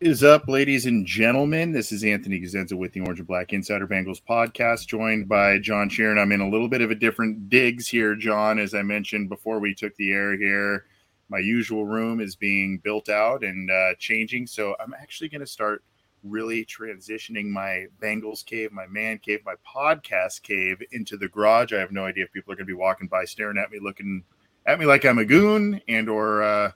is 0.00 0.24
up, 0.24 0.48
ladies 0.48 0.86
and 0.86 1.04
gentlemen? 1.04 1.72
This 1.72 1.92
is 1.92 2.04
Anthony 2.04 2.40
Cosenza 2.40 2.74
with 2.74 2.94
the 2.94 3.00
Orange 3.00 3.18
and 3.18 3.28
Black 3.28 3.52
Insider 3.52 3.86
Bengals 3.86 4.22
podcast, 4.26 4.86
joined 4.86 5.28
by 5.28 5.58
John 5.58 5.90
Sheeran. 5.90 6.18
I'm 6.18 6.32
in 6.32 6.40
a 6.40 6.48
little 6.48 6.70
bit 6.70 6.80
of 6.80 6.90
a 6.90 6.94
different 6.94 7.50
digs 7.50 7.86
here, 7.86 8.16
John. 8.16 8.58
As 8.58 8.72
I 8.72 8.80
mentioned 8.80 9.28
before 9.28 9.58
we 9.58 9.74
took 9.74 9.94
the 9.96 10.10
air 10.10 10.38
here, 10.38 10.86
my 11.28 11.38
usual 11.38 11.84
room 11.84 12.18
is 12.18 12.34
being 12.34 12.78
built 12.78 13.10
out 13.10 13.44
and 13.44 13.70
uh, 13.70 13.94
changing. 13.98 14.46
So 14.46 14.74
I'm 14.80 14.94
actually 14.94 15.28
going 15.28 15.42
to 15.42 15.46
start 15.46 15.84
really 16.24 16.64
transitioning 16.64 17.50
my 17.50 17.84
Bengals 18.00 18.42
cave, 18.42 18.72
my 18.72 18.86
man 18.86 19.18
cave, 19.18 19.40
my 19.44 19.56
podcast 19.68 20.42
cave 20.42 20.82
into 20.92 21.18
the 21.18 21.28
garage. 21.28 21.74
I 21.74 21.78
have 21.78 21.92
no 21.92 22.06
idea 22.06 22.24
if 22.24 22.32
people 22.32 22.54
are 22.54 22.56
going 22.56 22.66
to 22.66 22.72
be 22.72 22.78
walking 22.78 23.06
by, 23.06 23.26
staring 23.26 23.58
at 23.58 23.70
me, 23.70 23.78
looking 23.78 24.24
at 24.64 24.80
me 24.80 24.86
like 24.86 25.04
I'm 25.04 25.18
a 25.18 25.26
goon 25.26 25.78
and 25.88 26.08
or 26.08 26.42
uh, 26.42 26.72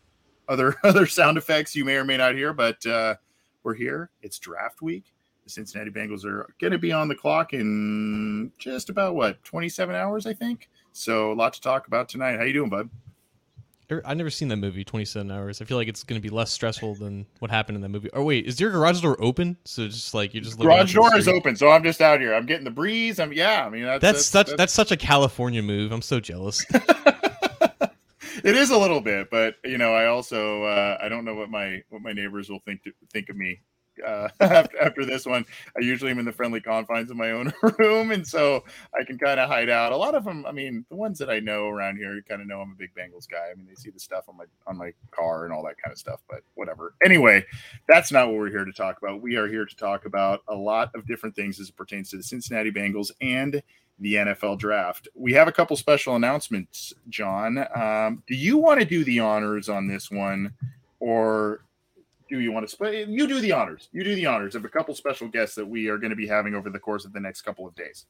other 0.48 0.77
other 0.84 1.07
sound 1.07 1.39
effects 1.39 1.75
you 1.75 1.84
may 1.84 1.97
or 1.97 2.05
may 2.05 2.16
not 2.16 2.34
hear, 2.34 2.52
but 2.52 2.85
uh, 2.87 3.16
we're 3.62 3.75
here. 3.75 4.11
It's 4.23 4.39
draft 4.39 4.83
week. 4.83 5.12
The 5.45 5.51
Cincinnati 5.51 5.91
Bengals 5.91 6.25
are 6.25 6.48
going 6.59 6.73
to 6.73 6.79
be 6.79 6.93
on 6.93 7.09
the 7.09 7.15
clock 7.15 7.52
in 7.52 8.51
just 8.59 8.88
about 8.88 9.15
what 9.15 9.43
27 9.45 9.95
hours, 9.95 10.27
I 10.27 10.33
think. 10.33 10.71
So 10.93 11.33
a 11.33 11.35
lot 11.35 11.52
to 11.55 11.60
talk 11.60 11.87
about 11.87 12.09
tonight. 12.09 12.38
How 12.38 12.45
you 12.45 12.52
doing, 12.52 12.71
bud? 12.71 12.88
Er, 13.93 14.01
I've 14.05 14.16
never 14.16 14.30
seen 14.30 14.49
that 14.49 14.57
movie, 14.57 14.83
27 14.83 15.30
hours. 15.30 15.60
I 15.60 15.66
feel 15.66 15.77
like 15.77 15.88
it's 15.88 16.02
going 16.02 16.18
to 16.18 16.23
be 16.23 16.35
less 16.35 16.51
stressful 16.51 16.95
than 16.95 17.27
what 17.40 17.51
happened 17.51 17.77
in 17.77 17.83
that 17.83 17.90
movie. 17.90 18.09
Oh, 18.15 18.23
wait, 18.23 18.46
is 18.46 18.59
your 18.59 18.71
garage 18.71 19.02
door 19.02 19.16
open? 19.21 19.59
So 19.66 19.87
just 19.88 20.15
like 20.15 20.33
you're 20.33 20.43
just 20.43 20.59
garage 20.59 20.95
door 20.95 21.15
is 21.16 21.29
open. 21.29 21.57
So 21.57 21.68
I'm 21.71 21.83
just 21.83 22.01
out 22.01 22.21
here. 22.21 22.35
I'm 22.35 22.46
getting 22.46 22.65
the 22.65 22.71
breeze. 22.71 23.21
I'm 23.21 23.33
yeah. 23.33 23.66
I 23.66 23.68
mean 23.68 23.83
that's 23.83 24.01
that's, 24.01 24.15
that's 24.15 24.27
such 24.27 24.46
that's, 24.46 24.57
that's 24.57 24.73
such 24.73 24.93
a 24.93 24.96
California 24.96 25.63
move. 25.63 25.93
I'm 25.93 26.02
so 26.02 26.18
jealous. 26.18 26.65
it 28.45 28.57
is 28.57 28.71
a 28.71 28.79
little 28.79 29.01
bit, 29.01 29.30
but 29.30 29.57
you 29.65 29.79
know, 29.79 29.95
I 29.95 30.07
also 30.07 30.65
uh, 30.65 30.99
I 31.01 31.09
don't 31.09 31.24
know 31.24 31.35
what 31.35 31.51
my 31.51 31.82
what 31.90 32.02
my 32.02 32.13
neighbors 32.13 32.49
will 32.49 32.60
think 32.60 32.82
to, 32.85 32.93
think 33.13 33.29
of 33.29 33.37
me 33.37 33.60
uh, 34.04 34.29
after, 34.40 34.80
after 34.80 35.04
this 35.04 35.27
one. 35.27 35.45
I 35.77 35.85
usually 35.85 36.10
am 36.10 36.18
in 36.18 36.24
the 36.24 36.32
friendly 36.32 36.60
confines 36.60 37.10
of 37.10 37.16
my 37.16 37.30
own 37.30 37.52
room, 37.79 38.10
and 38.10 38.27
so 38.27 38.65
I 38.99 39.05
can 39.05 39.18
kind 39.18 39.38
of 39.38 39.49
hide 39.49 39.71
out. 39.71 39.93
A 39.93 39.96
lot 39.96 40.15
of 40.15 40.24
them, 40.24 40.46
I 40.46 40.52
mean, 40.52 40.85
the 40.88 40.96
ones 40.96 41.18
that 41.18 41.30
I 41.30 41.40
know 41.40 41.68
around 41.68 41.96
here, 41.96 42.21
kind 42.29 42.40
of 42.40 42.49
know 42.49 42.60
I'm 42.60 42.73
a 42.73 42.77
big 42.77 42.90
Bengals 42.95 43.29
guy. 43.30 43.51
I 43.51 43.55
mean, 43.55 43.66
they 43.66 43.74
see 43.74 43.90
the 43.90 44.01
stuff 44.01 44.24
on 44.29 44.37
my 44.37 44.45
on 44.66 44.77
my 44.77 44.93
car 45.10 45.45
and 45.45 45.52
all 45.52 45.65
that 45.65 45.77
kind 45.82 45.93
of 45.93 45.99
stuff. 45.99 46.21
But 46.29 46.40
whatever. 46.55 46.95
Anyway, 47.05 47.45
that's 47.88 48.10
not 48.10 48.29
what 48.29 48.37
we're 48.37 48.51
here 48.51 48.65
to 48.65 48.73
talk 48.73 48.99
about. 49.02 49.23
We 49.23 49.37
are 49.37 49.49
here 49.49 49.66
to 49.66 49.77
talk 49.77 50.07
about 50.07 50.40
a 50.49 50.55
lot 50.55 50.90
of 50.95 51.07
different 51.07 51.37
things 51.37 51.60
as 51.60 51.68
it 51.68 51.77
pertains 51.77 52.10
to 52.10 52.16
the 52.16 52.23
Cincinnati 52.23 52.71
Bengals 52.71 53.10
and 53.21 53.62
the 53.98 54.14
NFL 54.14 54.59
draft. 54.59 55.09
We 55.14 55.32
have 55.34 55.48
a 55.48 55.52
couple 55.52 55.76
special 55.76 56.16
announcements, 56.16 56.92
John. 57.09 57.66
Um, 57.74 58.23
do 58.26 58.34
you 58.34 58.59
want 58.59 58.80
to 58.80 58.87
do 58.87 59.04
the 59.04 59.20
honors 59.20 59.68
on 59.68 59.87
this 59.87 60.10
one, 60.10 60.54
or 61.00 61.64
do 62.28 62.40
you 62.40 62.52
want 62.52 62.66
to 62.66 62.70
split? 62.70 63.09
You 63.09 63.26
do 63.28 63.40
the 63.40 63.52
honors. 63.52 63.88
You 63.92 64.04
do 64.04 64.15
the 64.15 64.26
honors 64.26 64.54
of 64.54 64.65
a 64.65 64.69
couple 64.69 64.94
special 64.94 65.28
guests 65.28 65.54
that 65.56 65.66
we 65.66 65.88
are 65.88 65.98
going 65.98 66.10
to 66.10 66.16
be 66.16 66.26
having 66.26 66.54
over 66.54 66.70
the 66.70 66.78
course 66.78 67.04
of 67.04 67.12
the 67.12 67.20
next 67.20 67.42
couple 67.42 67.66
of 67.66 67.75
days. 67.75 68.06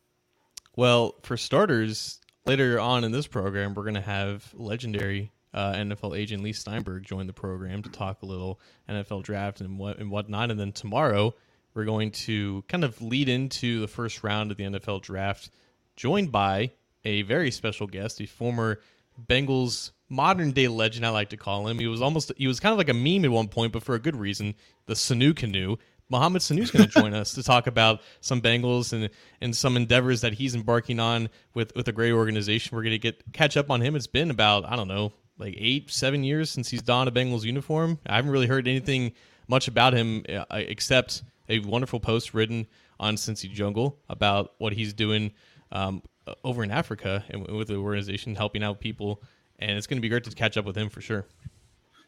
Well, 0.77 1.14
for 1.22 1.36
starters, 1.36 2.18
later 2.46 2.80
on 2.80 3.05
in 3.05 3.12
this 3.12 3.27
program, 3.27 3.74
we're 3.74 3.84
going 3.84 3.94
to 3.94 4.00
have 4.00 4.48
legendary 4.55 5.32
uh, 5.52 5.72
NFL 5.74 6.18
agent 6.18 6.42
Leigh 6.42 6.52
Steinberg 6.52 7.05
join 7.05 7.27
the 7.27 7.33
program 7.33 7.83
to 7.83 7.89
talk 7.89 8.23
a 8.23 8.27
little 8.27 8.58
NFL 8.89 9.23
draft 9.23 9.61
and 9.61 9.78
what 9.78 9.98
and 9.98 10.11
whatnot. 10.11 10.50
And 10.50 10.58
then 10.58 10.73
tomorrow, 10.73 11.34
we're 11.74 11.84
going 11.84 12.11
to 12.11 12.64
kind 12.68 12.84
of 12.84 13.00
lead 13.00 13.28
into 13.28 13.80
the 13.80 13.89
first 13.89 14.24
round 14.24 14.50
of 14.50 14.56
the 14.56 14.64
NFL 14.64 15.02
draft 15.02 15.50
joined 15.96 16.32
by 16.32 16.72
a 17.05 17.22
very 17.22 17.50
special 17.50 17.86
guest, 17.86 18.20
a 18.20 18.27
former 18.27 18.80
Bengals 19.28 19.92
modern 20.08 20.52
day 20.52 20.68
legend, 20.68 21.06
I 21.06 21.10
like 21.10 21.30
to 21.30 21.36
call 21.36 21.68
him. 21.68 21.78
He 21.78 21.86
was 21.86 22.02
almost 22.02 22.32
he 22.36 22.46
was 22.46 22.60
kind 22.60 22.72
of 22.72 22.78
like 22.78 22.88
a 22.88 22.94
meme 22.94 23.24
at 23.24 23.30
one 23.30 23.48
point, 23.48 23.72
but 23.72 23.82
for 23.82 23.94
a 23.94 23.98
good 23.98 24.16
reason. 24.16 24.55
The 24.86 24.94
Sanu 24.94 25.34
Canoe. 25.34 25.77
Mohamed 26.10 26.42
Sanu 26.42 26.60
is 26.60 26.70
going 26.70 26.84
to 26.84 26.90
join 26.90 27.14
us 27.14 27.32
to 27.32 27.42
talk 27.42 27.66
about 27.66 28.02
some 28.20 28.40
Bengals 28.40 28.92
and 28.92 29.08
and 29.40 29.56
some 29.56 29.77
endeavors 29.77 30.20
that 30.20 30.34
he's 30.34 30.55
embarking 30.55 31.00
on 31.00 31.28
with 31.55 31.74
with 31.74 31.88
a 31.88 31.92
great 31.92 32.12
organization. 32.12 32.76
We're 32.76 32.82
going 32.82 32.92
to 32.92 32.98
get 32.98 33.22
catch 33.32 33.56
up 33.56 33.70
on 33.70 33.80
him. 33.80 33.96
It's 33.96 34.06
been 34.06 34.30
about 34.30 34.64
I 34.66 34.76
don't 34.76 34.88
know 34.88 35.12
like 35.38 35.55
eight 35.56 35.90
seven 35.90 36.22
years 36.22 36.50
since 36.50 36.68
he's 36.68 36.82
donned 36.82 37.08
a 37.08 37.12
Bengals 37.12 37.42
uniform. 37.44 37.98
I 38.06 38.16
haven't 38.16 38.30
really 38.30 38.46
heard 38.46 38.68
anything 38.68 39.12
much 39.48 39.68
about 39.68 39.94
him 39.94 40.24
uh, 40.28 40.44
except 40.50 41.22
a 41.48 41.58
wonderful 41.61 42.00
post 42.00 42.34
written 42.34 42.66
on 43.00 43.16
Cincy 43.16 43.50
Jungle 43.50 43.98
about 44.08 44.55
what 44.58 44.72
he's 44.72 44.92
doing 44.92 45.32
um, 45.74 46.02
over 46.42 46.64
in 46.64 46.70
Africa 46.70 47.24
and 47.29 47.46
with 47.48 47.68
the 47.68 47.77
organization 47.77 48.35
helping 48.35 48.62
out 48.62 48.80
people. 48.80 49.20
And 49.58 49.73
it's 49.73 49.86
going 49.86 49.98
to 49.98 50.02
be 50.02 50.08
great 50.08 50.24
to 50.24 50.30
catch 50.30 50.57
up 50.57 50.64
with 50.64 50.77
him 50.77 50.89
for 50.89 51.01
sure. 51.01 51.27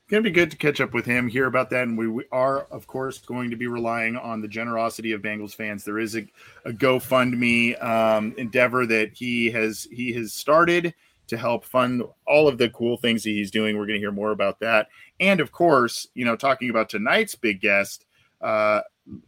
It's 0.06 0.10
going 0.10 0.22
to 0.22 0.30
be 0.30 0.34
good 0.34 0.52
to 0.52 0.56
catch 0.56 0.80
up 0.80 0.94
with 0.94 1.04
him, 1.04 1.26
hear 1.28 1.46
about 1.46 1.68
that. 1.70 1.82
And 1.82 1.98
we, 1.98 2.06
we 2.06 2.24
are, 2.30 2.60
of 2.70 2.86
course, 2.86 3.18
going 3.18 3.50
to 3.50 3.56
be 3.56 3.66
relying 3.66 4.16
on 4.16 4.40
the 4.40 4.48
generosity 4.48 5.12
of 5.12 5.20
Bengals 5.20 5.54
fans. 5.54 5.84
There 5.84 5.98
is 5.98 6.14
a, 6.14 6.26
a 6.64 6.70
GoFundMe 6.70 7.82
um, 7.84 8.32
endeavor 8.38 8.86
that 8.86 9.14
he 9.14 9.50
has 9.50 9.88
he 9.90 10.12
has 10.12 10.32
started 10.32 10.94
to 11.26 11.36
help 11.36 11.64
fund 11.64 12.04
all 12.24 12.46
of 12.46 12.56
the 12.56 12.70
cool 12.70 12.96
things 12.96 13.24
that 13.24 13.30
he's 13.30 13.50
doing. 13.50 13.76
We're 13.76 13.86
going 13.86 13.98
to 13.98 14.00
hear 14.00 14.12
more 14.12 14.30
about 14.30 14.60
that. 14.60 14.86
And 15.18 15.40
of 15.40 15.50
course, 15.50 16.06
you 16.14 16.24
know, 16.24 16.36
talking 16.36 16.70
about 16.70 16.88
tonight's 16.88 17.34
big 17.34 17.60
guest, 17.60 18.04
uh, 18.40 18.82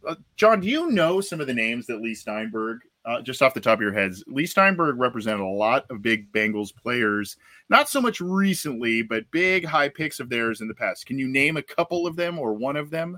uh 0.07 0.15
John, 0.37 0.61
do 0.61 0.67
you 0.69 0.91
know 0.91 1.19
some 1.19 1.41
of 1.41 1.47
the 1.47 1.53
names 1.53 1.87
that 1.87 2.01
Leigh 2.01 2.15
Steinberg 2.15 2.79
uh, 3.09 3.21
just 3.21 3.41
off 3.41 3.55
the 3.55 3.59
top 3.59 3.79
of 3.79 3.81
your 3.81 3.91
heads, 3.93 4.23
Leigh 4.27 4.45
Steinberg 4.45 4.99
represented 4.99 5.39
a 5.39 5.47
lot 5.47 5.85
of 5.89 6.01
big 6.03 6.31
Bengals 6.31 6.75
players, 6.75 7.37
not 7.67 7.89
so 7.89 7.99
much 7.99 8.21
recently, 8.21 9.01
but 9.01 9.29
big 9.31 9.65
high 9.65 9.89
picks 9.89 10.19
of 10.19 10.29
theirs 10.29 10.61
in 10.61 10.67
the 10.67 10.75
past. 10.75 11.07
Can 11.07 11.17
you 11.17 11.27
name 11.27 11.57
a 11.57 11.63
couple 11.63 12.05
of 12.05 12.15
them 12.15 12.37
or 12.37 12.53
one 12.53 12.75
of 12.75 12.89
them? 12.89 13.17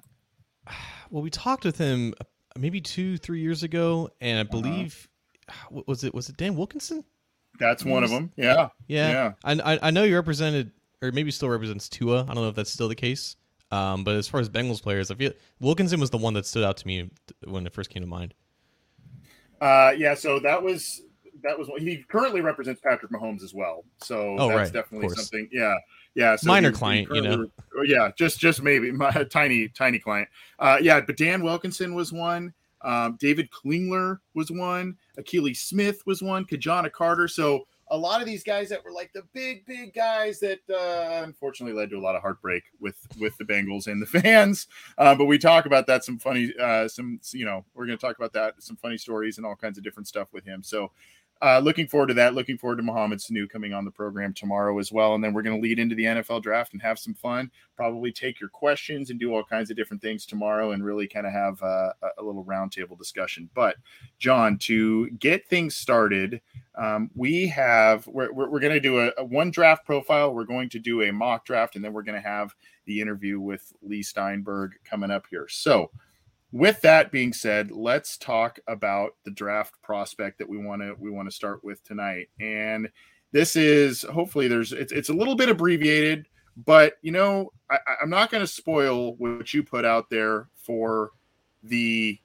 Well, 1.09 1.21
we 1.21 1.29
talked 1.29 1.65
with 1.65 1.77
him 1.77 2.13
uh, 2.21 2.23
maybe 2.57 2.79
two, 2.79 3.17
three 3.17 3.41
years 3.41 3.63
ago, 3.63 4.09
and 4.21 4.37
I 4.37 4.43
uh-huh. 4.43 4.61
believe 4.61 5.09
uh-huh. 5.49 5.81
was 5.85 6.05
it 6.05 6.13
was 6.13 6.29
it 6.29 6.37
Dan 6.37 6.55
Wilkinson? 6.55 7.03
That's 7.59 7.83
one 7.83 8.05
of 8.05 8.09
them. 8.09 8.31
Yeah, 8.37 8.69
yeah. 8.87 9.33
yeah. 9.43 9.59
I, 9.65 9.79
I 9.81 9.91
know 9.91 10.05
you 10.05 10.15
represented, 10.15 10.71
or 11.01 11.11
maybe 11.11 11.29
still 11.31 11.49
represents 11.49 11.89
Tua. 11.89 12.21
I 12.21 12.27
don't 12.27 12.35
know 12.35 12.47
if 12.47 12.55
that's 12.55 12.71
still 12.71 12.87
the 12.87 12.95
case. 12.95 13.35
Um, 13.71 14.05
but 14.05 14.15
as 14.15 14.29
far 14.29 14.39
as 14.39 14.47
Bengals 14.47 14.81
players, 14.81 15.11
I 15.11 15.15
feel 15.15 15.33
Wilkinson 15.59 15.99
was 15.99 16.11
the 16.11 16.17
one 16.17 16.33
that 16.35 16.45
stood 16.45 16.63
out 16.63 16.77
to 16.77 16.87
me 16.87 17.09
when 17.43 17.67
it 17.67 17.73
first 17.73 17.89
came 17.89 18.03
to 18.03 18.07
mind. 18.07 18.33
Uh, 19.61 19.93
yeah, 19.95 20.15
so 20.15 20.39
that 20.39 20.61
was 20.61 21.03
that 21.43 21.57
was 21.57 21.67
what 21.67 21.81
he 21.81 22.03
currently 22.09 22.41
represents 22.41 22.81
Patrick 22.81 23.11
Mahomes 23.11 23.43
as 23.43 23.53
well. 23.53 23.83
So 23.97 24.35
oh, 24.39 24.49
that's 24.49 24.57
right. 24.57 24.73
definitely 24.73 25.09
something. 25.09 25.47
Yeah, 25.51 25.75
yeah. 26.15 26.35
So 26.35 26.47
Minor 26.47 26.71
he, 26.71 26.75
client, 26.75 27.07
he 27.11 27.15
you 27.17 27.21
know. 27.21 27.47
Yeah, 27.85 28.11
just 28.17 28.39
just 28.39 28.63
maybe 28.63 28.91
my 28.91 29.11
tiny 29.29 29.69
tiny 29.69 29.99
client. 29.99 30.27
Uh, 30.59 30.77
yeah, 30.81 30.99
but 31.01 31.15
Dan 31.15 31.43
Wilkinson 31.43 31.93
was 31.93 32.11
one. 32.11 32.53
Um, 32.83 33.17
David 33.19 33.49
Klingler 33.51 34.19
was 34.33 34.51
one. 34.51 34.97
Akili 35.19 35.55
Smith 35.55 36.01
was 36.07 36.23
one. 36.23 36.45
Ki-Jana 36.45 36.89
Carter. 36.89 37.27
So 37.27 37.67
a 37.91 37.97
lot 37.97 38.21
of 38.21 38.25
these 38.25 38.43
guys 38.43 38.69
that 38.69 38.83
were 38.83 38.91
like 38.91 39.11
the 39.13 39.23
big, 39.33 39.65
big 39.65 39.93
guys 39.93 40.39
that 40.39 40.59
uh, 40.69 41.23
unfortunately 41.23 41.77
led 41.77 41.89
to 41.89 41.97
a 41.97 41.99
lot 41.99 42.15
of 42.15 42.21
heartbreak 42.21 42.63
with 42.79 42.95
with 43.19 43.37
the 43.37 43.43
Bengals 43.43 43.87
and 43.87 44.01
the 44.01 44.05
fans. 44.21 44.67
Uh, 44.97 45.13
but 45.13 45.25
we 45.25 45.37
talk 45.37 45.65
about 45.65 45.85
that 45.87 46.03
some 46.03 46.17
funny, 46.17 46.53
uh, 46.59 46.87
some 46.87 47.19
you 47.31 47.45
know, 47.45 47.65
we're 47.73 47.85
going 47.85 47.97
to 47.97 48.01
talk 48.01 48.15
about 48.17 48.33
that 48.33 48.63
some 48.63 48.77
funny 48.77 48.97
stories 48.97 49.37
and 49.37 49.45
all 49.45 49.55
kinds 49.55 49.77
of 49.77 49.83
different 49.83 50.07
stuff 50.07 50.29
with 50.31 50.45
him. 50.45 50.63
So 50.63 50.91
uh, 51.41 51.59
looking 51.59 51.87
forward 51.87 52.07
to 52.07 52.13
that. 52.13 52.35
Looking 52.35 52.57
forward 52.57 52.75
to 52.77 52.83
Mohamed 52.83 53.19
Sanu 53.19 53.49
coming 53.49 53.73
on 53.73 53.83
the 53.83 53.91
program 53.91 54.33
tomorrow 54.33 54.77
as 54.77 54.91
well. 54.91 55.15
And 55.15 55.23
then 55.23 55.33
we're 55.33 55.41
going 55.41 55.59
to 55.59 55.61
lead 55.61 55.79
into 55.79 55.95
the 55.95 56.03
NFL 56.03 56.43
draft 56.43 56.73
and 56.73 56.81
have 56.81 56.99
some 56.99 57.15
fun. 57.15 57.49
Probably 57.75 58.11
take 58.11 58.39
your 58.39 58.49
questions 58.49 59.09
and 59.09 59.19
do 59.19 59.33
all 59.33 59.43
kinds 59.43 59.71
of 59.71 59.77
different 59.77 60.03
things 60.03 60.25
tomorrow 60.25 60.71
and 60.71 60.85
really 60.85 61.07
kind 61.07 61.25
of 61.25 61.33
have 61.33 61.61
uh, 61.63 61.93
a 62.19 62.23
little 62.23 62.45
roundtable 62.45 62.97
discussion. 62.97 63.49
But, 63.55 63.77
John, 64.19 64.57
to 64.59 65.09
get 65.11 65.47
things 65.47 65.75
started, 65.75 66.41
um, 66.75 67.09
we 67.15 67.47
have, 67.47 68.05
we're, 68.05 68.31
we're, 68.31 68.49
we're 68.49 68.59
going 68.59 68.73
to 68.73 68.79
do 68.79 68.99
a, 68.99 69.11
a 69.17 69.25
one 69.25 69.49
draft 69.49 69.83
profile. 69.83 70.33
We're 70.33 70.45
going 70.45 70.69
to 70.69 70.79
do 70.79 71.01
a 71.01 71.11
mock 71.11 71.45
draft, 71.45 71.75
and 71.75 71.83
then 71.83 71.91
we're 71.91 72.03
going 72.03 72.21
to 72.21 72.27
have 72.27 72.53
the 72.85 73.01
interview 73.01 73.39
with 73.39 73.73
Leigh 73.81 74.03
Steinberg 74.03 74.73
coming 74.85 75.09
up 75.09 75.25
here. 75.29 75.47
So, 75.49 75.89
with 76.51 76.81
that 76.81 77.11
being 77.11 77.33
said, 77.33 77.71
let's 77.71 78.17
talk 78.17 78.59
about 78.67 79.15
the 79.23 79.31
draft 79.31 79.81
prospect 79.81 80.37
that 80.39 80.49
we 80.49 80.57
want 80.57 80.81
to 80.81 80.95
we 80.99 81.09
want 81.09 81.29
to 81.29 81.35
start 81.35 81.63
with 81.63 81.83
tonight. 81.83 82.29
And 82.39 82.89
this 83.31 83.55
is 83.55 84.01
hopefully 84.03 84.47
there's 84.47 84.73
it's 84.73 84.91
it's 84.91 85.09
a 85.09 85.13
little 85.13 85.35
bit 85.35 85.49
abbreviated, 85.49 86.27
but 86.65 86.93
you 87.01 87.11
know 87.11 87.51
I, 87.69 87.77
I'm 88.01 88.09
not 88.09 88.31
going 88.31 88.43
to 88.43 88.47
spoil 88.47 89.15
what 89.15 89.53
you 89.53 89.63
put 89.63 89.85
out 89.85 90.09
there 90.09 90.49
for 90.55 91.11
the 91.63 92.19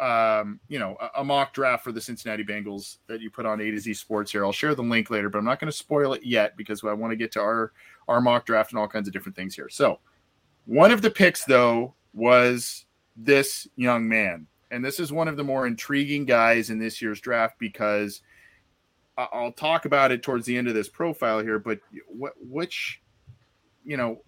um, 0.00 0.60
you 0.68 0.78
know, 0.78 0.96
a, 0.98 1.20
a, 1.20 1.24
mock 1.24 1.52
draft 1.52 1.84
for 1.84 1.92
the 1.92 2.00
Cincinnati 2.00 2.42
Bengals 2.42 2.98
that 3.06 3.20
you 3.20 3.30
put 3.30 3.44
on 3.44 3.60
A 3.60 3.70
to 3.70 3.78
Z 3.78 3.92
Sports 3.92 4.32
here. 4.32 4.44
I'll 4.44 4.50
share 4.50 4.74
the 4.74 4.82
link 4.82 5.10
later, 5.10 5.28
but 5.28 5.38
I'm 5.38 5.44
not 5.44 5.60
going 5.60 5.70
to 5.70 5.76
spoil 5.76 6.14
it 6.14 6.24
yet 6.24 6.56
because 6.56 6.82
I 6.82 6.94
want 6.94 7.10
to 7.12 7.16
get 7.16 7.32
to 7.32 7.40
our 7.40 7.72
our 8.08 8.20
mock 8.22 8.46
draft 8.46 8.72
and 8.72 8.78
all 8.78 8.88
kinds 8.88 9.08
of 9.08 9.12
different 9.12 9.36
things 9.36 9.54
here. 9.54 9.68
So, 9.68 10.00
one 10.64 10.90
of 10.90 11.02
the 11.02 11.10
picks 11.10 11.44
though 11.44 11.94
was 12.14 12.86
this 13.16 13.68
young 13.76 14.08
man. 14.08 14.46
And 14.70 14.84
this 14.84 14.98
is 14.98 15.12
one 15.12 15.28
of 15.28 15.36
the 15.36 15.44
more 15.44 15.66
intriguing 15.66 16.24
guys 16.24 16.70
in 16.70 16.78
this 16.78 17.00
year's 17.00 17.20
draft 17.20 17.58
because 17.58 18.22
I'll 19.16 19.52
talk 19.52 19.84
about 19.84 20.10
it 20.10 20.22
towards 20.22 20.46
the 20.46 20.56
end 20.56 20.66
of 20.68 20.74
this 20.74 20.88
profile 20.88 21.40
here. 21.40 21.58
But 21.58 21.78
which, 22.40 23.00
you 23.84 23.96
know, 23.96 24.20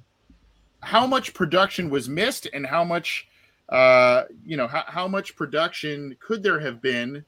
how 0.81 1.07
much 1.07 1.35
production 1.35 1.91
was 1.91 2.09
missed 2.09 2.47
and 2.53 2.65
how 2.65 2.85
much 2.85 3.27
uh, 3.71 4.25
you 4.45 4.57
know 4.57 4.69
how, 4.69 4.85
how 4.87 5.09
much 5.09 5.35
production 5.35 6.17
could 6.21 6.43
there 6.43 6.61
have 6.61 6.81
been 6.81 7.25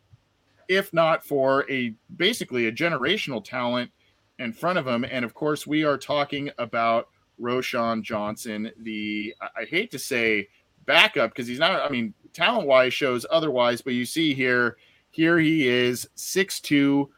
if 0.69 0.93
not 0.93 1.25
for 1.25 1.69
a 1.71 1.95
basically 2.17 2.67
a 2.69 2.73
generational 2.73 3.45
talent 3.45 3.91
in 4.39 4.53
front 4.53 4.79
of 4.79 4.87
him 4.87 5.05
and 5.11 5.25
of 5.25 5.35
course 5.35 5.67
we 5.67 5.83
are 5.83 5.99
talking 5.99 6.51
about 6.59 7.09
Roschon 7.41 8.03
Johnson 8.03 8.71
the 8.79 9.35
I 9.41 9.65
hate 9.65 9.91
to 9.91 9.99
say 9.99 10.49
backup 10.89 11.31
because 11.31 11.47
he's 11.47 11.61
not 11.61 11.81
I 11.81 11.89
mean 11.89 12.13
talent 12.33 12.67
wise 12.67 12.93
shows 12.93 13.25
otherwise 13.31 13.81
but 13.81 13.95
you 13.95 14.05
see 14.05 14.35
here 14.35 14.77
here 15.11 15.39
he 15.39 15.69
is 15.69 16.09
6'2 16.17 17.09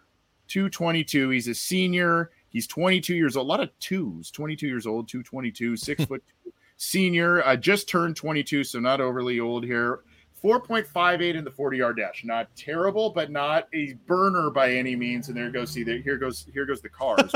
222 0.48 1.30
he's 1.30 1.48
a 1.48 1.54
senior 1.54 2.30
he's 2.50 2.66
22 2.66 3.14
years 3.14 3.36
old 3.36 3.46
a 3.46 3.48
lot 3.48 3.60
of 3.60 3.70
twos 3.80 4.30
22 4.30 4.66
years 4.66 4.86
old 4.86 5.08
222 5.08 5.76
six 5.78 6.04
foot 6.04 6.22
two 6.28 6.40
senior, 6.80 7.46
uh, 7.46 7.56
just 7.56 7.88
turned 7.88 8.16
22, 8.16 8.64
so 8.64 8.80
not 8.80 9.00
overly 9.00 9.38
old 9.38 9.64
here. 9.64 10.00
4.58 10.42 11.34
in 11.34 11.44
the 11.44 11.50
40 11.50 11.76
yard 11.76 11.98
dash. 11.98 12.24
Not 12.24 12.48
terrible, 12.56 13.10
but 13.10 13.30
not 13.30 13.68
a 13.74 13.92
burner 14.06 14.48
by 14.48 14.72
any 14.72 14.96
means. 14.96 15.28
And 15.28 15.36
there 15.36 15.50
goes, 15.50 15.70
see, 15.70 15.84
there, 15.84 15.98
here 15.98 16.16
goes, 16.16 16.46
here 16.52 16.64
goes 16.64 16.80
the 16.80 16.88
cars. 16.88 17.30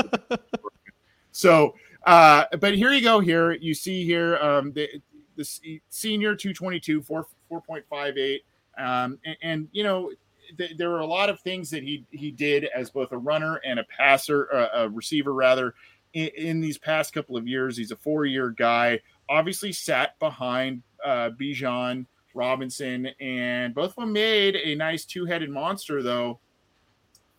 so, 1.31 1.75
uh, 2.07 2.45
but 2.59 2.73
here 2.73 2.91
you 2.91 3.01
go. 3.01 3.19
Here 3.19 3.51
you 3.51 3.75
see 3.75 4.03
here 4.03 4.37
um, 4.37 4.73
the, 4.73 4.89
the 5.35 5.81
senior 5.89 6.35
222, 6.35 7.01
4, 7.01 7.27
4.58. 7.51 8.39
Um, 8.77 9.19
and, 9.25 9.37
and, 9.41 9.67
you 9.71 9.83
know, 9.83 10.11
th- 10.57 10.77
there 10.77 10.89
were 10.89 10.99
a 10.99 11.05
lot 11.05 11.29
of 11.29 11.39
things 11.39 11.69
that 11.69 11.83
he 11.83 12.05
he 12.11 12.31
did 12.31 12.65
as 12.75 12.89
both 12.89 13.11
a 13.11 13.17
runner 13.17 13.61
and 13.65 13.79
a 13.79 13.83
passer, 13.85 14.53
uh, 14.53 14.83
a 14.83 14.89
receiver 14.89 15.33
rather, 15.33 15.73
in, 16.13 16.27
in 16.37 16.59
these 16.59 16.77
past 16.77 17.13
couple 17.13 17.37
of 17.37 17.47
years. 17.47 17.77
He's 17.77 17.91
a 17.91 17.95
four 17.95 18.25
year 18.25 18.49
guy 18.49 18.99
obviously 19.29 19.71
sat 19.71 20.17
behind 20.19 20.83
uh, 21.03 21.31
Bijan 21.39 22.05
Robinson, 22.33 23.07
and 23.19 23.73
both 23.73 23.91
of 23.91 23.95
them 23.95 24.13
made 24.13 24.55
a 24.55 24.75
nice 24.75 25.05
two 25.05 25.25
headed 25.25 25.49
monster, 25.49 26.03
though, 26.03 26.39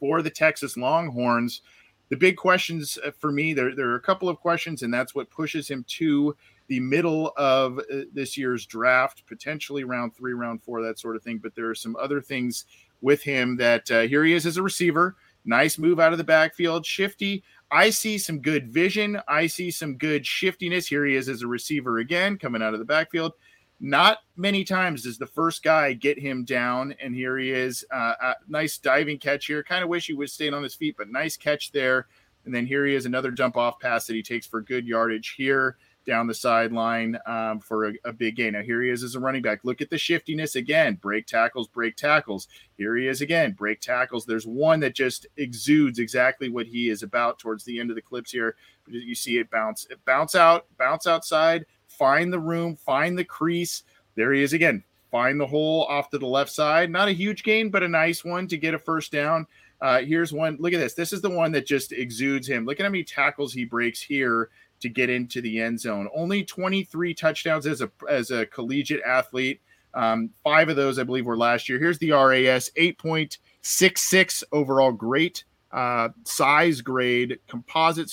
for 0.01 0.23
the 0.23 0.31
Texas 0.31 0.77
Longhorns. 0.77 1.63
The 2.09 2.17
big 2.17 2.37
questions 2.37 2.99
uh, 3.05 3.11
for 3.19 3.33
me, 3.33 3.53
there, 3.53 3.75
there 3.75 3.91
are 3.91 3.97
a 3.97 4.01
couple 4.01 4.29
of 4.29 4.39
questions, 4.39 4.83
and 4.83 4.93
that's 4.93 5.15
what 5.15 5.31
pushes 5.31 5.69
him 5.69 5.85
to 5.89 6.37
the 6.69 6.81
middle 6.81 7.33
of 7.37 7.79
uh, 7.79 8.03
this 8.13 8.37
year's 8.37 8.67
draft, 8.67 9.27
potentially 9.27 9.85
round 9.85 10.15
three, 10.15 10.33
round 10.33 10.63
four, 10.63 10.83
that 10.83 10.99
sort 10.99 11.17
of 11.17 11.23
thing. 11.23 11.39
But 11.39 11.55
there 11.55 11.71
are 11.71 11.75
some 11.75 11.97
other 11.97 12.21
things 12.21 12.65
with 13.01 13.23
him 13.23 13.57
that 13.57 13.91
uh, 13.91 14.03
here 14.03 14.25
he 14.25 14.33
is 14.33 14.47
as 14.47 14.57
a 14.57 14.63
receiver. 14.63 15.17
Nice 15.45 15.79
move 15.79 16.01
out 16.01 16.13
of 16.13 16.19
the 16.19 16.25
backfield, 16.25 16.85
shifty. 16.85 17.45
I 17.71 17.91
see 17.91 18.19
some 18.19 18.41
good 18.41 18.73
vision. 18.73 19.21
I 19.29 19.47
see 19.47 19.71
some 19.71 19.97
good 19.97 20.27
shiftiness. 20.27 20.89
Here 20.89 21.05
he 21.05 21.15
is 21.15 21.29
as 21.29 21.43
a 21.43 21.47
receiver 21.47 21.99
again, 21.99 22.37
coming 22.37 22.63
out 22.63 22.75
of 22.75 22.81
the 22.81 22.85
backfield. 22.85 23.33
Not 23.79 24.19
many 24.37 24.65
times 24.65 25.03
does 25.03 25.19
the 25.19 25.27
first 25.27 25.63
guy 25.63 25.93
get 25.93 26.19
him 26.19 26.45
down, 26.45 26.95
and 27.01 27.15
here 27.15 27.39
he 27.39 27.51
is. 27.51 27.85
Uh, 27.93 28.33
nice 28.49 28.79
diving 28.79 29.19
catch 29.19 29.47
here. 29.47 29.63
Kind 29.63 29.85
of 29.85 29.91
wish 29.91 30.07
he 30.07 30.15
would 30.15 30.31
stayed 30.31 30.55
on 30.55 30.63
his 30.63 30.75
feet, 30.75 30.97
but 30.97 31.11
nice 31.11 31.37
catch 31.37 31.71
there. 31.73 32.07
And 32.45 32.55
then 32.55 32.67
here 32.67 32.87
he 32.87 32.95
is, 32.95 33.07
another 33.07 33.31
jump 33.31 33.57
off 33.57 33.79
pass 33.79 34.07
that 34.07 34.15
he 34.15 34.23
takes 34.23 34.47
for 34.47 34.63
good 34.63 34.87
yardage 34.87 35.35
here 35.37 35.77
down 36.07 36.27
the 36.27 36.35
sideline 36.35 37.19
um, 37.27 37.61
for 37.61 37.89
a, 37.89 37.93
a, 38.05 38.13
big 38.13 38.37
gain. 38.37 38.53
Now 38.53 38.63
here 38.63 38.83
he 38.83 38.91
is 38.91 39.03
as 39.03 39.15
a 39.15 39.21
running 39.21 39.43
back. 39.43 39.61
Look 39.65 39.81
at 39.81 39.91
the 39.91 39.99
shiftiness 39.99 40.55
again. 40.55 40.95
Break 40.95 41.27
tackles, 41.27 41.69
break 41.69 41.97
tackles. 41.97 42.49
Here 42.79 42.97
he 42.97 43.09
is 43.09 43.21
again. 43.21 43.53
Break 43.53 43.81
tackles. 43.81 44.25
There's 44.25 44.47
one 44.47 44.81
that 44.81 44.95
just 44.95 45.27
exudes 45.37 45.99
exactly 45.99 46.49
what 46.49 46.67
he 46.67 46.89
is 46.89 47.03
about 47.03 47.39
towards 47.39 47.65
the 47.65 47.81
end 47.81 47.91
of 47.91 47.97
the 47.97 48.03
clips 48.03 48.31
here. 48.31 48.57
You 48.89 49.15
see 49.15 49.39
it 49.39 49.51
bounce, 49.51 49.87
it 49.91 50.03
bounce 50.05 50.35
out, 50.35 50.67
bounce 50.79 51.07
outside, 51.07 51.67
find 51.89 52.33
the 52.33 52.39
room, 52.39 52.77
find 52.77 53.19
the 53.19 53.25
crease. 53.25 53.83
There 54.15 54.33
he 54.33 54.43
is 54.43 54.53
again. 54.53 54.85
Find 55.11 55.41
the 55.41 55.47
hole 55.47 55.85
off 55.85 56.11
to 56.11 56.19
the 56.19 56.27
left 56.27 56.51
side. 56.51 56.91
Not 56.91 57.09
a 57.09 57.13
huge 57.13 57.43
gain, 57.43 57.71
but 57.71 57.83
a 57.83 57.89
nice 57.89 58.25
one 58.25 58.47
to 58.49 58.57
get 58.57 58.75
a 58.75 58.79
first 58.79 59.13
down. 59.13 59.47
Uh, 59.81 60.01
here's 60.01 60.33
one. 60.33 60.57
Look 60.59 60.73
at 60.73 60.81
this. 60.81 60.95
This 60.95 61.13
is 61.13 61.21
the 61.21 61.31
one 61.31 61.53
that 61.53 61.67
just 61.67 61.93
exudes 61.93 62.49
him. 62.49 62.65
Look 62.65 62.81
at 62.81 62.85
how 62.85 62.91
many 62.91 63.05
tackles 63.05 63.53
he 63.53 63.65
breaks 63.65 64.01
here 64.01 64.51
to 64.81 64.89
get 64.89 65.11
into 65.11 65.41
the 65.41 65.61
end 65.61 65.81
zone. 65.81 66.09
Only 66.15 66.45
23 66.45 67.15
touchdowns 67.15 67.67
as 67.67 67.81
a 67.81 67.91
as 68.09 68.31
a 68.31 68.47
collegiate 68.47 69.03
athlete. 69.07 69.61
Um, 69.95 70.31
five 70.45 70.69
of 70.69 70.77
those, 70.77 70.99
I 70.99 71.05
believe, 71.05 71.25
were 71.25 71.39
last 71.39 71.69
year. 71.69 71.79
Here's 71.79 71.99
the 71.99 72.13
RAS 72.13 72.71
8.66 72.77 74.45
overall, 74.53 74.93
great 74.93 75.45
uh, 75.73 76.09
size 76.25 76.81
grade, 76.81 77.39
composite 77.49 78.11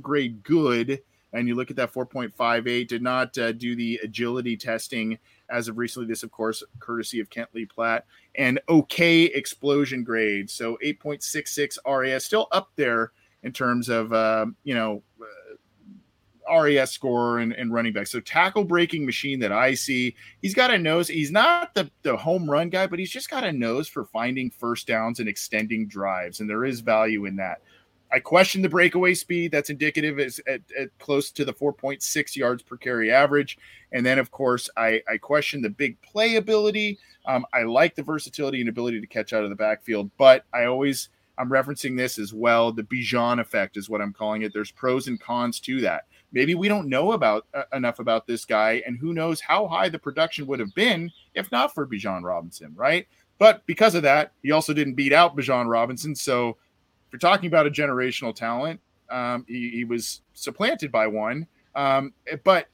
grade 0.00 0.42
good. 0.42 1.00
And 1.32 1.48
you 1.48 1.54
look 1.54 1.70
at 1.70 1.76
that 1.76 1.92
4.58, 1.92 2.88
did 2.88 3.02
not 3.02 3.36
uh, 3.36 3.52
do 3.52 3.76
the 3.76 4.00
agility 4.02 4.56
testing 4.56 5.18
as 5.50 5.68
of 5.68 5.76
recently. 5.76 6.08
This, 6.08 6.22
of 6.22 6.30
course, 6.30 6.62
courtesy 6.78 7.20
of 7.20 7.28
Kent 7.28 7.50
Lee 7.52 7.66
Platte 7.66 8.06
and 8.36 8.60
okay 8.68 9.24
explosion 9.24 10.02
grade. 10.02 10.48
So 10.48 10.78
8.66 10.82 11.78
RAS, 11.86 12.24
still 12.24 12.48
up 12.52 12.70
there 12.76 13.12
in 13.42 13.52
terms 13.52 13.88
of, 13.88 14.12
uh, 14.12 14.46
you 14.64 14.74
know, 14.74 15.02
RAS 16.50 16.92
scorer 16.92 17.38
and, 17.38 17.52
and, 17.52 17.72
running 17.72 17.92
back. 17.92 18.06
So 18.06 18.20
tackle 18.20 18.64
breaking 18.64 19.04
machine 19.04 19.40
that 19.40 19.52
I 19.52 19.74
see. 19.74 20.14
He's 20.42 20.54
got 20.54 20.70
a 20.70 20.78
nose. 20.78 21.08
He's 21.08 21.30
not 21.30 21.74
the, 21.74 21.90
the 22.02 22.16
home 22.16 22.50
run 22.50 22.70
guy, 22.70 22.86
but 22.86 22.98
he's 22.98 23.10
just 23.10 23.30
got 23.30 23.44
a 23.44 23.52
nose 23.52 23.88
for 23.88 24.04
finding 24.04 24.50
first 24.50 24.86
downs 24.86 25.20
and 25.20 25.28
extending 25.28 25.86
drives. 25.88 26.40
And 26.40 26.48
there 26.48 26.64
is 26.64 26.80
value 26.80 27.24
in 27.24 27.36
that. 27.36 27.60
I 28.12 28.20
question 28.20 28.62
the 28.62 28.68
breakaway 28.68 29.14
speed. 29.14 29.50
That's 29.50 29.70
indicative 29.70 30.20
is 30.20 30.40
at, 30.46 30.60
at, 30.78 30.96
close 30.98 31.30
to 31.32 31.44
the 31.44 31.52
4.6 31.52 32.36
yards 32.36 32.62
per 32.62 32.76
carry 32.76 33.10
average. 33.10 33.58
And 33.92 34.06
then, 34.06 34.18
of 34.18 34.30
course, 34.30 34.70
I, 34.76 35.02
I 35.08 35.18
question 35.18 35.60
the 35.60 35.70
big 35.70 35.96
playability. 36.02 36.98
Um, 37.26 37.44
I 37.52 37.64
like 37.64 37.96
the 37.96 38.02
versatility 38.02 38.60
and 38.60 38.68
ability 38.68 39.00
to 39.00 39.06
catch 39.06 39.32
out 39.32 39.42
of 39.42 39.50
the 39.50 39.56
backfield, 39.56 40.10
but 40.16 40.44
I 40.54 40.66
always 40.66 41.08
I'm 41.38 41.50
referencing 41.50 41.96
this 41.96 42.18
as 42.18 42.32
well. 42.32 42.72
The 42.72 42.82
Bijan 42.82 43.40
effect 43.40 43.76
is 43.76 43.90
what 43.90 44.00
I'm 44.00 44.12
calling 44.12 44.42
it. 44.42 44.52
There's 44.52 44.70
pros 44.70 45.08
and 45.08 45.20
cons 45.20 45.60
to 45.60 45.80
that 45.82 46.06
maybe 46.36 46.54
we 46.54 46.68
don't 46.68 46.86
know 46.86 47.12
about 47.12 47.46
uh, 47.54 47.62
enough 47.72 47.98
about 47.98 48.26
this 48.26 48.44
guy, 48.44 48.82
and 48.86 48.98
who 48.98 49.14
knows 49.14 49.40
how 49.40 49.66
high 49.66 49.88
the 49.88 49.98
production 49.98 50.46
would 50.46 50.60
have 50.60 50.74
been 50.74 51.10
if 51.34 51.50
not 51.50 51.74
for 51.74 51.86
Bijan 51.86 52.22
Robinson, 52.22 52.74
right? 52.76 53.08
But 53.38 53.64
because 53.64 53.94
of 53.94 54.02
that, 54.02 54.32
he 54.42 54.52
also 54.52 54.74
didn't 54.74 54.94
beat 54.94 55.14
out 55.14 55.34
Bijan 55.34 55.66
Robinson. 55.66 56.14
So 56.14 56.50
if 56.50 57.12
you're 57.12 57.18
talking 57.18 57.46
about 57.46 57.66
a 57.66 57.70
generational 57.70 58.34
talent, 58.34 58.80
um, 59.10 59.46
he, 59.48 59.70
he, 59.70 59.84
was 59.84 60.20
supplanted 60.34 60.92
by 60.92 61.06
one. 61.06 61.46
Um, 61.74 62.12
but 62.44 62.66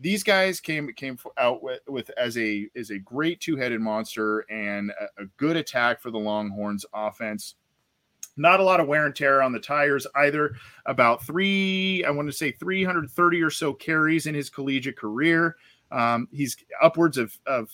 these 0.00 0.22
guys 0.22 0.60
came 0.60 0.92
came 0.92 1.18
out 1.36 1.62
with, 1.62 1.80
with 1.88 2.10
as 2.16 2.38
a 2.38 2.68
as 2.76 2.90
a 2.90 2.98
great 2.98 3.40
two 3.40 3.56
headed 3.56 3.80
monster 3.80 4.40
and 4.50 4.90
a, 4.90 5.22
a 5.22 5.26
good 5.36 5.56
attack 5.56 6.00
for 6.00 6.10
the 6.12 6.18
Longhorns 6.18 6.84
offense. 6.94 7.56
Not 8.40 8.58
a 8.58 8.64
lot 8.64 8.80
of 8.80 8.88
wear 8.88 9.04
and 9.04 9.14
tear 9.14 9.42
on 9.42 9.52
the 9.52 9.60
tires 9.60 10.06
either. 10.16 10.54
About 10.86 11.22
three, 11.22 12.02
I 12.04 12.10
want 12.10 12.26
to 12.26 12.32
say 12.32 12.52
330 12.52 13.42
or 13.42 13.50
so 13.50 13.74
carries 13.74 14.26
in 14.26 14.34
his 14.34 14.48
collegiate 14.48 14.96
career. 14.96 15.56
Um, 15.92 16.26
he's 16.32 16.56
upwards 16.82 17.18
of, 17.18 17.38
of 17.46 17.70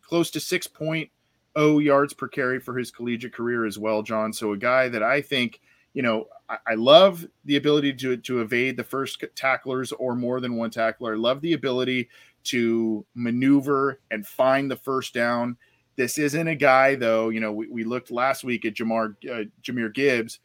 close 0.00 0.30
to 0.30 0.38
6.0 0.38 1.84
yards 1.84 2.14
per 2.14 2.28
carry 2.28 2.60
for 2.60 2.78
his 2.78 2.90
collegiate 2.90 3.34
career 3.34 3.66
as 3.66 3.78
well, 3.78 4.02
John. 4.02 4.32
So 4.32 4.52
a 4.52 4.56
guy 4.56 4.88
that 4.88 5.02
I 5.02 5.20
think, 5.20 5.60
you 5.92 6.00
know, 6.00 6.28
I, 6.48 6.56
I 6.68 6.74
love 6.76 7.26
the 7.44 7.56
ability 7.56 7.92
to, 7.94 8.16
to 8.16 8.40
evade 8.40 8.78
the 8.78 8.84
first 8.84 9.22
tacklers 9.36 9.92
or 9.92 10.14
more 10.14 10.40
than 10.40 10.56
one 10.56 10.70
tackler. 10.70 11.12
I 11.12 11.18
love 11.18 11.42
the 11.42 11.52
ability 11.52 12.08
to 12.44 13.04
maneuver 13.14 14.00
and 14.10 14.26
find 14.26 14.70
the 14.70 14.76
first 14.76 15.12
down 15.12 15.58
this 15.96 16.18
isn't 16.18 16.48
a 16.48 16.54
guy, 16.54 16.94
though. 16.94 17.28
You 17.28 17.40
know, 17.40 17.52
we, 17.52 17.68
we 17.68 17.84
looked 17.84 18.10
last 18.10 18.44
week 18.44 18.64
at 18.64 18.74
Jamar 18.74 19.14
uh, 19.30 19.44
Jahmyr 19.62 19.92
Gibbs. 19.92 20.40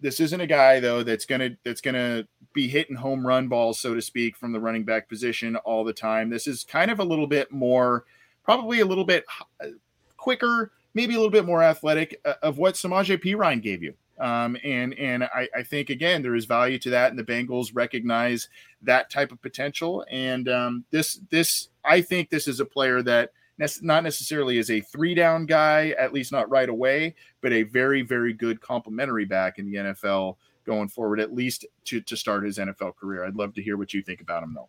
This 0.00 0.20
isn't 0.20 0.40
a 0.40 0.46
guy 0.46 0.80
though 0.80 1.02
that's 1.02 1.24
gonna 1.24 1.50
that's 1.64 1.80
gonna 1.80 2.26
be 2.52 2.68
hitting 2.68 2.96
home 2.96 3.26
run 3.26 3.48
balls, 3.48 3.80
so 3.80 3.94
to 3.94 4.02
speak, 4.02 4.36
from 4.36 4.52
the 4.52 4.60
running 4.60 4.84
back 4.84 5.08
position 5.08 5.56
all 5.56 5.84
the 5.84 5.92
time. 5.92 6.30
This 6.30 6.46
is 6.46 6.64
kind 6.64 6.90
of 6.90 7.00
a 7.00 7.04
little 7.04 7.26
bit 7.26 7.50
more, 7.50 8.04
probably 8.42 8.80
a 8.80 8.86
little 8.86 9.04
bit 9.04 9.24
uh, 9.60 9.68
quicker, 10.16 10.72
maybe 10.94 11.14
a 11.14 11.16
little 11.16 11.30
bit 11.30 11.44
more 11.44 11.62
athletic 11.62 12.20
uh, 12.24 12.34
of 12.42 12.58
what 12.58 12.74
Samaje 12.74 13.22
Perine 13.22 13.62
gave 13.62 13.82
you. 13.82 13.94
Um, 14.18 14.56
and 14.62 14.94
and 14.94 15.24
I, 15.24 15.48
I, 15.56 15.62
think 15.64 15.90
again 15.90 16.22
there 16.22 16.36
is 16.36 16.44
value 16.44 16.78
to 16.80 16.90
that, 16.90 17.10
and 17.10 17.18
the 17.18 17.24
Bengals 17.24 17.70
recognize 17.74 18.48
that 18.82 19.10
type 19.10 19.32
of 19.32 19.42
potential. 19.42 20.04
And 20.08 20.48
um, 20.48 20.84
this 20.90 21.20
this 21.30 21.68
I 21.84 22.00
think 22.00 22.30
this 22.30 22.46
is 22.46 22.60
a 22.60 22.64
player 22.64 23.02
that 23.02 23.32
not 23.58 24.02
necessarily 24.02 24.58
as 24.58 24.70
a 24.70 24.80
three 24.80 25.14
down 25.14 25.46
guy, 25.46 25.94
at 25.98 26.12
least 26.12 26.32
not 26.32 26.48
right 26.50 26.68
away, 26.68 27.14
but 27.40 27.52
a 27.52 27.62
very, 27.62 28.02
very 28.02 28.32
good 28.32 28.60
complementary 28.60 29.24
back 29.24 29.58
in 29.58 29.70
the 29.70 29.76
NFL 29.76 30.36
going 30.64 30.88
forward, 30.88 31.20
at 31.20 31.34
least 31.34 31.66
to, 31.84 32.00
to 32.00 32.16
start 32.16 32.44
his 32.44 32.58
NFL 32.58 32.96
career. 32.96 33.24
I'd 33.24 33.36
love 33.36 33.54
to 33.54 33.62
hear 33.62 33.76
what 33.76 33.94
you 33.94 34.02
think 34.02 34.20
about 34.20 34.42
him, 34.42 34.54
though. 34.54 34.68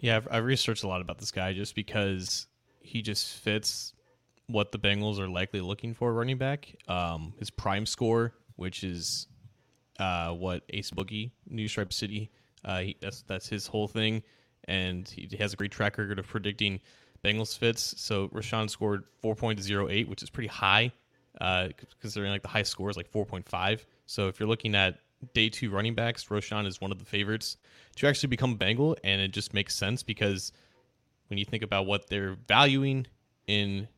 Yeah, 0.00 0.16
I've, 0.16 0.28
I've 0.30 0.44
researched 0.44 0.84
a 0.84 0.88
lot 0.88 1.00
about 1.00 1.18
this 1.18 1.30
guy 1.30 1.52
just 1.52 1.74
because 1.74 2.46
he 2.80 3.02
just 3.02 3.38
fits 3.38 3.92
what 4.46 4.72
the 4.72 4.78
Bengals 4.78 5.18
are 5.18 5.28
likely 5.28 5.60
looking 5.60 5.94
for 5.94 6.12
running 6.12 6.38
back. 6.38 6.74
Um, 6.88 7.34
his 7.38 7.50
prime 7.50 7.86
score, 7.86 8.34
which 8.56 8.84
is 8.84 9.28
uh, 9.98 10.30
what 10.32 10.62
Ace 10.70 10.90
Boogie, 10.90 11.30
New 11.48 11.68
Stripe 11.68 11.92
City, 11.92 12.30
uh, 12.64 12.80
he, 12.80 12.96
that's 13.00 13.22
that's 13.22 13.48
his 13.48 13.66
whole 13.66 13.86
thing 13.86 14.22
and 14.68 15.08
he 15.08 15.28
has 15.38 15.52
a 15.52 15.56
great 15.56 15.70
track 15.70 15.98
record 15.98 16.18
of 16.18 16.26
predicting 16.26 16.80
Bengals 17.26 17.58
fits. 17.58 17.94
So 17.98 18.28
Roschon 18.28 18.70
scored 18.70 19.04
4.08, 19.22 20.08
which 20.08 20.22
is 20.22 20.30
pretty 20.30 20.48
high, 20.48 20.92
uh, 21.40 21.68
considering 22.00 22.30
like 22.30 22.42
the 22.42 22.48
high 22.48 22.62
score 22.62 22.88
is 22.88 22.96
like 22.96 23.10
4.5. 23.10 23.84
So 24.06 24.28
if 24.28 24.38
you're 24.38 24.48
looking 24.48 24.74
at 24.74 25.00
day 25.34 25.48
two 25.48 25.70
running 25.70 25.94
backs, 25.94 26.24
Roschon 26.26 26.66
is 26.66 26.80
one 26.80 26.92
of 26.92 26.98
the 26.98 27.04
favorites 27.04 27.56
to 27.96 28.06
actually 28.06 28.28
become 28.28 28.56
Bengal, 28.56 28.96
and 29.02 29.20
it 29.20 29.32
just 29.32 29.54
makes 29.54 29.74
sense 29.74 30.02
because 30.02 30.52
when 31.28 31.38
you 31.38 31.44
think 31.44 31.62
about 31.62 31.86
what 31.86 32.08
they're 32.08 32.36
valuing 32.46 33.06
in 33.46 33.88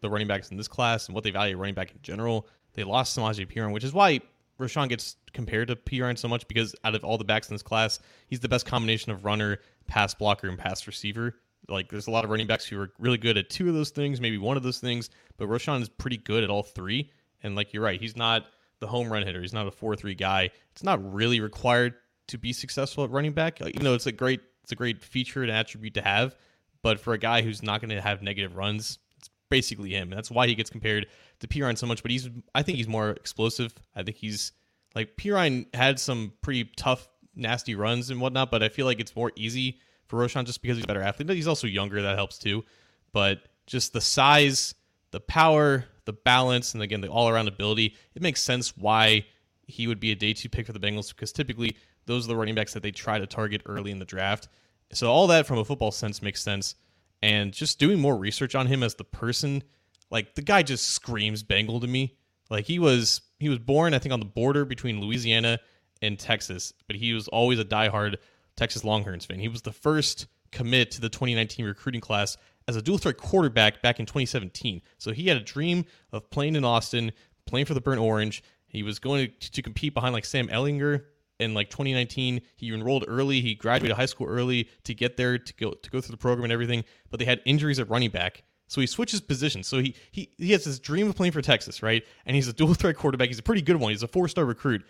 the 0.00 0.10
running 0.10 0.26
backs 0.26 0.50
in 0.50 0.56
this 0.56 0.68
class 0.68 1.06
and 1.06 1.14
what 1.14 1.22
they 1.22 1.30
value 1.30 1.56
running 1.56 1.74
back 1.74 1.92
in 1.92 1.98
general, 2.02 2.48
they 2.74 2.82
lost 2.82 3.16
Samaje 3.16 3.46
Perine, 3.46 3.72
which 3.72 3.84
is 3.84 3.92
why 3.92 4.20
Roschon 4.58 4.88
gets 4.88 5.16
compared 5.32 5.68
to 5.68 5.76
Perine 5.76 6.18
so 6.18 6.28
much 6.28 6.46
because 6.48 6.74
out 6.84 6.94
of 6.94 7.04
all 7.04 7.18
the 7.18 7.24
backs 7.24 7.48
in 7.48 7.54
this 7.54 7.62
class, 7.62 8.00
he's 8.26 8.40
the 8.40 8.48
best 8.48 8.66
combination 8.66 9.12
of 9.12 9.24
runner, 9.24 9.58
pass 9.86 10.14
blocker, 10.14 10.48
and 10.48 10.58
pass 10.58 10.86
receiver. 10.86 11.36
Like 11.68 11.90
there's 11.90 12.06
a 12.06 12.10
lot 12.10 12.24
of 12.24 12.30
running 12.30 12.46
backs 12.46 12.64
who 12.64 12.80
are 12.80 12.92
really 12.98 13.18
good 13.18 13.36
at 13.36 13.50
two 13.50 13.68
of 13.68 13.74
those 13.74 13.90
things, 13.90 14.20
maybe 14.20 14.38
one 14.38 14.56
of 14.56 14.62
those 14.62 14.78
things, 14.78 15.10
but 15.36 15.48
Roschon 15.48 15.80
is 15.80 15.88
pretty 15.88 16.16
good 16.16 16.44
at 16.44 16.50
all 16.50 16.62
three. 16.62 17.10
And 17.42 17.54
like 17.54 17.72
you're 17.72 17.82
right, 17.82 18.00
he's 18.00 18.16
not 18.16 18.46
the 18.80 18.86
home 18.86 19.12
run 19.12 19.24
hitter. 19.24 19.40
He's 19.40 19.52
not 19.52 19.66
a 19.66 19.70
four 19.70 19.94
three 19.96 20.14
guy. 20.14 20.50
It's 20.72 20.82
not 20.82 21.12
really 21.12 21.40
required 21.40 21.94
to 22.28 22.38
be 22.38 22.52
successful 22.52 23.04
at 23.04 23.10
running 23.10 23.32
back. 23.32 23.60
Even 23.60 23.84
though 23.84 23.94
it's 23.94 24.06
a 24.06 24.12
great 24.12 24.40
it's 24.62 24.72
a 24.72 24.76
great 24.76 25.02
feature 25.02 25.42
and 25.42 25.50
attribute 25.50 25.94
to 25.94 26.02
have, 26.02 26.36
but 26.82 27.00
for 27.00 27.14
a 27.14 27.18
guy 27.18 27.42
who's 27.42 27.62
not 27.62 27.80
going 27.80 27.90
to 27.90 28.00
have 28.00 28.22
negative 28.22 28.56
runs, 28.56 28.98
it's 29.16 29.30
basically 29.50 29.90
him. 29.90 30.10
And 30.10 30.18
that's 30.18 30.30
why 30.30 30.46
he 30.46 30.54
gets 30.54 30.70
compared 30.70 31.06
to 31.40 31.46
Perine 31.46 31.78
so 31.78 31.86
much. 31.86 32.02
But 32.02 32.10
he's 32.10 32.28
I 32.54 32.62
think 32.62 32.76
he's 32.76 32.88
more 32.88 33.10
explosive. 33.10 33.74
I 33.94 34.02
think 34.02 34.16
he's 34.16 34.52
like 34.94 35.16
Perine 35.16 35.72
had 35.74 35.98
some 35.98 36.32
pretty 36.42 36.64
tough, 36.76 37.08
nasty 37.34 37.74
runs 37.74 38.10
and 38.10 38.20
whatnot, 38.20 38.50
but 38.50 38.62
I 38.62 38.68
feel 38.68 38.86
like 38.86 39.00
it's 39.00 39.16
more 39.16 39.32
easy 39.36 39.78
for 40.12 40.18
Roschon 40.18 40.44
just 40.44 40.60
because 40.60 40.76
he's 40.76 40.84
a 40.84 40.86
better 40.86 41.00
athlete. 41.00 41.26
But 41.26 41.36
he's 41.36 41.48
also 41.48 41.66
younger, 41.66 42.02
that 42.02 42.16
helps 42.16 42.38
too. 42.38 42.64
But 43.12 43.48
just 43.66 43.94
the 43.94 44.00
size, 44.00 44.74
the 45.10 45.20
power, 45.20 45.86
the 46.04 46.12
balance, 46.12 46.74
and 46.74 46.82
again 46.82 47.00
the 47.00 47.08
all 47.08 47.30
around 47.30 47.48
ability, 47.48 47.96
it 48.14 48.20
makes 48.20 48.42
sense 48.42 48.76
why 48.76 49.24
he 49.66 49.86
would 49.86 50.00
be 50.00 50.12
a 50.12 50.14
day 50.14 50.34
two 50.34 50.50
pick 50.50 50.66
for 50.66 50.72
the 50.72 50.78
Bengals 50.78 51.08
because 51.08 51.32
typically 51.32 51.76
those 52.04 52.26
are 52.26 52.28
the 52.28 52.36
running 52.36 52.54
backs 52.54 52.74
that 52.74 52.82
they 52.82 52.90
try 52.90 53.18
to 53.18 53.26
target 53.26 53.62
early 53.64 53.90
in 53.90 53.98
the 53.98 54.04
draft. 54.04 54.48
So 54.92 55.10
all 55.10 55.26
that 55.28 55.46
from 55.46 55.58
a 55.58 55.64
football 55.64 55.92
sense 55.92 56.20
makes 56.20 56.42
sense. 56.42 56.74
And 57.22 57.50
just 57.50 57.78
doing 57.78 57.98
more 57.98 58.16
research 58.16 58.54
on 58.54 58.66
him 58.66 58.82
as 58.82 58.94
the 58.94 59.04
person, 59.04 59.62
like 60.10 60.34
the 60.34 60.42
guy 60.42 60.62
just 60.62 60.88
screams 60.88 61.42
Bengal 61.42 61.80
to 61.80 61.86
me. 61.86 62.18
Like 62.50 62.66
he 62.66 62.78
was 62.78 63.22
he 63.38 63.48
was 63.48 63.60
born, 63.60 63.94
I 63.94 63.98
think, 63.98 64.12
on 64.12 64.20
the 64.20 64.26
border 64.26 64.66
between 64.66 65.00
Louisiana 65.00 65.58
and 66.02 66.18
Texas, 66.18 66.74
but 66.86 66.96
he 66.96 67.14
was 67.14 67.28
always 67.28 67.58
a 67.58 67.64
diehard 67.64 68.16
Texas 68.56 68.84
Longhorns 68.84 69.24
fan. 69.24 69.38
He 69.38 69.48
was 69.48 69.62
the 69.62 69.72
first 69.72 70.26
commit 70.50 70.90
to 70.92 71.00
the 71.00 71.08
2019 71.08 71.64
recruiting 71.64 72.00
class 72.00 72.36
as 72.68 72.76
a 72.76 72.82
dual 72.82 72.98
threat 72.98 73.16
quarterback 73.16 73.82
back 73.82 73.98
in 73.98 74.06
2017. 74.06 74.82
So 74.98 75.12
he 75.12 75.26
had 75.26 75.36
a 75.36 75.40
dream 75.40 75.84
of 76.12 76.30
playing 76.30 76.56
in 76.56 76.64
Austin, 76.64 77.12
playing 77.46 77.66
for 77.66 77.74
the 77.74 77.80
Burnt 77.80 78.00
Orange. 78.00 78.42
He 78.66 78.82
was 78.82 78.98
going 78.98 79.32
to, 79.40 79.50
to 79.52 79.62
compete 79.62 79.94
behind 79.94 80.14
like 80.14 80.24
Sam 80.24 80.48
Ehlinger 80.48 81.04
in 81.40 81.54
like 81.54 81.70
2019. 81.70 82.40
He 82.56 82.72
enrolled 82.72 83.04
early. 83.08 83.40
He 83.40 83.54
graduated 83.54 83.96
high 83.96 84.06
school 84.06 84.26
early 84.26 84.68
to 84.84 84.94
get 84.94 85.16
there 85.16 85.38
to 85.38 85.54
go 85.54 85.72
to 85.72 85.90
go 85.90 86.00
through 86.00 86.12
the 86.12 86.18
program 86.18 86.44
and 86.44 86.52
everything. 86.52 86.84
But 87.10 87.18
they 87.18 87.26
had 87.26 87.40
injuries 87.44 87.78
at 87.78 87.90
running 87.90 88.10
back, 88.10 88.44
so 88.68 88.80
he 88.80 88.86
switches 88.86 89.20
positions. 89.20 89.66
So 89.66 89.78
he 89.78 89.94
he 90.10 90.30
he 90.38 90.52
has 90.52 90.64
this 90.64 90.78
dream 90.78 91.08
of 91.08 91.16
playing 91.16 91.32
for 91.32 91.42
Texas, 91.42 91.82
right? 91.82 92.04
And 92.24 92.36
he's 92.36 92.48
a 92.48 92.52
dual 92.52 92.74
threat 92.74 92.96
quarterback. 92.96 93.28
He's 93.28 93.38
a 93.38 93.42
pretty 93.42 93.62
good 93.62 93.76
one. 93.76 93.90
He's 93.90 94.02
a 94.02 94.08
four 94.08 94.28
star 94.28 94.44
recruit, 94.44 94.84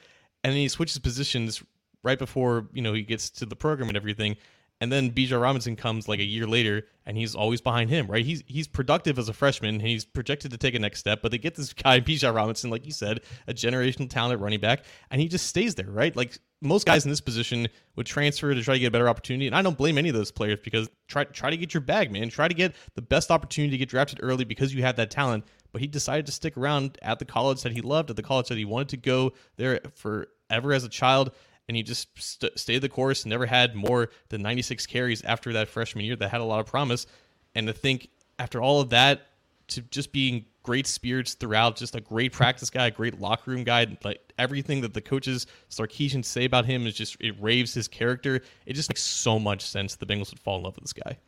and 0.44 0.52
then 0.52 0.60
he 0.60 0.68
switches 0.68 0.98
positions 0.98 1.62
right 2.02 2.18
before 2.18 2.68
you 2.72 2.82
know 2.82 2.92
he 2.92 3.02
gets 3.02 3.30
to 3.30 3.46
the 3.46 3.56
program 3.56 3.88
and 3.88 3.96
everything. 3.96 4.36
And 4.82 4.90
then 4.90 5.12
Bijan 5.12 5.40
Robinson 5.40 5.76
comes 5.76 6.08
like 6.08 6.18
a 6.18 6.24
year 6.24 6.44
later, 6.44 6.88
and 7.06 7.16
he's 7.16 7.36
always 7.36 7.60
behind 7.60 7.88
him, 7.88 8.08
right? 8.08 8.24
He's 8.24 8.42
he's 8.48 8.66
productive 8.66 9.16
as 9.16 9.28
a 9.28 9.32
freshman, 9.32 9.76
and 9.76 9.80
he's 9.80 10.04
projected 10.04 10.50
to 10.50 10.56
take 10.56 10.74
a 10.74 10.78
next 10.80 10.98
step. 10.98 11.22
But 11.22 11.30
they 11.30 11.38
get 11.38 11.54
this 11.54 11.72
guy, 11.72 12.00
Bijan 12.00 12.34
Robinson, 12.34 12.68
like 12.68 12.84
you 12.84 12.90
said, 12.90 13.20
a 13.46 13.54
generational 13.54 14.10
talent 14.10 14.40
running 14.40 14.58
back, 14.58 14.84
and 15.12 15.20
he 15.20 15.28
just 15.28 15.46
stays 15.46 15.76
there, 15.76 15.88
right? 15.88 16.16
Like 16.16 16.36
most 16.60 16.84
guys 16.84 17.04
in 17.04 17.10
this 17.10 17.20
position 17.20 17.68
would 17.94 18.06
transfer 18.06 18.52
to 18.52 18.60
try 18.60 18.74
to 18.74 18.80
get 18.80 18.88
a 18.88 18.90
better 18.90 19.08
opportunity, 19.08 19.46
and 19.46 19.54
I 19.54 19.62
don't 19.62 19.78
blame 19.78 19.98
any 19.98 20.08
of 20.08 20.16
those 20.16 20.32
players 20.32 20.58
because 20.64 20.90
try 21.06 21.22
try 21.26 21.50
to 21.50 21.56
get 21.56 21.72
your 21.72 21.80
bag, 21.80 22.10
man. 22.10 22.28
Try 22.28 22.48
to 22.48 22.54
get 22.54 22.74
the 22.96 23.02
best 23.02 23.30
opportunity 23.30 23.70
to 23.70 23.78
get 23.78 23.88
drafted 23.88 24.18
early 24.20 24.44
because 24.44 24.74
you 24.74 24.82
have 24.82 24.96
that 24.96 25.12
talent. 25.12 25.44
But 25.70 25.80
he 25.80 25.86
decided 25.86 26.26
to 26.26 26.32
stick 26.32 26.56
around 26.56 26.98
at 27.02 27.20
the 27.20 27.24
college 27.24 27.62
that 27.62 27.70
he 27.70 27.82
loved, 27.82 28.10
at 28.10 28.16
the 28.16 28.22
college 28.22 28.48
that 28.48 28.58
he 28.58 28.64
wanted 28.64 28.88
to 28.88 28.96
go 28.96 29.32
there 29.56 29.80
forever 29.94 30.72
as 30.72 30.82
a 30.82 30.88
child 30.88 31.30
and 31.68 31.76
he 31.76 31.82
just 31.82 32.08
st- 32.20 32.58
stayed 32.58 32.80
the 32.80 32.88
course. 32.88 33.24
Never 33.24 33.46
had 33.46 33.74
more 33.74 34.10
than 34.28 34.42
96 34.42 34.86
carries 34.86 35.22
after 35.22 35.52
that 35.54 35.68
freshman 35.68 36.04
year. 36.04 36.16
That 36.16 36.30
had 36.30 36.40
a 36.40 36.44
lot 36.44 36.60
of 36.60 36.66
promise, 36.66 37.06
and 37.54 37.66
to 37.66 37.72
think 37.72 38.08
after 38.38 38.60
all 38.60 38.80
of 38.80 38.90
that, 38.90 39.28
to 39.68 39.82
just 39.82 40.12
being 40.12 40.44
great 40.62 40.86
spirits 40.86 41.34
throughout, 41.34 41.76
just 41.76 41.94
a 41.94 42.00
great 42.00 42.32
practice 42.32 42.70
guy, 42.70 42.90
great 42.90 43.20
locker 43.20 43.50
room 43.50 43.64
guy, 43.64 43.86
like 44.04 44.32
everything 44.38 44.80
that 44.82 44.94
the 44.94 45.00
coaches 45.00 45.46
Sarkisian 45.70 46.24
say 46.24 46.44
about 46.44 46.64
him 46.64 46.86
is 46.86 46.94
just 46.94 47.16
it 47.20 47.34
raves 47.40 47.74
his 47.74 47.88
character. 47.88 48.40
It 48.66 48.74
just 48.74 48.90
makes 48.90 49.02
so 49.02 49.38
much 49.38 49.62
sense 49.62 49.96
the 49.96 50.06
Bengals 50.06 50.30
would 50.30 50.40
fall 50.40 50.58
in 50.58 50.64
love 50.64 50.76
with 50.76 50.84
this 50.84 50.92
guy. 50.92 51.18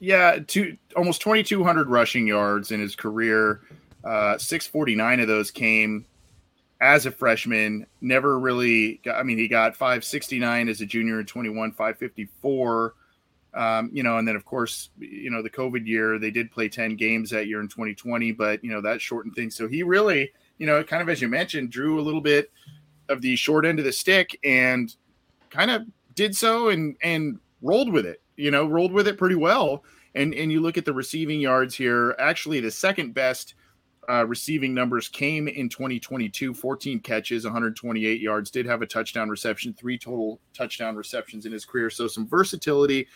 Yeah, 0.00 0.38
two 0.46 0.76
almost 0.96 1.22
2,200 1.22 1.88
rushing 1.88 2.26
yards 2.26 2.70
in 2.70 2.80
his 2.80 2.94
career. 2.96 3.60
Uh, 4.04 4.36
649 4.36 5.20
of 5.20 5.28
those 5.28 5.50
came 5.50 6.04
as 6.80 7.06
a 7.06 7.10
freshman, 7.10 7.86
never 8.00 8.38
really 8.38 9.00
got, 9.04 9.16
I 9.16 9.22
mean, 9.22 9.38
he 9.38 9.48
got 9.48 9.76
569 9.76 10.68
as 10.68 10.80
a 10.80 10.86
junior 10.86 11.20
in 11.20 11.26
21, 11.26 11.72
554. 11.72 12.94
Um, 13.54 13.90
you 13.92 14.02
know, 14.02 14.18
and 14.18 14.26
then 14.26 14.34
of 14.34 14.44
course, 14.44 14.90
you 14.98 15.30
know, 15.30 15.40
the 15.40 15.50
COVID 15.50 15.86
year, 15.86 16.18
they 16.18 16.32
did 16.32 16.50
play 16.50 16.68
10 16.68 16.96
games 16.96 17.30
that 17.30 17.46
year 17.46 17.60
in 17.60 17.68
2020, 17.68 18.32
but 18.32 18.62
you 18.64 18.70
know, 18.70 18.80
that 18.80 19.00
shortened 19.00 19.34
things. 19.36 19.54
So 19.54 19.68
he 19.68 19.84
really, 19.84 20.32
you 20.58 20.66
know, 20.66 20.82
kind 20.82 21.00
of 21.00 21.08
as 21.08 21.22
you 21.22 21.28
mentioned, 21.28 21.70
drew 21.70 22.00
a 22.00 22.02
little 22.02 22.20
bit 22.20 22.50
of 23.08 23.20
the 23.22 23.36
short 23.36 23.64
end 23.64 23.78
of 23.78 23.84
the 23.84 23.92
stick 23.92 24.38
and 24.42 24.94
kind 25.50 25.70
of 25.70 25.82
did 26.14 26.34
so 26.36 26.70
and 26.70 26.96
and 27.02 27.38
rolled 27.62 27.92
with 27.92 28.06
it, 28.06 28.20
you 28.36 28.50
know, 28.50 28.66
rolled 28.66 28.92
with 28.92 29.06
it 29.06 29.18
pretty 29.18 29.36
well. 29.36 29.84
And 30.16 30.34
and 30.34 30.50
you 30.50 30.60
look 30.60 30.76
at 30.76 30.84
the 30.84 30.92
receiving 30.92 31.40
yards 31.40 31.76
here, 31.76 32.16
actually 32.18 32.58
the 32.58 32.70
second 32.72 33.14
best 33.14 33.54
uh, 34.08 34.26
receiving 34.26 34.74
numbers 34.74 35.08
came 35.08 35.48
in 35.48 35.68
2022 35.68 36.54
14 36.54 37.00
catches 37.00 37.44
128 37.44 38.20
yards 38.20 38.50
did 38.50 38.66
have 38.66 38.82
a 38.82 38.86
touchdown 38.86 39.28
reception 39.28 39.72
three 39.72 39.98
total 39.98 40.40
touchdown 40.52 40.96
receptions 40.96 41.46
in 41.46 41.52
his 41.52 41.64
career. 41.64 41.90
So 41.90 42.06
some 42.06 42.26
versatility. 42.26 43.06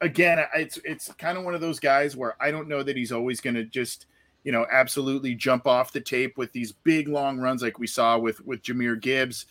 Again 0.00 0.44
it's 0.54 0.78
it's 0.84 1.12
kind 1.14 1.38
of 1.38 1.44
one 1.44 1.54
of 1.54 1.62
those 1.62 1.80
guys 1.80 2.16
where 2.16 2.36
i 2.38 2.50
don't 2.50 2.68
know 2.68 2.82
that 2.82 2.98
he's 2.98 3.12
always 3.12 3.40
going 3.40 3.54
to 3.54 3.64
just 3.64 4.04
you 4.44 4.52
know 4.52 4.66
absolutely 4.70 5.34
jump 5.34 5.66
off 5.66 5.90
the 5.90 6.00
tape 6.00 6.36
with 6.36 6.52
these 6.52 6.72
big 6.72 7.08
long 7.08 7.38
runs 7.38 7.62
like 7.62 7.78
we 7.78 7.86
saw 7.86 8.18
with 8.18 8.44
with 8.44 8.62
jahmyr 8.62 9.00
gibbs 9.00 9.46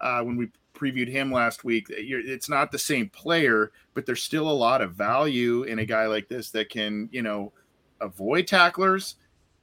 uh, 0.00 0.22
when 0.22 0.38
we 0.38 0.48
previewed 0.72 1.10
him 1.10 1.30
last 1.30 1.62
week. 1.62 1.86
It's 1.90 2.48
not 2.48 2.72
the 2.72 2.78
same 2.78 3.10
player 3.10 3.72
but 3.92 4.06
there's 4.06 4.22
still 4.22 4.48
a 4.48 4.50
lot 4.50 4.80
of 4.80 4.94
value 4.94 5.64
in 5.64 5.80
a 5.80 5.84
guy 5.84 6.06
like 6.06 6.28
this 6.28 6.50
that 6.52 6.70
can 6.70 7.10
you 7.12 7.20
know 7.20 7.52
avoid 8.00 8.46
tacklers 8.46 9.16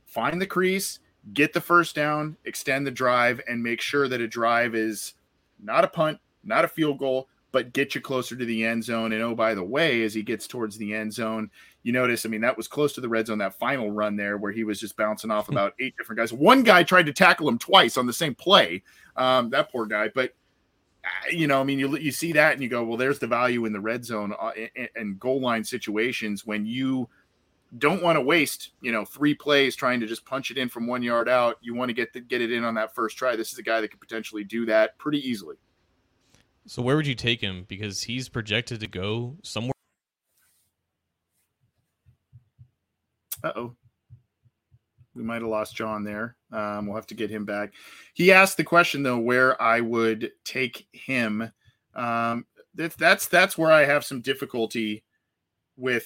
find 0.07 0.41
the 0.41 0.47
crease, 0.47 0.99
get 1.33 1.53
the 1.53 1.61
first 1.61 1.95
down, 1.95 2.37
extend 2.45 2.87
the 2.87 2.91
drive, 2.91 3.39
and 3.47 3.61
make 3.61 3.81
sure 3.81 4.07
that 4.07 4.21
a 4.21 4.27
drive 4.27 4.73
is 4.73 5.13
not 5.61 5.83
a 5.83 5.87
punt, 5.87 6.19
not 6.43 6.65
a 6.65 6.67
field 6.67 6.97
goal, 6.97 7.27
but 7.51 7.73
get 7.73 7.95
you 7.95 8.01
closer 8.01 8.35
to 8.35 8.45
the 8.45 8.65
end 8.65 8.83
zone. 8.83 9.11
And 9.11 9.21
oh, 9.21 9.35
by 9.35 9.53
the 9.53 9.63
way, 9.63 10.03
as 10.03 10.13
he 10.13 10.23
gets 10.23 10.47
towards 10.47 10.77
the 10.77 10.93
end 10.93 11.13
zone, 11.13 11.49
you 11.83 11.91
notice, 11.91 12.25
I 12.25 12.29
mean, 12.29 12.41
that 12.41 12.57
was 12.57 12.67
close 12.67 12.93
to 12.93 13.01
the 13.01 13.09
red 13.09 13.27
zone, 13.27 13.37
that 13.39 13.57
final 13.57 13.91
run 13.91 14.15
there 14.15 14.37
where 14.37 14.51
he 14.51 14.63
was 14.63 14.79
just 14.79 14.97
bouncing 14.97 15.31
off 15.31 15.49
about 15.49 15.73
eight 15.79 15.95
different 15.97 16.19
guys. 16.19 16.33
One 16.33 16.63
guy 16.63 16.83
tried 16.83 17.05
to 17.07 17.13
tackle 17.13 17.47
him 17.47 17.57
twice 17.57 17.97
on 17.97 18.05
the 18.05 18.13
same 18.13 18.35
play. 18.35 18.83
Um, 19.15 19.49
that 19.51 19.71
poor 19.71 19.85
guy. 19.85 20.09
But, 20.09 20.33
uh, 21.03 21.29
you 21.31 21.47
know, 21.47 21.59
I 21.59 21.63
mean, 21.63 21.79
you, 21.79 21.97
you 21.97 22.11
see 22.11 22.33
that 22.33 22.53
and 22.53 22.61
you 22.61 22.69
go, 22.69 22.83
well, 22.83 22.97
there's 22.97 23.19
the 23.19 23.27
value 23.27 23.65
in 23.65 23.73
the 23.73 23.79
red 23.79 24.05
zone 24.05 24.33
uh, 24.39 24.51
and 24.95 25.19
goal 25.19 25.41
line 25.41 25.63
situations 25.63 26.45
when 26.45 26.65
you 26.65 27.09
don't 27.77 28.01
want 28.01 28.15
to 28.15 28.21
waste, 28.21 28.71
you 28.81 28.91
know, 28.91 29.03
three 29.03 29.33
plays 29.33 29.75
trying 29.75 29.99
to 29.99 30.07
just 30.07 30.25
punch 30.25 30.51
it 30.51 30.57
in 30.57 30.69
from 30.69 30.87
one 30.87 31.03
yard 31.03 31.27
out. 31.27 31.57
You 31.61 31.75
want 31.75 31.89
to 31.89 31.93
get 31.93 32.13
the, 32.13 32.21
get 32.21 32.41
it 32.41 32.51
in 32.51 32.63
on 32.63 32.75
that 32.75 32.95
first 32.95 33.17
try. 33.17 33.35
This 33.35 33.51
is 33.51 33.59
a 33.59 33.63
guy 33.63 33.81
that 33.81 33.89
could 33.89 33.99
potentially 33.99 34.43
do 34.43 34.65
that 34.67 34.97
pretty 34.97 35.19
easily. 35.27 35.57
So 36.65 36.81
where 36.81 36.95
would 36.95 37.07
you 37.07 37.15
take 37.15 37.41
him? 37.41 37.65
Because 37.67 38.03
he's 38.03 38.29
projected 38.29 38.79
to 38.81 38.87
go 38.87 39.37
somewhere. 39.43 39.73
Uh 43.43 43.51
oh. 43.55 43.75
We 45.13 45.23
might 45.23 45.41
have 45.41 45.49
lost 45.49 45.75
John 45.75 46.03
there. 46.03 46.35
Um, 46.51 46.85
we'll 46.85 46.95
have 46.95 47.07
to 47.07 47.15
get 47.15 47.31
him 47.31 47.43
back. 47.43 47.73
He 48.13 48.31
asked 48.31 48.57
the 48.57 48.63
question 48.63 49.03
though, 49.03 49.17
where 49.17 49.59
I 49.61 49.81
would 49.81 50.31
take 50.43 50.87
him. 50.91 51.51
Um, 51.95 52.45
that's 52.75 52.95
that's 52.95 53.27
that's 53.27 53.57
where 53.57 53.71
I 53.71 53.85
have 53.85 54.05
some 54.05 54.21
difficulty 54.21 55.03
with 55.75 56.05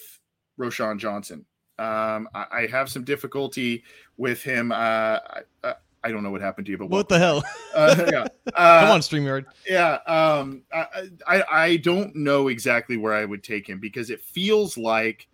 Roschon 0.58 0.98
Johnson. 0.98 1.46
Um, 1.80 2.30
I, 2.34 2.46
I, 2.52 2.68
have 2.68 2.90
some 2.90 3.04
difficulty 3.04 3.84
with 4.18 4.44
him. 4.44 4.72
Uh, 4.72 5.18
I, 5.64 5.74
I 6.04 6.12
don't 6.12 6.24
know 6.24 6.32
what 6.32 6.42
happened 6.42 6.66
to 6.66 6.72
you, 6.72 6.78
but 6.78 6.90
what 6.90 7.10
the 7.10 7.20
hell? 7.20 7.44
uh, 7.74 7.96
yeah. 8.12 8.28
Uh, 8.56 8.82
Come 8.82 8.92
on, 8.92 9.00
Streamyard. 9.00 9.46
Yeah. 9.68 10.00
Um, 10.08 10.64
I, 10.74 11.10
I 11.26 11.44
I 11.52 11.78
don't 11.78 12.14
know 12.16 12.50
exactly 12.50 12.98
where 12.98 13.14
I 13.14 13.24
would 13.24 13.44
take 13.44 13.68
him 13.68 13.80
because 13.80 14.10
it 14.10 14.20
feels 14.20 14.78
like, 14.78 15.28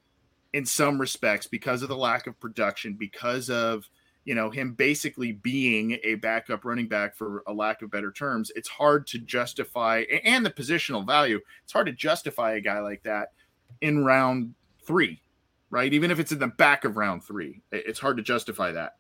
in 0.53 0.65
some 0.65 1.00
respects, 1.00 1.48
because 1.48 1.82
of 1.82 1.89
the 1.89 1.98
lack 1.98 2.27
of 2.27 2.39
production, 2.39 2.94
because 2.94 3.50
of 3.50 3.89
you 4.25 4.36
know 4.36 4.50
him 4.50 4.74
basically 4.74 5.32
being 5.32 5.98
a 6.03 6.15
backup 6.15 6.65
running 6.65 6.88
back 6.88 7.15
for 7.15 7.44
a 7.48 7.53
lack 7.53 7.82
of 7.82 7.89
better 7.89 8.12
terms, 8.12 8.51
it's 8.56 8.70
hard 8.70 9.08
to 9.08 9.20
justify 9.20 10.03
and 10.24 10.46
the 10.46 10.51
positional 10.51 11.06
value. 11.06 11.39
It's 11.63 11.74
hard 11.74 11.88
to 11.88 11.94
justify 11.94 12.53
a 12.53 12.62
guy 12.62 12.79
like 12.79 13.03
that 13.03 13.32
in 13.82 14.03
round 14.03 14.53
three, 14.84 15.22
right? 15.69 15.93
Even 15.93 16.12
if 16.12 16.19
it's 16.19 16.31
in 16.31 16.39
the 16.39 16.47
back 16.47 16.86
of 16.86 16.97
round 16.97 17.24
three, 17.24 17.62
it's 17.71 18.00
hard 18.00 18.17
to 18.17 18.24
justify 18.24 18.71
that. 18.71 18.95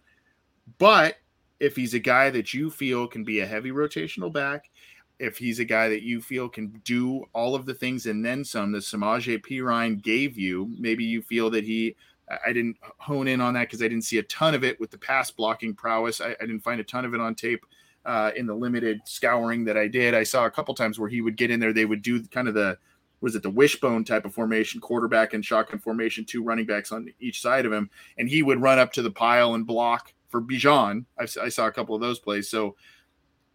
But 0.77 1.15
if 1.59 1.75
he's 1.75 1.93
a 1.93 1.99
guy 1.99 2.29
that 2.29 2.53
you 2.53 2.69
feel 2.69 3.07
can 3.07 3.23
be 3.23 3.39
a 3.39 3.45
heavy 3.45 3.71
rotational 3.71 4.31
back, 4.31 4.69
if 5.19 5.37
he's 5.37 5.59
a 5.59 5.65
guy 5.65 5.89
that 5.89 6.03
you 6.03 6.21
feel 6.21 6.47
can 6.47 6.79
do 6.83 7.25
all 7.33 7.55
of 7.55 7.65
the 7.65 7.73
things 7.73 8.05
and 8.05 8.23
then 8.23 8.43
some 8.43 8.71
that 8.73 8.83
Samaje 8.83 9.43
Perine 9.43 10.01
gave 10.01 10.37
you, 10.37 10.71
maybe 10.77 11.03
you 11.03 11.21
feel 11.21 11.49
that 11.49 11.63
he 11.63 11.95
I 12.45 12.51
didn't 12.51 12.77
hone 12.97 13.27
in 13.27 13.39
on 13.39 13.53
that 13.53 13.67
because 13.67 13.81
I 13.81 13.87
didn't 13.87 14.03
see 14.03 14.17
a 14.17 14.23
ton 14.23 14.53
of 14.53 14.63
it 14.63 14.79
with 14.79 14.91
the 14.91 14.97
pass 14.97 15.31
blocking 15.31 15.73
prowess. 15.73 16.19
I, 16.19 16.31
I 16.31 16.45
didn't 16.45 16.59
find 16.59 16.81
a 16.81 16.83
ton 16.83 17.05
of 17.05 17.13
it 17.13 17.21
on 17.21 17.35
tape 17.35 17.65
uh, 18.05 18.31
in 18.35 18.45
the 18.45 18.53
limited 18.53 18.99
scouring 19.05 19.63
that 19.65 19.77
I 19.77 19.87
did. 19.87 20.13
I 20.13 20.23
saw 20.23 20.45
a 20.45 20.51
couple 20.51 20.73
times 20.75 20.99
where 20.99 21.09
he 21.09 21.21
would 21.21 21.37
get 21.37 21.51
in 21.51 21.59
there. 21.59 21.71
They 21.71 21.85
would 21.85 22.01
do 22.01 22.21
kind 22.23 22.49
of 22.49 22.53
the 22.53 22.77
was 23.21 23.35
it 23.35 23.43
the 23.43 23.49
wishbone 23.49 24.03
type 24.03 24.25
of 24.25 24.33
formation, 24.33 24.79
quarterback 24.79 25.33
and 25.33 25.43
shotgun 25.43 25.79
formation, 25.79 26.25
two 26.25 26.43
running 26.43 26.65
backs 26.65 26.91
on 26.91 27.11
each 27.19 27.41
side 27.41 27.65
of 27.65 27.73
him, 27.73 27.89
and 28.17 28.29
he 28.29 28.43
would 28.43 28.61
run 28.61 28.79
up 28.79 28.93
to 28.93 29.01
the 29.01 29.11
pile 29.11 29.55
and 29.55 29.65
block 29.65 30.13
for 30.29 30.41
Bijan. 30.41 31.05
I, 31.17 31.25
saw 31.25 31.67
a 31.67 31.71
couple 31.71 31.95
of 31.95 32.01
those 32.01 32.19
plays. 32.19 32.49
So, 32.49 32.75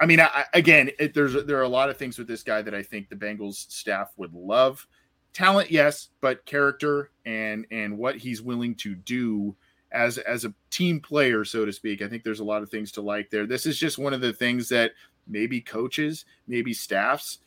I 0.00 0.06
mean, 0.06 0.20
I, 0.20 0.44
again, 0.52 0.90
it, 0.98 1.14
there's 1.14 1.34
there 1.44 1.58
are 1.58 1.62
a 1.62 1.68
lot 1.68 1.90
of 1.90 1.96
things 1.96 2.18
with 2.18 2.26
this 2.26 2.42
guy 2.42 2.62
that 2.62 2.74
I 2.74 2.82
think 2.82 3.08
the 3.08 3.16
Bengals 3.16 3.70
staff 3.70 4.12
would 4.16 4.34
love. 4.34 4.86
Talent, 5.32 5.70
yes, 5.70 6.08
but 6.20 6.44
character 6.44 7.10
and 7.24 7.66
and 7.70 7.96
what 7.96 8.16
he's 8.16 8.42
willing 8.42 8.74
to 8.76 8.94
do 8.94 9.54
as 9.92 10.18
as 10.18 10.44
a 10.44 10.54
team 10.70 11.00
player, 11.00 11.44
so 11.44 11.64
to 11.64 11.72
speak. 11.72 12.02
I 12.02 12.08
think 12.08 12.24
there's 12.24 12.40
a 12.40 12.44
lot 12.44 12.62
of 12.62 12.70
things 12.70 12.90
to 12.92 13.00
like 13.00 13.30
there. 13.30 13.46
This 13.46 13.64
is 13.64 13.78
just 13.78 13.98
one 13.98 14.12
of 14.12 14.20
the 14.20 14.32
things 14.32 14.68
that 14.70 14.92
maybe 15.26 15.60
coaches, 15.60 16.24
maybe 16.48 16.74
staffs 16.74 17.38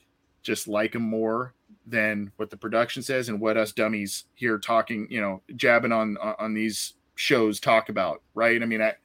just 0.46 0.68
like 0.68 0.96
him 0.96 1.02
more 1.02 1.54
than 1.86 2.32
what 2.38 2.50
the 2.50 2.58
production 2.58 3.04
says 3.04 3.30
and 3.30 3.40
what 3.40 3.58
us 3.58 3.72
dummies 3.72 4.26
here 4.34 4.58
talking, 4.58 5.08
you 5.10 5.22
know, 5.22 5.42
jabbing 5.56 5.92
on 5.92 6.18
on 6.18 6.54
these 6.54 6.94
shows 7.16 7.60
talk 7.60 7.90
about, 7.90 8.22
right? 8.34 8.62
I 8.62 8.66
mean, 8.66 8.82
I 8.82 8.96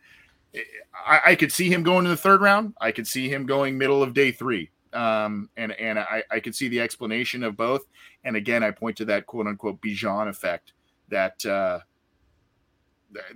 I, 0.94 1.20
I 1.26 1.34
could 1.34 1.52
see 1.52 1.68
him 1.68 1.82
going 1.82 2.04
in 2.04 2.10
the 2.10 2.16
third 2.16 2.40
round. 2.40 2.74
I 2.80 2.92
could 2.92 3.06
see 3.06 3.28
him 3.28 3.46
going 3.46 3.78
middle 3.78 4.02
of 4.02 4.14
day 4.14 4.32
three. 4.32 4.70
Um, 4.92 5.48
and 5.56 5.72
and 5.72 5.98
I, 5.98 6.24
I 6.30 6.40
could 6.40 6.54
see 6.54 6.68
the 6.68 6.80
explanation 6.80 7.44
of 7.44 7.56
both. 7.56 7.86
And 8.24 8.36
again, 8.36 8.64
I 8.64 8.70
point 8.70 8.96
to 8.96 9.04
that 9.06 9.26
quote 9.26 9.46
unquote 9.46 9.80
Bijan 9.80 10.28
effect 10.28 10.72
that 11.08 11.44
uh, 11.46 11.80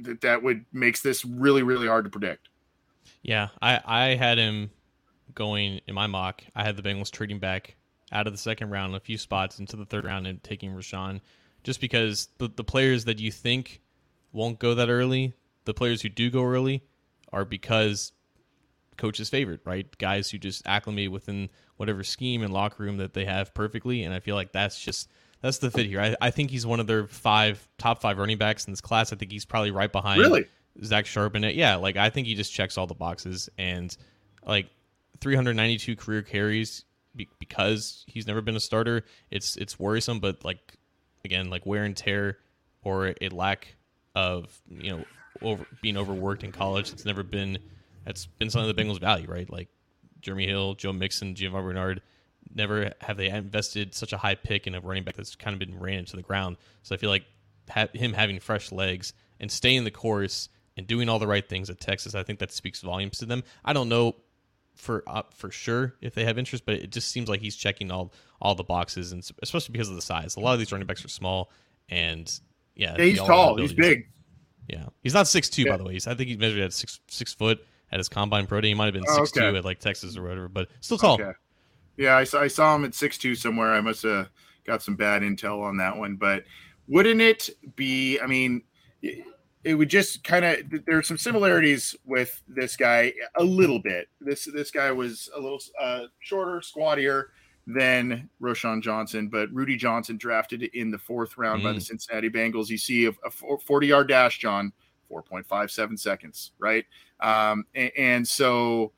that 0.01 0.21
that 0.23 0.43
would 0.43 0.65
makes 0.73 1.01
this 1.01 1.25
really 1.25 1.63
really 1.63 1.87
hard 1.87 2.05
to 2.05 2.11
predict. 2.11 2.49
Yeah, 3.23 3.49
I 3.63 3.81
I 3.85 4.05
had 4.17 4.39
him 4.39 4.71
going 5.35 5.81
in 5.87 5.95
my 5.95 6.07
mock. 6.07 6.43
I 6.57 6.65
had 6.65 6.77
the 6.77 6.83
Bengals 6.83 7.11
trading 7.11 7.39
back 7.39 7.77
out 8.15 8.27
of 8.27 8.33
the 8.33 8.39
second 8.39 8.71
round 8.71 8.95
a 8.95 9.01
few 9.01 9.19
spots 9.19 9.59
into 9.59 9.77
the 9.77 9.85
third 9.85 10.05
round 10.05 10.27
and 10.27 10.43
taking 10.43 10.73
Roschon, 10.73 11.21
just 11.63 11.81
because 11.81 12.29
the 12.39 12.49
the 12.49 12.65
players 12.65 13.05
that 13.05 13.19
you 13.19 13.31
think 13.31 13.81
won't 14.33 14.59
go 14.59 14.75
that 14.75 14.89
early, 14.89 15.35
the 15.65 15.75
players 15.75 16.01
who 16.03 16.09
do 16.09 16.31
go 16.31 16.45
early, 16.45 16.83
are 17.33 17.45
because 17.45 18.13
coaches 18.97 19.29
favored, 19.29 19.61
right? 19.65 19.87
Guys 19.99 20.31
who 20.31 20.39
just 20.39 20.63
acclimate 20.67 21.11
within 21.11 21.51
whatever 21.77 22.05
scheme 22.05 22.43
and 22.43 22.53
locker 22.53 22.83
room 22.83 22.99
that 22.99 23.13
they 23.13 23.25
have 23.25 23.53
perfectly. 23.55 24.05
And 24.05 24.15
I 24.15 24.21
feel 24.21 24.37
like 24.37 24.53
that's 24.53 24.79
just 24.79 25.09
that's 25.41 25.59
the 25.59 25.71
fit 25.71 25.87
here. 25.87 26.01
I, 26.01 26.17
I 26.21 26.31
think 26.31 26.51
he's 26.51 26.65
one 26.65 26.81
of 26.81 26.87
their 26.87 27.07
five 27.07 27.67
top 27.79 28.01
five 28.01 28.19
running 28.19 28.39
backs 28.39 28.67
in 28.67 28.73
this 28.73 28.81
class. 28.81 29.13
I 29.13 29.17
think 29.17 29.33
he's 29.33 29.45
probably 29.45 29.71
right 29.71 29.91
behind 29.91 30.21
really 30.21 30.47
Zach 30.83 31.07
Sharp 31.07 31.35
in 31.37 31.45
it. 31.45 31.55
Yeah, 31.55 31.77
like 31.77 31.97
I 31.97 32.11
think 32.11 32.27
he 32.27 32.35
just 32.35 32.53
checks 32.53 32.79
all 32.79 32.87
the 32.87 32.95
boxes 32.95 33.49
and 33.59 33.95
like 34.47 34.69
392 35.21 35.97
career 35.97 36.23
carries 36.23 36.85
because 37.39 38.05
he's 38.07 38.27
never 38.27 38.41
been 38.41 38.57
a 38.57 38.61
starter. 38.61 39.05
It's 39.31 39.57
it's 39.57 39.79
worrisome, 39.79 40.21
but 40.21 40.45
like 40.45 40.75
again, 41.25 41.51
like 41.51 41.67
wear 41.67 41.85
and 41.85 41.97
tear 41.97 42.39
or 42.83 43.15
a 43.21 43.29
lack 43.31 43.77
of 44.15 44.61
you 44.69 44.91
know 44.91 45.05
over 45.43 45.67
being 45.83 45.97
overworked 45.97 46.45
in 46.45 46.53
college. 46.53 46.93
It's 46.93 47.05
never 47.05 47.23
been 47.23 47.59
that's 48.05 48.27
been 48.27 48.51
something 48.51 48.75
the 48.75 48.83
Bengals 48.83 49.01
value, 49.01 49.27
right? 49.29 49.51
Like 49.51 49.69
Jeremy 50.21 50.47
Hill, 50.47 50.75
Joe 50.75 50.93
Mixon, 50.93 51.35
Giovani 51.35 51.65
Bernard. 51.65 52.03
Never 52.55 52.93
have 53.01 53.17
they 53.17 53.31
invested 53.31 53.95
such 53.95 54.13
a 54.13 54.19
high 54.19 54.35
pick 54.35 54.67
in 54.67 54.75
a 54.75 54.81
running 54.81 55.03
back 55.03 55.17
that's 55.17 55.35
kind 55.35 55.55
of 55.55 55.59
been 55.59 55.79
ran 55.79 56.01
into 56.01 56.17
the 56.17 56.23
ground. 56.23 56.57
So 56.83 56.95
I 56.95 56.99
feel 56.99 57.11
like 57.11 57.25
ha- 57.71 57.89
him 57.95 58.13
having 58.13 58.39
fresh 58.39 58.71
legs 58.71 59.15
and 59.41 59.51
staying 59.51 59.85
the 59.85 59.91
course 59.91 60.51
and 60.77 60.87
doing 60.87 61.09
all 61.09 61.19
the 61.19 61.27
right 61.27 61.49
things 61.49 61.71
at 61.71 61.81
Texas, 61.81 62.15
I 62.15 62.23
think 62.23 62.39
that 62.41 62.53
speaks 62.53 62.81
volumes 62.81 63.19
to 63.19 63.27
them. 63.27 63.45
I 63.65 63.73
don't 63.73 63.89
know 63.89 64.17
for 64.75 65.03
uh, 65.07 65.23
for 65.33 65.51
sure 65.51 65.95
if 66.01 66.15
they 66.15 66.25
have 66.25 66.39
interest, 66.39 66.67
but 66.67 66.75
it 66.75 66.91
just 66.91 67.09
seems 67.11 67.29
like 67.29 67.41
he's 67.41 67.57
checking 67.57 67.91
all 67.91 68.13
all 68.41 68.55
the 68.55 68.65
boxes, 68.65 69.13
and 69.13 69.29
especially 69.43 69.73
because 69.73 69.89
of 69.89 69.97
the 69.97 70.03
size. 70.03 70.37
A 70.37 70.41
lot 70.41 70.53
of 70.53 70.59
these 70.59 70.73
running 70.73 70.87
backs 70.87 71.05
are 71.05 71.09
small, 71.09 71.51
and 71.89 72.41
yeah, 72.75 72.95
yeah 72.99 73.05
he's 73.05 73.19
tall, 73.19 73.57
he's 73.57 73.73
big. 73.73 74.09
Yeah, 74.69 74.87
he's 75.03 75.15
not 75.15 75.29
six 75.29 75.49
two 75.49 75.63
yeah. 75.63 75.73
by 75.73 75.77
the 75.77 75.85
way. 75.85 75.93
He's, 75.95 76.07
I 76.07 76.15
think 76.15 76.29
he 76.29 76.37
measured 76.37 76.61
at 76.61 76.73
six 76.73 77.01
six 77.09 77.33
foot 77.33 77.65
at 77.93 77.99
his 77.99 78.09
combine 78.09 78.47
pro 78.47 78.61
day. 78.61 78.69
He 78.69 78.75
might 78.75 78.87
have 78.87 78.95
been 78.95 79.05
oh, 79.07 79.17
six 79.17 79.31
two 79.31 79.43
okay. 79.43 79.59
at 79.59 79.65
like 79.65 79.79
Texas 79.79 80.17
or 80.17 80.23
whatever, 80.23 80.49
but 80.49 80.69
still 80.81 80.99
tall. 80.99 81.15
Okay. 81.15 81.33
Yeah, 81.97 82.17
I 82.17 82.25
saw, 82.25 82.41
I 82.41 82.49
saw 82.49 82.75
him 82.75 82.85
at 82.85 82.95
six 82.95 83.19
two 83.19 83.35
somewhere. 83.35 83.73
I 83.73 83.81
must 83.81 84.03
have 84.03 84.29
got 84.67 84.83
some 84.83 84.97
bad 84.97 85.23
intel 85.23 85.63
on 85.63 85.77
that 85.77 85.97
one, 85.97 86.17
but 86.17 86.45
wouldn't 86.89 87.21
it 87.21 87.51
be? 87.77 88.19
I 88.21 88.27
mean, 88.27 88.63
it 89.03 89.25
would 89.73 89.89
just 89.89 90.23
kind 90.25 90.45
of 90.45 90.85
there's 90.85 91.09
some 91.09 91.17
similarities 91.17 91.97
with 92.05 92.43
this 92.47 92.77
guy 92.77 93.15
a 93.37 93.43
little 93.43 93.79
bit. 93.79 94.09
This 94.21 94.45
this 94.45 94.71
guy 94.71 94.93
was 94.93 95.31
a 95.35 95.41
little 95.41 95.61
uh, 95.81 96.03
shorter, 96.21 96.61
squattier 96.61 97.31
than 97.67 98.29
Roschon 98.43 98.83
Johnson, 98.83 99.29
but 99.29 99.51
Rudi 99.51 99.77
Johnson 99.77 100.19
drafted 100.19 100.63
in 100.63 100.91
the 100.91 100.99
fourth 100.99 101.39
round 101.39 101.63
mm. 101.63 101.65
by 101.65 101.73
the 101.73 101.79
mm. 101.79 101.83
Cincinnati 101.83 102.29
Bengals. 102.29 102.69
You 102.69 102.77
see 102.77 103.07
a, 103.07 103.13
a 103.25 103.31
40 103.31 103.87
yard 103.87 104.09
dash, 104.09 104.39
John, 104.39 104.73
4.57 105.11 105.99
seconds, 105.99 106.53
right? 106.59 106.85
Um, 107.21 107.65
and, 107.75 107.91
and, 107.97 108.29
so 108.29 108.93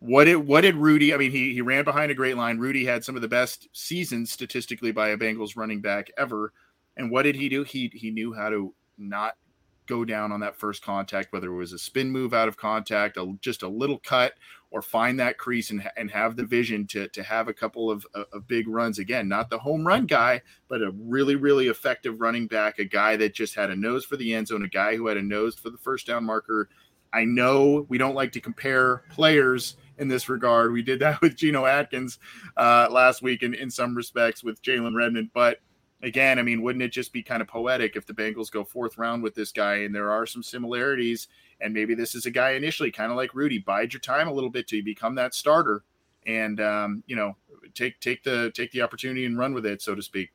what 0.00 0.24
did 0.24 0.36
what 0.36 0.62
did 0.62 0.74
Rudi? 0.74 1.14
I 1.14 1.16
mean, 1.16 1.30
he 1.30 1.54
he 1.54 1.62
ran 1.62 1.84
behind 1.84 2.10
a 2.10 2.14
great 2.14 2.36
line. 2.36 2.58
Rudi 2.58 2.84
had 2.84 3.04
some 3.04 3.16
of 3.16 3.22
the 3.22 3.28
best 3.28 3.68
seasons 3.72 4.30
statistically 4.30 4.92
by 4.92 5.10
a 5.10 5.16
Bengals 5.16 5.56
running 5.56 5.80
back 5.80 6.10
ever. 6.18 6.52
And 6.96 7.10
what 7.10 7.22
did 7.22 7.36
he 7.36 7.48
do? 7.48 7.62
He 7.62 7.90
he 7.94 8.10
knew 8.10 8.34
how 8.34 8.50
to 8.50 8.74
not 8.98 9.36
go 9.86 10.04
down 10.04 10.32
on 10.32 10.40
that 10.40 10.56
first 10.56 10.82
contact, 10.82 11.32
whether 11.32 11.48
it 11.48 11.56
was 11.56 11.72
a 11.72 11.78
spin 11.78 12.10
move 12.10 12.34
out 12.34 12.48
of 12.48 12.56
contact, 12.56 13.16
a, 13.16 13.34
just 13.40 13.62
a 13.62 13.68
little 13.68 13.98
cut, 13.98 14.34
or 14.70 14.80
find 14.80 15.20
that 15.20 15.38
crease 15.38 15.70
and, 15.70 15.88
and 15.96 16.10
have 16.10 16.36
the 16.36 16.44
vision 16.44 16.86
to, 16.86 17.08
to 17.08 17.22
have 17.22 17.48
a 17.48 17.52
couple 17.52 17.90
of, 17.90 18.06
of 18.14 18.48
big 18.48 18.66
runs. 18.68 18.98
Again, 18.98 19.28
not 19.28 19.50
the 19.50 19.58
home 19.58 19.86
run 19.86 20.06
guy, 20.06 20.40
but 20.68 20.82
a 20.82 20.92
really, 20.96 21.36
really 21.36 21.68
effective 21.68 22.20
running 22.20 22.46
back, 22.46 22.78
a 22.78 22.84
guy 22.84 23.16
that 23.16 23.34
just 23.34 23.54
had 23.54 23.70
a 23.70 23.76
nose 23.76 24.04
for 24.04 24.16
the 24.16 24.34
end 24.34 24.48
zone, 24.48 24.64
a 24.64 24.68
guy 24.68 24.96
who 24.96 25.08
had 25.08 25.18
a 25.18 25.22
nose 25.22 25.56
for 25.56 25.70
the 25.70 25.78
first 25.78 26.06
down 26.06 26.24
marker. 26.24 26.68
I 27.12 27.24
know 27.24 27.84
we 27.88 27.98
don't 27.98 28.14
like 28.14 28.32
to 28.32 28.40
compare 28.40 29.04
players 29.10 29.76
in 29.98 30.08
this 30.08 30.30
regard. 30.30 30.72
We 30.72 30.82
did 30.82 31.00
that 31.00 31.20
with 31.22 31.36
Geno 31.36 31.66
Atkins 31.66 32.18
uh, 32.56 32.88
last 32.90 33.20
week 33.20 33.42
in, 33.42 33.52
in 33.52 33.70
some 33.70 33.94
respects 33.94 34.42
with 34.42 34.62
Jalen 34.62 34.94
Redmond, 34.94 35.30
but– 35.34 35.58
again, 36.02 36.38
I 36.38 36.42
mean, 36.42 36.62
wouldn't 36.62 36.82
it 36.82 36.92
just 36.92 37.12
be 37.12 37.22
kind 37.22 37.40
of 37.40 37.48
poetic 37.48 37.96
if 37.96 38.06
the 38.06 38.12
Bengals 38.12 38.50
go 38.50 38.64
fourth 38.64 38.98
round 38.98 39.22
with 39.22 39.34
this 39.34 39.52
guy 39.52 39.76
and 39.76 39.94
there 39.94 40.10
are 40.10 40.26
some 40.26 40.42
similarities? 40.42 41.28
And 41.60 41.72
maybe 41.72 41.94
this 41.94 42.14
is 42.14 42.26
a 42.26 42.30
guy 42.30 42.50
initially, 42.50 42.90
kind 42.90 43.10
of 43.10 43.16
like 43.16 43.34
Rudi, 43.34 43.58
bide 43.58 43.92
your 43.92 44.00
time 44.00 44.28
a 44.28 44.32
little 44.32 44.50
bit 44.50 44.66
to 44.68 44.82
become 44.82 45.14
that 45.14 45.34
starter, 45.34 45.84
and 46.26 46.60
um, 46.60 47.04
you 47.06 47.16
know, 47.16 47.36
take 47.74 48.00
take 48.00 48.24
the 48.24 48.50
take 48.54 48.72
the 48.72 48.82
opportunity 48.82 49.24
and 49.24 49.38
run 49.38 49.54
with 49.54 49.64
it, 49.64 49.80
so 49.80 49.94
to 49.94 50.02
speak. 50.02 50.30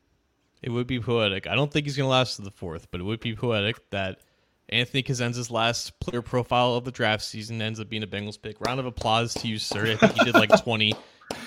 It 0.62 0.71
would 0.71 0.88
be 0.88 0.99
poetic. 0.99 1.45
I 1.45 1.56
don't 1.56 1.71
think 1.71 1.86
he's 1.86 1.95
going 1.95 2.08
to 2.08 2.12
last 2.12 2.38
to 2.38 2.41
the 2.41 2.51
fourth, 2.51 2.89
but 2.89 2.99
it 2.99 3.03
would 3.03 3.19
be 3.19 3.36
poetic 3.36 3.89
that 3.91 4.21
Anthony 4.69 5.03
Cosenza's 5.03 5.51
last 5.51 5.99
player 5.99 6.21
profile 6.21 6.73
of 6.73 6.84
the 6.84 6.91
draft 6.91 7.23
season 7.23 7.62
ends 7.62 7.80
up 7.80 7.89
being 7.89 8.03
a 8.03 8.08
Bengals 8.08 8.41
pick. 8.41 8.60
Round 8.62 8.80
of 8.80 8.86
applause 8.86 9.34
to 9.36 9.47
you, 9.47 9.60
sir. 9.60 9.86
I 9.86 9.95
think 9.95 10.13
he 10.13 10.25
did 10.25 10.34
like 10.34 10.49
20. 10.63 10.93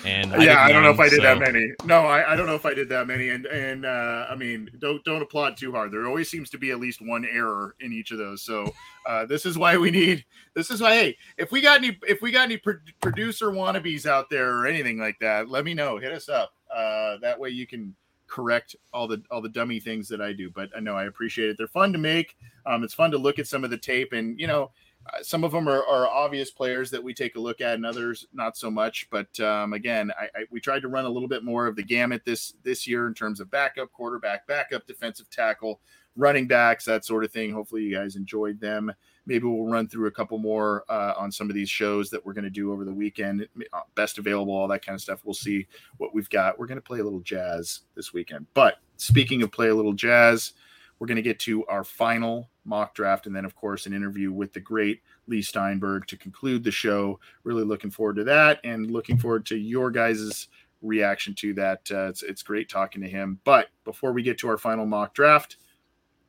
And 0.04 0.30
yeah, 0.42 0.54
I, 0.54 0.66
I 0.66 0.72
don't 0.72 0.82
know 0.82 0.90
if 0.90 1.00
I 1.00 1.08
did 1.08 1.18
so. 1.18 1.22
that 1.22 1.38
many. 1.38 1.72
No, 1.84 2.02
I, 2.02 2.32
I 2.32 2.36
don't 2.36 2.46
know 2.46 2.54
if 2.54 2.64
I 2.64 2.74
did 2.74 2.88
that 2.90 3.06
many. 3.06 3.30
And 3.30 3.46
and 3.46 3.84
uh, 3.84 4.26
I 4.30 4.34
mean, 4.34 4.70
don't 4.78 5.02
don't 5.04 5.22
applaud 5.22 5.56
too 5.56 5.72
hard. 5.72 5.92
There 5.92 6.06
always 6.06 6.30
seems 6.30 6.50
to 6.50 6.58
be 6.58 6.70
at 6.70 6.80
least 6.80 7.00
one 7.00 7.24
error 7.24 7.74
in 7.80 7.92
each 7.92 8.10
of 8.10 8.18
those. 8.18 8.42
So 8.42 8.72
uh, 9.06 9.26
this 9.26 9.44
is 9.46 9.58
why 9.58 9.76
we 9.76 9.90
need. 9.90 10.24
This 10.54 10.70
is 10.70 10.80
why. 10.80 10.94
Hey, 10.94 11.16
if 11.38 11.52
we 11.52 11.60
got 11.60 11.78
any 11.78 11.98
if 12.08 12.22
we 12.22 12.30
got 12.30 12.44
any 12.44 12.56
pro- 12.56 12.78
producer 13.00 13.46
wannabes 13.46 14.06
out 14.06 14.30
there 14.30 14.54
or 14.56 14.66
anything 14.66 14.98
like 14.98 15.18
that, 15.20 15.48
let 15.48 15.64
me 15.64 15.74
know. 15.74 15.98
Hit 15.98 16.12
us 16.12 16.28
up. 16.28 16.52
Uh, 16.74 17.16
that 17.18 17.38
way 17.38 17.50
you 17.50 17.66
can 17.66 17.94
correct 18.26 18.76
all 18.92 19.08
the 19.08 19.22
all 19.30 19.42
the 19.42 19.48
dummy 19.48 19.80
things 19.80 20.08
that 20.08 20.20
I 20.20 20.32
do. 20.32 20.50
But 20.50 20.70
I 20.76 20.80
know 20.80 20.94
I 20.94 21.04
appreciate 21.04 21.50
it. 21.50 21.58
They're 21.58 21.68
fun 21.68 21.92
to 21.92 21.98
make. 21.98 22.36
Um, 22.66 22.84
it's 22.84 22.94
fun 22.94 23.10
to 23.10 23.18
look 23.18 23.38
at 23.38 23.46
some 23.46 23.64
of 23.64 23.70
the 23.70 23.78
tape 23.78 24.12
and 24.12 24.38
you 24.38 24.46
know 24.46 24.70
uh, 25.06 25.22
some 25.22 25.44
of 25.44 25.52
them 25.52 25.68
are, 25.68 25.84
are, 25.86 26.06
obvious 26.06 26.50
players 26.50 26.90
that 26.90 27.02
we 27.02 27.14
take 27.14 27.36
a 27.36 27.40
look 27.40 27.60
at, 27.60 27.74
and 27.74 27.86
others 27.86 28.26
not 28.32 28.56
so 28.56 28.70
much. 28.70 29.08
But 29.10 29.38
um, 29.40 29.72
again, 29.72 30.12
I, 30.18 30.24
I, 30.40 30.44
we 30.50 30.60
tried 30.60 30.80
to 30.80 30.88
run 30.88 31.06
a 31.06 31.08
little 31.08 31.28
bit 31.28 31.42
more 31.42 31.66
of 31.66 31.74
the 31.74 31.82
gamut 31.82 32.22
this 32.24 32.54
this 32.62 32.86
year 32.86 33.06
in 33.06 33.14
terms 33.14 33.40
of 33.40 33.50
backup 33.50 33.90
quarterback, 33.92 34.46
backup 34.46 34.86
defensive 34.86 35.30
tackle, 35.30 35.80
running 36.16 36.46
backs, 36.46 36.84
that 36.84 37.04
sort 37.04 37.24
of 37.24 37.32
thing. 37.32 37.50
Hopefully, 37.50 37.82
you 37.82 37.94
guys 37.94 38.14
enjoyed 38.16 38.60
them. 38.60 38.92
Maybe 39.24 39.46
we'll 39.46 39.70
run 39.70 39.88
through 39.88 40.06
a 40.06 40.12
couple 40.12 40.38
more 40.38 40.84
uh, 40.88 41.14
on 41.16 41.32
some 41.32 41.48
of 41.48 41.54
these 41.54 41.70
shows 41.70 42.10
that 42.10 42.24
we're 42.24 42.34
going 42.34 42.44
to 42.44 42.50
do 42.50 42.72
over 42.72 42.84
the 42.84 42.92
weekend. 42.92 43.48
Uh, 43.72 43.80
best 43.94 44.18
available, 44.18 44.54
all 44.54 44.68
that 44.68 44.84
kind 44.84 44.94
of 44.94 45.00
stuff. 45.00 45.20
We'll 45.24 45.34
see 45.34 45.66
what 45.96 46.14
we've 46.14 46.30
got. 46.30 46.58
We're 46.58 46.66
going 46.66 46.78
to 46.78 46.82
play 46.82 47.00
a 47.00 47.04
little 47.04 47.20
jazz 47.20 47.80
this 47.94 48.12
weekend. 48.12 48.46
But 48.52 48.76
speaking 48.96 49.42
of 49.42 49.50
play 49.50 49.68
a 49.68 49.74
little 49.74 49.94
jazz, 49.94 50.52
we're 50.98 51.06
going 51.06 51.16
to 51.16 51.22
get 51.22 51.38
to 51.40 51.64
our 51.66 51.84
final 51.84 52.49
mock 52.64 52.94
draft 52.94 53.27
and 53.27 53.35
then, 53.35 53.44
of 53.44 53.55
course, 53.55 53.87
an 53.87 53.92
interview 53.92 54.33
with 54.33 54.53
the 54.53 54.61
great 54.61 55.03
Leigh 55.27 55.42
Steinberg 55.42 56.07
to 56.07 56.16
conclude 56.16 56.64
the 56.64 56.70
show. 56.70 57.18
Really 57.44 57.64
looking 57.64 57.90
forward 57.90 58.16
to 58.16 58.25
that 58.25 58.61
and 58.64 58.90
looking 58.90 59.18
forward 59.18 59.46
to 59.46 59.57
your 59.57 59.90
guys' 59.90 60.49
reaction 60.83 61.35
to 61.35 61.55
that. 61.55 61.90
Uh, 61.90 62.09
it's, 62.09 62.23
it's 62.23 62.42
great 62.42 62.68
talking 62.68 63.03
to 63.03 63.09
him. 63.09 63.38
But 63.44 63.68
before 63.85 64.12
we 64.12 64.23
get 64.23 64.38
to 64.38 64.49
our 64.49 64.59
final 64.59 64.87
mock 64.87 65.14
draft, 65.14 65.57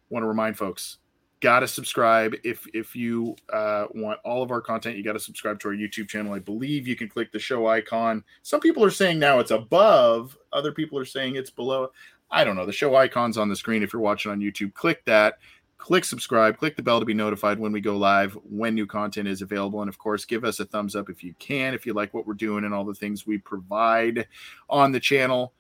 want 0.10 0.24
to 0.24 0.28
remind 0.28 0.58
folks 0.58 0.98
got 1.40 1.62
to 1.62 1.68
subscribe 1.68 2.36
if 2.44 2.68
if 2.72 2.96
you 2.96 3.36
uh, 3.52 3.88
want 3.96 4.20
all 4.24 4.44
of 4.44 4.52
our 4.52 4.62
content 4.62 4.96
you 4.96 5.04
got 5.04 5.14
to 5.14 5.20
subscribe 5.20 5.60
to 5.60 5.70
our 5.70 5.74
youtube 5.74 6.08
channel 6.08 6.34
i 6.34 6.40
believe 6.40 6.88
you 6.88 6.96
can 6.96 7.10
click 7.10 7.32
the 7.32 7.40
show 7.40 7.66
icon 7.66 8.24
some 8.44 8.60
people 8.60 8.84
are 8.84 8.92
saying 8.92 9.18
now 9.18 9.40
it's 9.40 9.50
above 9.50 10.38
other 10.54 10.72
people 10.72 11.00
are 11.00 11.06
saying 11.06 11.36
it's 11.36 11.50
below 11.50 11.90
I 12.32 12.44
don't 12.46 12.56
know. 12.56 12.66
The 12.66 12.72
show 12.72 12.96
icons 12.96 13.38
on 13.38 13.50
the 13.50 13.56
screen. 13.56 13.84
If 13.84 13.92
you're 13.92 14.02
watching 14.02 14.32
on 14.32 14.40
YouTube, 14.40 14.74
click 14.74 15.04
that. 15.06 15.40
Click 15.82 16.06
subscribe. 16.06 16.60
Click 16.60 16.76
the 16.76 16.84
bell 16.84 17.00
to 17.00 17.08
be 17.08 17.14
notified 17.16 17.58
when 17.58 17.72
we 17.72 17.82
go 17.82 17.98
live, 17.98 18.38
when 18.48 18.76
new 18.76 18.86
content 18.86 19.28
is 19.28 19.42
available. 19.42 19.82
And 19.82 19.90
of 19.90 19.98
course, 19.98 20.26
give 20.26 20.46
us 20.46 20.60
a 20.60 20.66
thumbs 20.66 20.96
up 20.96 21.10
if 21.10 21.24
you 21.24 21.34
can, 21.40 21.74
if 21.74 21.88
you 21.88 21.94
like 21.94 22.14
what 22.14 22.28
we're 22.28 22.36
doing 22.36 22.66
and 22.66 22.74
all 22.74 22.86
the 22.86 22.94
things 22.94 23.26
we 23.26 23.40
provide 23.40 24.28
on 24.70 24.92
the 24.92 25.00
channel. 25.00 25.54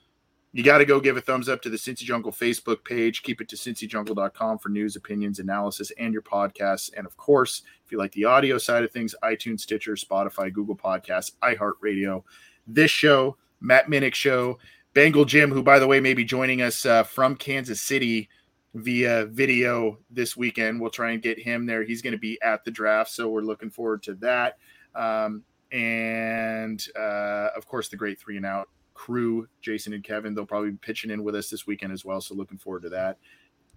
You 0.54 0.62
got 0.62 0.78
to 0.78 0.86
go 0.86 1.00
give 1.00 1.18
a 1.18 1.22
thumbs 1.22 1.50
up 1.50 1.64
to 1.64 1.72
the 1.72 1.78
Cincy 1.78 2.04
Jungle 2.04 2.32
Facebook 2.32 2.86
page. 2.86 3.24
Keep 3.24 3.42
it 3.42 3.50
to 3.50 3.56
cincyjungle.com 3.56 4.60
for 4.60 4.70
news, 4.70 4.96
opinions, 4.96 5.40
analysis, 5.40 5.92
and 5.98 6.14
your 6.14 6.22
podcasts. 6.22 6.92
And 6.96 7.08
of 7.08 7.18
course, 7.18 7.64
if 7.84 7.92
you 7.92 7.98
like 7.98 8.12
the 8.12 8.26
audio 8.26 8.60
side 8.60 8.84
of 8.84 8.92
things, 8.92 9.16
iTunes, 9.24 9.62
Stitcher, 9.62 9.94
Spotify, 9.94 10.54
Google 10.54 10.76
Podcasts, 10.76 11.32
iHeartRadio, 11.42 12.24
this 12.68 12.92
show, 12.92 13.38
Matt 13.60 13.88
Minich 13.88 14.14
Show, 14.14 14.60
Bengal 14.94 15.26
Jim, 15.26 15.50
who 15.50 15.64
by 15.64 15.80
the 15.80 15.88
way 15.88 16.00
may 16.00 16.14
be 16.14 16.26
joining 16.26 16.62
us 16.62 16.86
uh, 16.86 17.02
from 17.02 17.36
Kansas 17.36 17.82
City 17.82 18.30
via 18.74 19.26
video 19.26 19.98
this 20.10 20.38
weekend. 20.38 20.80
We'll 20.80 20.90
try 20.90 21.12
and 21.12 21.22
get 21.22 21.40
him 21.40 21.66
there. 21.66 21.84
He's 21.84 22.02
going 22.02 22.14
to 22.14 22.20
be 22.20 22.42
at 22.42 22.64
the 22.64 22.72
draft, 22.72 23.12
so 23.12 23.30
we're 23.30 23.42
looking 23.42 23.70
forward 23.70 24.04
to 24.04 24.14
that. 24.16 24.58
Um, 24.96 25.44
and 25.72 26.86
uh, 26.98 27.50
of 27.56 27.66
course, 27.66 27.90
the 27.90 27.98
great 27.98 28.20
three 28.20 28.38
and 28.38 28.46
out 28.46 28.70
crew, 28.94 29.48
Jason 29.62 29.94
and 29.94 30.04
Kevin. 30.04 30.36
They'll 30.36 30.46
probably 30.46 30.72
be 30.72 30.78
pitching 30.78 31.12
in 31.12 31.24
with 31.24 31.36
us 31.36 31.50
this 31.50 31.66
weekend 31.66 31.92
as 31.92 32.06
well. 32.06 32.22
So 32.22 32.36
looking 32.36 32.58
forward 32.58 32.84
to 32.84 32.90
that. 32.90 33.18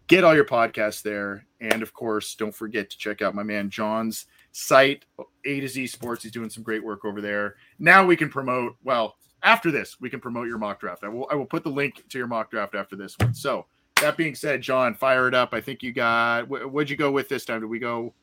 Get 0.07 0.23
all 0.23 0.35
your 0.35 0.45
podcasts 0.45 1.03
there, 1.03 1.47
and 1.61 1.83
of 1.83 1.95
course, 1.95 2.35
don't 2.35 2.55
forget 2.55 2.91
to 2.91 2.99
check 2.99 3.23
out 3.23 3.35
my 3.35 3.43
man 3.43 3.71
John's 3.71 4.27
site, 4.53 5.07
A 5.47 5.61
to 5.61 5.69
Z 5.69 5.87
Sports. 5.87 6.23
He's 6.23 6.33
doing 6.33 6.51
some 6.51 6.63
great 6.63 6.85
work 6.85 7.07
over 7.07 7.23
there. 7.23 7.57
Now 7.79 8.05
we 8.05 8.17
can 8.17 8.29
promote. 8.29 8.77
Well, 8.85 9.17
after 9.43 9.71
this, 9.71 9.99
we 10.01 10.11
can 10.11 10.21
promote 10.21 10.47
your 10.47 10.59
mock 10.59 10.79
draft. 10.81 11.05
I 11.05 11.09
will 11.09 11.27
I 11.31 11.35
will 11.37 11.47
put 11.47 11.65
the 11.65 11.71
link 11.71 12.05
to 12.11 12.19
your 12.19 12.27
mock 12.27 12.51
draft 12.51 12.75
after 12.75 12.97
this 12.97 13.17
one. 13.19 13.33
So 13.33 13.65
that 14.05 14.17
being 14.17 14.35
said, 14.35 14.62
John, 14.62 14.95
fire 14.95 15.29
it 15.29 15.35
up. 15.35 15.53
I 15.53 15.61
think 15.61 15.83
you 15.83 15.93
got 15.93 16.49
what'd 16.49 16.90
you 16.90 16.97
go 16.97 17.11
with 17.11 17.29
this 17.29 17.45
time? 17.45 17.61
Did 17.61 17.71
we 17.71 17.79
go 17.79 18.14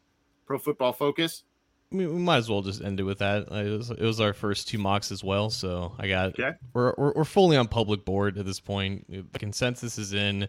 pro 0.46 0.58
football 0.58 0.94
focus? 0.94 1.44
I 1.91 1.96
mean, 1.98 2.13
we 2.13 2.22
might 2.22 2.38
as 2.38 2.50
well 2.50 2.62
just 2.62 2.82
end 2.82 3.00
it 3.02 3.04
with 3.04 3.20
that. 3.20 3.52
It 3.52 3.78
was, 3.78 3.89
it 3.89 4.02
was 4.02 4.22
our 4.22 4.32
first 4.32 4.70
two 4.70 4.78
mocks 4.78 5.12
as 5.12 5.24
well, 5.24 5.50
so 5.50 5.94
I 6.00 6.08
got 6.08 6.39
okay. 6.39 6.54
we're, 6.74 6.94
we're, 6.98 7.12
we're 7.13 7.26
fully 7.26 7.58
on 7.58 7.67
public 7.67 8.06
board 8.06 8.38
at 8.38 8.46
this 8.46 8.62
point. 8.62 9.06
The 9.10 9.39
consensus 9.39 9.98
is 9.98 10.13
in, 10.13 10.44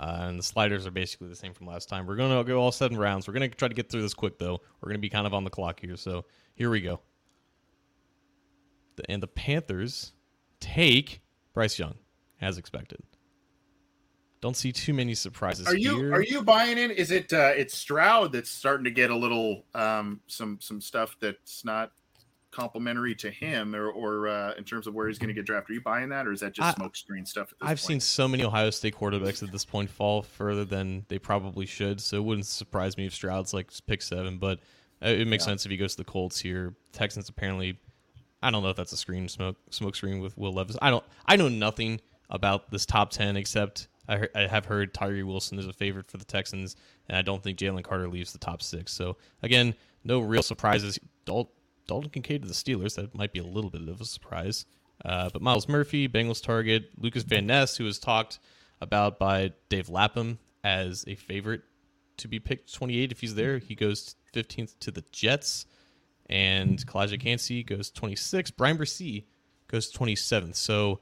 uh, 0.00 0.16
and 0.20 0.38
the 0.38 0.42
sliders 0.42 0.86
are 0.86 0.90
basically 0.90 1.28
the 1.28 1.36
same 1.36 1.52
from 1.52 1.66
last 1.66 1.90
time. 1.90 2.06
We're 2.06 2.16
gonna 2.16 2.42
go 2.44 2.58
all 2.60 2.72
seven 2.72 2.96
rounds. 2.96 3.28
We're 3.28 3.34
gonna 3.34 3.48
try 3.48 3.68
to 3.68 3.74
get 3.74 3.90
through 3.90 4.02
this 4.02 4.14
quick 4.14 4.38
though. 4.38 4.60
We're 4.80 4.88
gonna 4.88 4.98
be 4.98 5.10
kind 5.10 5.26
of 5.26 5.34
on 5.34 5.44
the 5.44 5.50
clock 5.50 5.80
here, 5.80 5.96
so 5.96 6.24
here 6.54 6.70
we 6.70 6.80
go. 6.80 7.00
The, 8.96 9.10
and 9.10 9.22
the 9.22 9.28
Panthers 9.28 10.12
take 10.60 11.20
Bryce 11.52 11.78
Young, 11.78 11.96
as 12.40 12.56
expected. 12.56 13.02
Don't 14.46 14.56
see 14.56 14.70
too 14.70 14.94
many 14.94 15.12
surprises. 15.16 15.66
Are 15.66 15.74
you 15.74 15.96
here. 15.96 16.12
are 16.12 16.22
you 16.22 16.40
buying 16.40 16.78
in? 16.78 16.92
Is 16.92 17.10
it 17.10 17.32
uh, 17.32 17.50
it's 17.56 17.76
Stroud 17.76 18.30
that's 18.30 18.48
starting 18.48 18.84
to 18.84 18.92
get 18.92 19.10
a 19.10 19.16
little 19.16 19.64
um, 19.74 20.20
some 20.28 20.58
some 20.60 20.80
stuff 20.80 21.16
that's 21.20 21.64
not 21.64 21.90
complimentary 22.52 23.16
to 23.16 23.28
him 23.28 23.74
or, 23.74 23.90
or 23.90 24.28
uh, 24.28 24.54
in 24.54 24.62
terms 24.62 24.86
of 24.86 24.94
where 24.94 25.08
he's 25.08 25.18
going 25.18 25.26
to 25.26 25.34
get 25.34 25.46
drafted. 25.46 25.72
Are 25.72 25.74
you 25.74 25.80
buying 25.80 26.10
that, 26.10 26.28
or 26.28 26.32
is 26.32 26.38
that 26.42 26.52
just 26.52 26.78
smokescreen 26.78 27.26
stuff? 27.26 27.52
I've 27.60 27.70
point? 27.70 27.80
seen 27.80 27.98
so 28.00 28.28
many 28.28 28.44
Ohio 28.44 28.70
State 28.70 28.94
quarterbacks 28.94 29.42
at 29.42 29.50
this 29.50 29.64
point 29.64 29.90
fall 29.90 30.22
further 30.22 30.64
than 30.64 31.04
they 31.08 31.18
probably 31.18 31.66
should, 31.66 32.00
so 32.00 32.18
it 32.18 32.22
wouldn't 32.22 32.46
surprise 32.46 32.96
me 32.96 33.04
if 33.04 33.14
Stroud's 33.14 33.52
like 33.52 33.72
pick 33.88 34.00
seven. 34.00 34.38
But 34.38 34.60
uh, 35.04 35.08
it 35.08 35.26
makes 35.26 35.42
yeah. 35.42 35.54
sense 35.54 35.64
if 35.64 35.72
he 35.72 35.76
goes 35.76 35.96
to 35.96 35.98
the 35.98 36.04
Colts 36.04 36.38
here. 36.38 36.72
Texans 36.92 37.28
apparently 37.28 37.80
I 38.40 38.52
don't 38.52 38.62
know 38.62 38.68
if 38.68 38.76
that's 38.76 38.92
a 38.92 38.96
screen 38.96 39.28
smoke 39.28 39.56
smoke 39.70 39.96
screen 39.96 40.20
with 40.20 40.38
Will 40.38 40.52
Levis. 40.52 40.76
I 40.80 40.90
don't. 40.90 41.04
I 41.26 41.34
know 41.34 41.48
nothing 41.48 42.00
about 42.30 42.70
this 42.70 42.86
top 42.86 43.10
ten 43.10 43.36
except 43.36 43.88
I, 44.08 44.18
he- 44.18 44.26
I 44.34 44.46
have 44.46 44.66
heard 44.66 44.94
Tyree 44.94 45.22
Wilson 45.22 45.58
is 45.58 45.66
a 45.66 45.72
favorite 45.72 46.10
for 46.10 46.16
the 46.18 46.24
Texans, 46.24 46.76
and 47.08 47.16
I 47.16 47.22
don't 47.22 47.42
think 47.42 47.58
Jalen 47.58 47.84
Carter 47.84 48.08
leaves 48.08 48.32
the 48.32 48.38
top 48.38 48.62
six. 48.62 48.92
So 48.92 49.16
again, 49.42 49.74
no 50.04 50.20
real 50.20 50.42
surprises. 50.42 50.98
Dal- 51.24 51.50
Dalton 51.86 52.10
Kincaid 52.10 52.42
to 52.42 52.48
the 52.48 52.54
Steelers. 52.54 52.96
That 52.96 53.14
might 53.14 53.32
be 53.32 53.38
a 53.38 53.44
little 53.44 53.70
bit 53.70 53.86
of 53.88 54.00
a 54.00 54.04
surprise. 54.04 54.66
Uh, 55.04 55.28
but 55.32 55.42
Myles 55.42 55.68
Murphy, 55.68 56.08
Bengals 56.08 56.42
target, 56.42 56.90
Lucas 56.98 57.22
Van 57.22 57.46
Ness, 57.46 57.76
who 57.76 57.84
was 57.84 57.98
talked 57.98 58.38
about 58.80 59.18
by 59.18 59.52
Dave 59.68 59.88
Lapham 59.88 60.38
as 60.64 61.04
a 61.06 61.14
favorite 61.14 61.62
to 62.16 62.28
be 62.28 62.38
picked 62.38 62.72
28 62.72 63.12
if 63.12 63.20
he's 63.20 63.34
there. 63.34 63.58
He 63.58 63.74
goes 63.74 64.16
15th 64.34 64.78
to 64.80 64.90
the 64.90 65.04
Jets 65.12 65.66
and 66.28 66.84
Calijah 66.86 67.20
Kancey 67.20 67.62
goes 67.62 67.90
26. 67.90 68.50
Bryan 68.52 68.78
Bresee 68.78 69.24
goes 69.68 69.92
27th. 69.92 70.56
So 70.56 71.00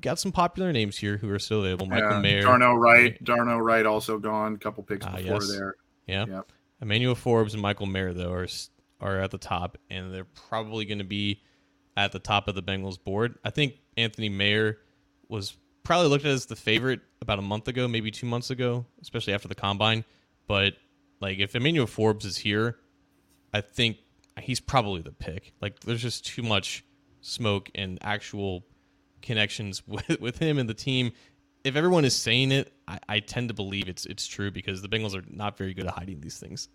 got 0.00 0.18
some 0.18 0.32
popular 0.32 0.72
names 0.72 0.96
here 0.96 1.16
who 1.16 1.30
are 1.30 1.38
still 1.38 1.60
available. 1.60 1.86
Michael 1.86 2.10
yeah, 2.10 2.20
Mayer, 2.20 2.42
Darnell 2.42 2.76
Wright, 2.76 3.22
Darnell 3.22 3.60
Wright 3.60 3.86
also 3.86 4.18
gone. 4.18 4.54
A 4.54 4.58
couple 4.58 4.82
picks 4.82 5.06
uh, 5.06 5.10
before 5.16 5.34
yes. 5.34 5.50
there. 5.50 5.76
Yeah. 6.06 6.26
yeah. 6.28 6.40
Emmanuel 6.80 7.14
Forbes 7.14 7.54
and 7.54 7.62
Michael 7.62 7.86
Mayer 7.86 8.12
though 8.12 8.32
are 8.32 8.48
are 9.00 9.20
at 9.20 9.30
the 9.30 9.38
top, 9.38 9.78
and 9.90 10.12
they're 10.12 10.24
probably 10.24 10.84
going 10.84 10.98
to 10.98 11.04
be 11.04 11.42
at 11.96 12.12
the 12.12 12.18
top 12.18 12.48
of 12.48 12.54
the 12.54 12.62
Bengals 12.62 13.02
board. 13.02 13.38
I 13.44 13.50
think 13.50 13.74
Anthony 13.96 14.28
Mayer 14.28 14.78
was 15.28 15.56
probably 15.84 16.08
looked 16.08 16.24
at 16.24 16.30
as 16.30 16.46
the 16.46 16.56
favorite 16.56 17.00
about 17.20 17.38
a 17.38 17.42
month 17.42 17.68
ago, 17.68 17.88
maybe 17.88 18.10
two 18.10 18.26
months 18.26 18.50
ago, 18.50 18.86
especially 19.00 19.34
after 19.34 19.48
the 19.48 19.54
combine. 19.54 20.04
But 20.46 20.74
like 21.20 21.38
if 21.38 21.54
Emmanuel 21.54 21.86
Forbes 21.86 22.24
is 22.24 22.36
here, 22.36 22.78
I 23.52 23.60
think 23.60 23.98
he's 24.40 24.60
probably 24.60 25.02
the 25.02 25.12
pick. 25.12 25.52
Like 25.60 25.80
there's 25.80 26.02
just 26.02 26.26
too 26.26 26.42
much 26.42 26.84
smoke 27.20 27.70
and 27.74 27.98
actual 28.02 28.64
connections 29.22 29.82
with, 29.86 30.20
with 30.20 30.38
him 30.38 30.58
and 30.58 30.68
the 30.68 30.74
team. 30.74 31.12
If 31.64 31.76
everyone 31.76 32.04
is 32.04 32.14
saying 32.14 32.52
it, 32.52 32.72
I, 32.88 32.98
I 33.08 33.20
tend 33.20 33.48
to 33.48 33.54
believe 33.54 33.88
it's 33.88 34.04
it's 34.06 34.26
true 34.26 34.50
because 34.50 34.82
the 34.82 34.88
Bengals 34.88 35.14
are 35.14 35.24
not 35.30 35.56
very 35.56 35.74
good 35.74 35.86
at 35.86 35.94
hiding 35.94 36.20
these 36.20 36.38
things. 36.38 36.68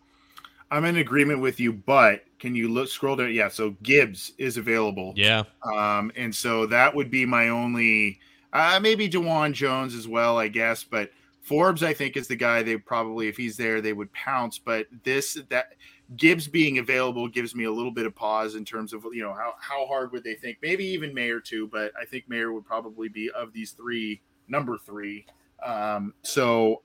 I'm 0.69 0.86
in 0.86 0.97
agreement 0.97 1.39
with 1.39 1.60
you, 1.60 1.71
but 1.71 2.25
can 2.39 2.55
you 2.55 2.67
look 2.67 2.89
scroll 2.89 3.15
down? 3.15 3.33
Yeah, 3.33 3.47
so 3.47 3.71
Gibbs 3.83 4.33
is 4.38 4.57
available. 4.57 5.13
Yeah. 5.15 5.43
Um, 5.63 6.12
and 6.15 6.36
so 6.36 6.65
that 6.67 6.93
would 6.93 7.10
be 7.10 7.25
my 7.25 7.49
only 7.49 8.19
uh 8.53 8.79
maybe 8.81 9.10
Dawand 9.10 9.53
Jones 9.53 9.93
as 9.93 10.07
well, 10.07 10.38
I 10.38 10.47
guess, 10.47 10.83
but 10.83 11.12
Forbes, 11.47 11.81
I 11.81 11.93
think, 11.93 12.17
is 12.17 12.27
the 12.27 12.36
guy 12.36 12.62
they 12.62 12.75
probably, 12.75 13.29
if 13.29 13.38
he's 13.38 13.55
there, 13.55 13.79
they 13.79 13.93
would 13.93 14.12
pounce. 14.12 14.60
But 14.60 14.88
this, 15.03 15.39
that 15.47 15.75
Gibbs 16.15 16.47
being 16.47 16.77
available 16.77 17.27
gives 17.27 17.53
me 17.53 17.65
a 17.65 17.71
little 17.71 17.91
bit 17.91 18.05
of 18.05 18.15
pause 18.15 18.55
in 18.55 18.63
terms 18.63 18.93
of 18.93 19.05
you 19.11 19.21
know 19.21 19.33
how 19.33 19.53
how 19.59 19.85
hard 19.87 20.11
would 20.13 20.23
they 20.23 20.35
think 20.35 20.57
maybe 20.61 20.85
even 20.85 21.13
Mayer 21.13 21.39
too, 21.39 21.67
but 21.67 21.91
I 21.99 22.05
think 22.05 22.29
Mayer 22.29 22.53
would 22.53 22.65
probably 22.65 23.09
be 23.09 23.29
of 23.31 23.51
these 23.51 23.71
three 23.71 24.21
number 24.47 24.77
three. 24.77 25.25
Um, 25.63 26.13
so 26.21 26.83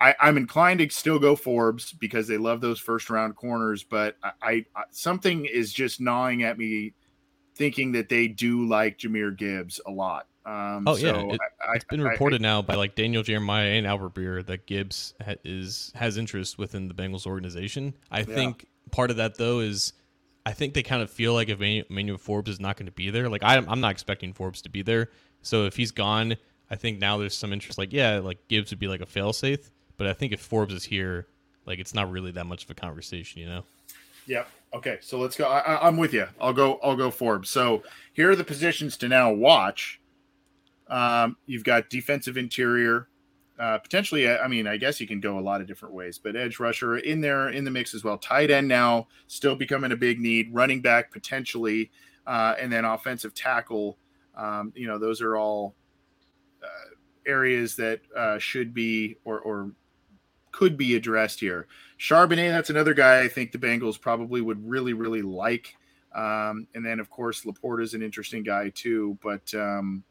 I, 0.00 0.14
am 0.20 0.36
inclined 0.36 0.80
to 0.80 0.88
still 0.90 1.18
go 1.18 1.36
Forbes 1.36 1.92
because 1.92 2.26
they 2.26 2.38
love 2.38 2.60
those 2.60 2.80
first 2.80 3.10
round 3.10 3.36
corners, 3.36 3.82
but 3.82 4.16
I, 4.22 4.64
I 4.74 4.84
something 4.90 5.46
is 5.46 5.72
just 5.72 6.00
gnawing 6.00 6.42
at 6.44 6.56
me 6.56 6.94
thinking 7.56 7.92
that 7.92 8.08
they 8.08 8.28
do 8.28 8.66
like 8.66 8.98
Jahmyr 8.98 9.36
Gibbs 9.36 9.80
a 9.86 9.90
lot. 9.90 10.26
Um, 10.46 10.84
oh 10.86 10.96
yeah, 10.96 11.20
it, 11.20 11.40
has 11.72 11.84
been 11.84 12.02
reported 12.02 12.40
I, 12.40 12.42
now 12.42 12.62
by 12.62 12.74
like 12.74 12.94
Daniel 12.94 13.22
Jeremiah 13.22 13.72
and 13.72 13.86
Albert 13.86 14.14
Breer 14.14 14.44
that 14.46 14.66
Gibbs 14.66 15.14
ha- 15.24 15.34
is 15.44 15.92
has 15.94 16.16
interest 16.16 16.58
within 16.58 16.88
the 16.88 16.94
Bengals 16.94 17.26
organization. 17.26 17.94
I 18.10 18.20
yeah. 18.20 18.24
think 18.24 18.66
part 18.90 19.10
of 19.10 19.18
that 19.18 19.36
though 19.36 19.60
is 19.60 19.92
I 20.46 20.52
think 20.52 20.72
they 20.72 20.82
kind 20.82 21.02
of 21.02 21.10
feel 21.10 21.34
like 21.34 21.50
if 21.50 21.60
Emmanuel 21.60 22.16
Forbes 22.16 22.50
is 22.50 22.58
not 22.58 22.76
going 22.76 22.86
to 22.86 22.92
be 22.92 23.10
there, 23.10 23.28
like 23.28 23.42
I, 23.42 23.56
I'm 23.56 23.80
not 23.80 23.90
expecting 23.90 24.32
Forbes 24.32 24.62
to 24.62 24.70
be 24.70 24.80
there. 24.80 25.10
So 25.42 25.66
if 25.66 25.76
he's 25.76 25.90
gone, 25.90 26.36
I 26.70 26.76
think 26.76 26.98
now 26.98 27.18
there's 27.18 27.36
some 27.36 27.52
interest. 27.52 27.76
Like 27.76 27.92
yeah, 27.92 28.18
like 28.18 28.38
Gibbs 28.48 28.70
would 28.70 28.78
be 28.78 28.88
like 28.88 29.02
a 29.02 29.06
failsafe, 29.06 29.70
but 29.98 30.06
I 30.06 30.14
think 30.14 30.32
if 30.32 30.40
Forbes 30.40 30.72
is 30.72 30.84
here, 30.84 31.26
like 31.66 31.78
it's 31.78 31.92
not 31.92 32.10
really 32.10 32.30
that 32.32 32.46
much 32.46 32.64
of 32.64 32.70
a 32.70 32.74
conversation, 32.74 33.42
you 33.42 33.46
know. 33.46 33.64
Yep. 34.26 34.48
Okay, 34.72 34.98
so 35.00 35.18
let's 35.18 35.36
go. 35.36 35.46
I, 35.46 35.86
am 35.86 35.96
with 35.96 36.14
you. 36.14 36.26
I'll 36.40 36.52
go. 36.52 36.78
I'll 36.82 36.96
go 36.96 37.10
Forbes. 37.10 37.50
So 37.50 37.82
here 38.12 38.30
are 38.30 38.36
the 38.36 38.44
positions 38.44 38.96
to 38.98 39.08
now 39.08 39.32
watch. 39.32 39.99
Um, 40.90 41.36
you've 41.46 41.64
got 41.64 41.88
defensive 41.88 42.36
interior, 42.36 43.08
uh, 43.58 43.78
potentially. 43.78 44.28
I 44.28 44.48
mean, 44.48 44.66
I 44.66 44.76
guess 44.76 45.00
you 45.00 45.06
can 45.06 45.20
go 45.20 45.38
a 45.38 45.40
lot 45.40 45.60
of 45.60 45.66
different 45.66 45.94
ways, 45.94 46.18
but 46.18 46.36
edge 46.36 46.58
rusher 46.58 46.98
in 46.98 47.20
there 47.20 47.50
in 47.50 47.64
the 47.64 47.70
mix 47.70 47.94
as 47.94 48.02
well. 48.02 48.18
Tight 48.18 48.50
end 48.50 48.66
now 48.66 49.06
still 49.28 49.54
becoming 49.54 49.92
a 49.92 49.96
big 49.96 50.20
need. 50.20 50.52
Running 50.52 50.82
back 50.82 51.12
potentially, 51.12 51.90
uh, 52.26 52.56
and 52.58 52.72
then 52.72 52.84
offensive 52.84 53.34
tackle. 53.34 53.98
Um, 54.36 54.72
you 54.74 54.88
know, 54.88 54.98
those 54.98 55.22
are 55.22 55.36
all 55.36 55.76
uh, 56.62 56.94
areas 57.24 57.76
that 57.76 58.00
uh, 58.16 58.38
should 58.38 58.74
be 58.74 59.16
or 59.24 59.40
or 59.40 59.70
could 60.52 60.76
be 60.76 60.96
addressed 60.96 61.38
here. 61.38 61.68
Charbonnet, 61.98 62.50
that's 62.50 62.70
another 62.70 62.94
guy 62.94 63.20
I 63.20 63.28
think 63.28 63.52
the 63.52 63.58
Bengals 63.58 64.00
probably 64.00 64.40
would 64.40 64.68
really, 64.68 64.94
really 64.94 65.22
like. 65.22 65.76
Um, 66.14 66.66
and 66.74 66.84
then, 66.84 66.98
of 66.98 67.08
course, 67.08 67.44
Laporta 67.44 67.82
is 67.82 67.94
an 67.94 68.02
interesting 68.02 68.42
guy 68.42 68.70
too. 68.74 69.16
But 69.22 69.54
um, 69.54 70.02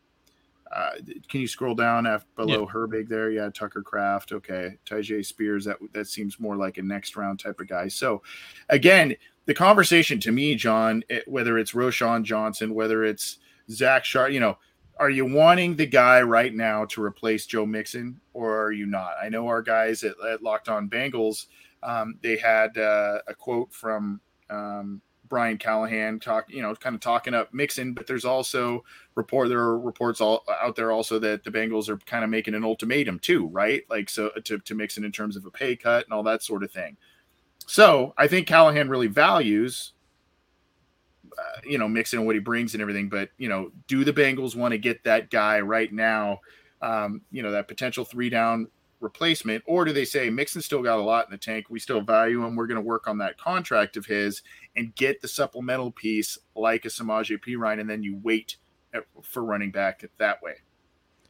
uh, 0.72 0.92
can 1.28 1.42
you 1.42 1.48
scroll 1.48 1.76
down 1.76 2.06
after, 2.06 2.28
below 2.36 2.62
yep. 2.62 2.70
Herbig 2.70 3.08
there? 3.08 3.32
Yeah, 3.32 3.50
Tucker 3.50 3.82
Kraft. 3.82 4.32
Okay, 4.32 4.78
Tyjae 4.86 5.26
Spears. 5.26 5.66
That 5.66 5.78
that 5.94 6.08
seems 6.08 6.40
more 6.40 6.56
like 6.56 6.78
a 6.78 6.82
next 6.82 7.16
round 7.16 7.40
type 7.40 7.60
of 7.60 7.68
guy. 7.68 7.88
So, 7.88 8.22
again, 8.70 9.16
the 9.46 9.54
conversation 9.54 10.20
to 10.22 10.32
me, 10.32 10.56
John, 10.56 11.04
it, 11.10 11.28
whether 11.28 11.58
it's 11.58 11.72
Roschon 11.72 12.24
Johnson, 12.24 12.74
whether 12.74 13.04
it's 13.04 13.40
Zach 13.72 14.06
Sharp, 14.06 14.32
you 14.32 14.40
know, 14.40 14.58
are 15.00 15.10
you 15.10 15.26
wanting 15.26 15.76
the 15.76 15.88
guy 15.88 16.22
right 16.22 16.54
now 16.54 16.86
to 16.86 17.02
replace 17.02 17.46
Joe 17.46 17.66
Mixon, 17.66 18.20
or 18.34 18.62
are 18.62 18.72
you 18.72 18.86
not? 18.86 19.14
I 19.22 19.30
know 19.30 19.48
our 19.48 19.62
guys 19.62 20.04
at, 20.04 20.14
at 20.30 20.44
Locked 20.44 20.70
On 20.70 20.90
Bengals, 20.90 21.48
um, 21.82 22.20
they 22.22 22.38
had 22.38 22.78
uh, 22.78 23.20
a 23.28 23.34
quote 23.34 23.74
from 23.74 24.20
um, 24.50 25.02
Brian 25.30 25.58
Callahan 25.58 26.20
talk, 26.20 26.46
you 26.50 26.62
know, 26.62 26.76
kind 26.76 26.96
of 26.96 27.02
talking 27.02 27.34
up 27.34 27.54
Mixon, 27.54 27.94
but 27.94 28.08
there's 28.08 28.26
also 28.26 28.84
report 29.20 29.50
there 29.50 29.60
are 29.60 29.80
reports 29.80 30.22
all 30.22 30.44
out 30.62 30.76
there 30.76 30.92
also 30.92 31.20
that 31.20 31.44
the 31.44 31.52
Bengals 31.52 31.90
are 31.90 31.98
kind 31.98 32.24
of 32.24 32.30
making 32.30 32.56
an 32.56 32.64
ultimatum 32.64 33.20
too, 33.20 33.48
right? 33.48 33.84
Like 33.90 34.10
so 34.10 34.30
to, 34.46 34.58
to 34.60 34.76
Mixon 34.76 35.04
in 35.06 35.12
terms 35.12 35.36
of 35.36 35.46
a 35.46 35.52
pay 35.52 35.76
cut 35.76 36.06
and 36.06 36.14
all 36.14 36.24
that 36.24 36.42
sort 36.42 36.64
of 36.64 36.72
thing. 36.72 36.98
So 37.68 38.14
I 38.18 38.28
think 38.28 38.48
Callahan 38.48 38.90
really 38.90 39.08
values 39.08 39.94
uh, 41.40 41.62
you 41.64 41.78
know, 41.78 41.88
Mixon 41.88 42.26
what 42.26 42.36
he 42.36 42.40
brings 42.40 42.74
and 42.74 42.82
everything. 42.82 43.10
But 43.10 43.30
you 43.38 43.50
know, 43.50 43.72
do 43.88 44.04
the 44.04 44.14
Bengals 44.14 44.56
want 44.56 44.72
to 44.72 44.78
get 44.78 45.04
that 45.04 45.30
guy 45.30 45.60
right 45.60 45.92
now? 45.92 46.40
Um, 46.82 47.22
you 47.32 47.44
know, 47.44 47.52
that 47.52 47.68
potential 47.68 48.06
three 48.06 48.30
down 48.30 48.68
replacement, 49.00 49.64
or 49.66 49.86
do 49.86 49.94
they 49.94 50.06
say 50.06 50.30
Mixon 50.30 50.62
still 50.62 50.82
got 50.82 51.00
a 51.00 51.04
lot 51.04 51.26
in 51.26 51.32
the 51.32 51.38
tank? 51.38 51.68
We 51.70 51.80
still 51.80 52.02
value 52.02 52.44
him. 52.44 52.56
We're 52.56 52.68
going 52.68 52.82
to 52.82 52.82
work 52.82 53.08
on 53.08 53.18
that 53.20 53.38
contract 53.38 53.98
of 53.98 54.06
his 54.06 54.42
and 54.76 54.96
get 54.96 55.22
the 55.22 55.28
supplemental 55.28 55.92
piece 55.92 56.38
like 56.56 56.86
a 56.86 56.90
Samaje 56.90 57.38
Perine, 57.40 57.80
and 57.80 57.90
then 57.90 58.04
you 58.04 58.20
wait 58.22 58.58
at, 58.94 59.04
for 59.22 59.44
running 59.44 59.72
back 59.72 60.04
that 60.18 60.42
way. 60.42 60.56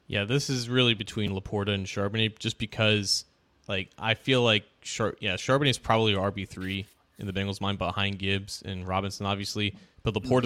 Yeah, 0.08 0.26
this 0.26 0.50
is 0.50 0.70
really 0.70 0.96
between 0.96 1.32
Laporta 1.32 1.70
and 1.70 1.86
Charbonnet, 1.86 2.40
just 2.40 2.58
because, 2.58 3.26
like, 3.68 3.90
I 3.98 4.16
feel 4.16 4.42
like 4.42 4.64
Char- 4.82 5.16
yeah, 5.20 5.36
Charbonnet 5.36 5.70
is 5.70 5.78
probably 5.78 6.14
RB 6.14 6.48
three 6.48 6.88
in 7.20 7.28
the 7.28 7.34
Bengals' 7.34 7.62
mind 7.62 7.78
behind 7.78 8.18
Gibbs 8.18 8.64
and 8.66 8.88
Robinson, 8.88 9.26
obviously. 9.26 9.76
But 10.04 10.16
Laporta 10.16 10.46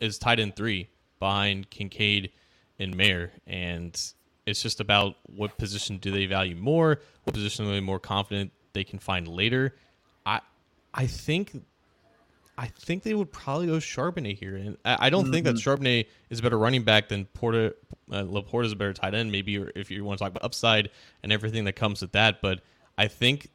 is, 0.00 0.14
is 0.14 0.18
tied 0.18 0.40
in 0.40 0.52
three 0.52 0.88
behind 1.20 1.70
Kincaid 1.70 2.32
and 2.78 2.96
Mayer, 2.96 3.30
and 3.46 3.94
it's 4.46 4.62
just 4.62 4.80
about 4.80 5.16
what 5.26 5.56
position 5.58 5.98
do 5.98 6.10
they 6.10 6.26
value 6.26 6.56
more, 6.56 7.00
what 7.22 7.34
position 7.34 7.66
are 7.66 7.70
they 7.70 7.80
more 7.80 8.00
confident 8.00 8.50
they 8.72 8.84
can 8.84 8.98
find 8.98 9.28
later. 9.28 9.74
I 10.26 10.40
I 10.92 11.06
think 11.06 11.62
I 12.56 12.68
think 12.68 13.02
they 13.02 13.14
would 13.14 13.32
probably 13.32 13.66
go 13.66 13.74
Charbonnet 13.74 14.38
here, 14.38 14.56
and 14.56 14.76
I, 14.84 15.06
I 15.06 15.10
don't 15.10 15.24
mm-hmm. 15.24 15.32
think 15.32 15.44
that 15.46 15.56
mm-hmm. 15.56 15.82
Charbonnet 15.82 16.06
is 16.30 16.38
a 16.38 16.42
better 16.42 16.58
running 16.58 16.84
back 16.84 17.08
than 17.08 17.24
Porta. 17.26 17.74
Uh, 18.10 18.22
Laporta 18.22 18.66
is 18.66 18.72
a 18.72 18.76
better 18.76 18.92
tight 18.92 19.14
end, 19.14 19.32
maybe, 19.32 19.56
if 19.74 19.90
you 19.90 20.04
want 20.04 20.18
to 20.18 20.24
talk 20.24 20.30
about 20.30 20.44
upside 20.44 20.90
and 21.22 21.32
everything 21.32 21.64
that 21.64 21.72
comes 21.72 22.00
with 22.00 22.12
that. 22.12 22.40
But 22.42 22.60
I 22.96 23.08
think 23.08 23.48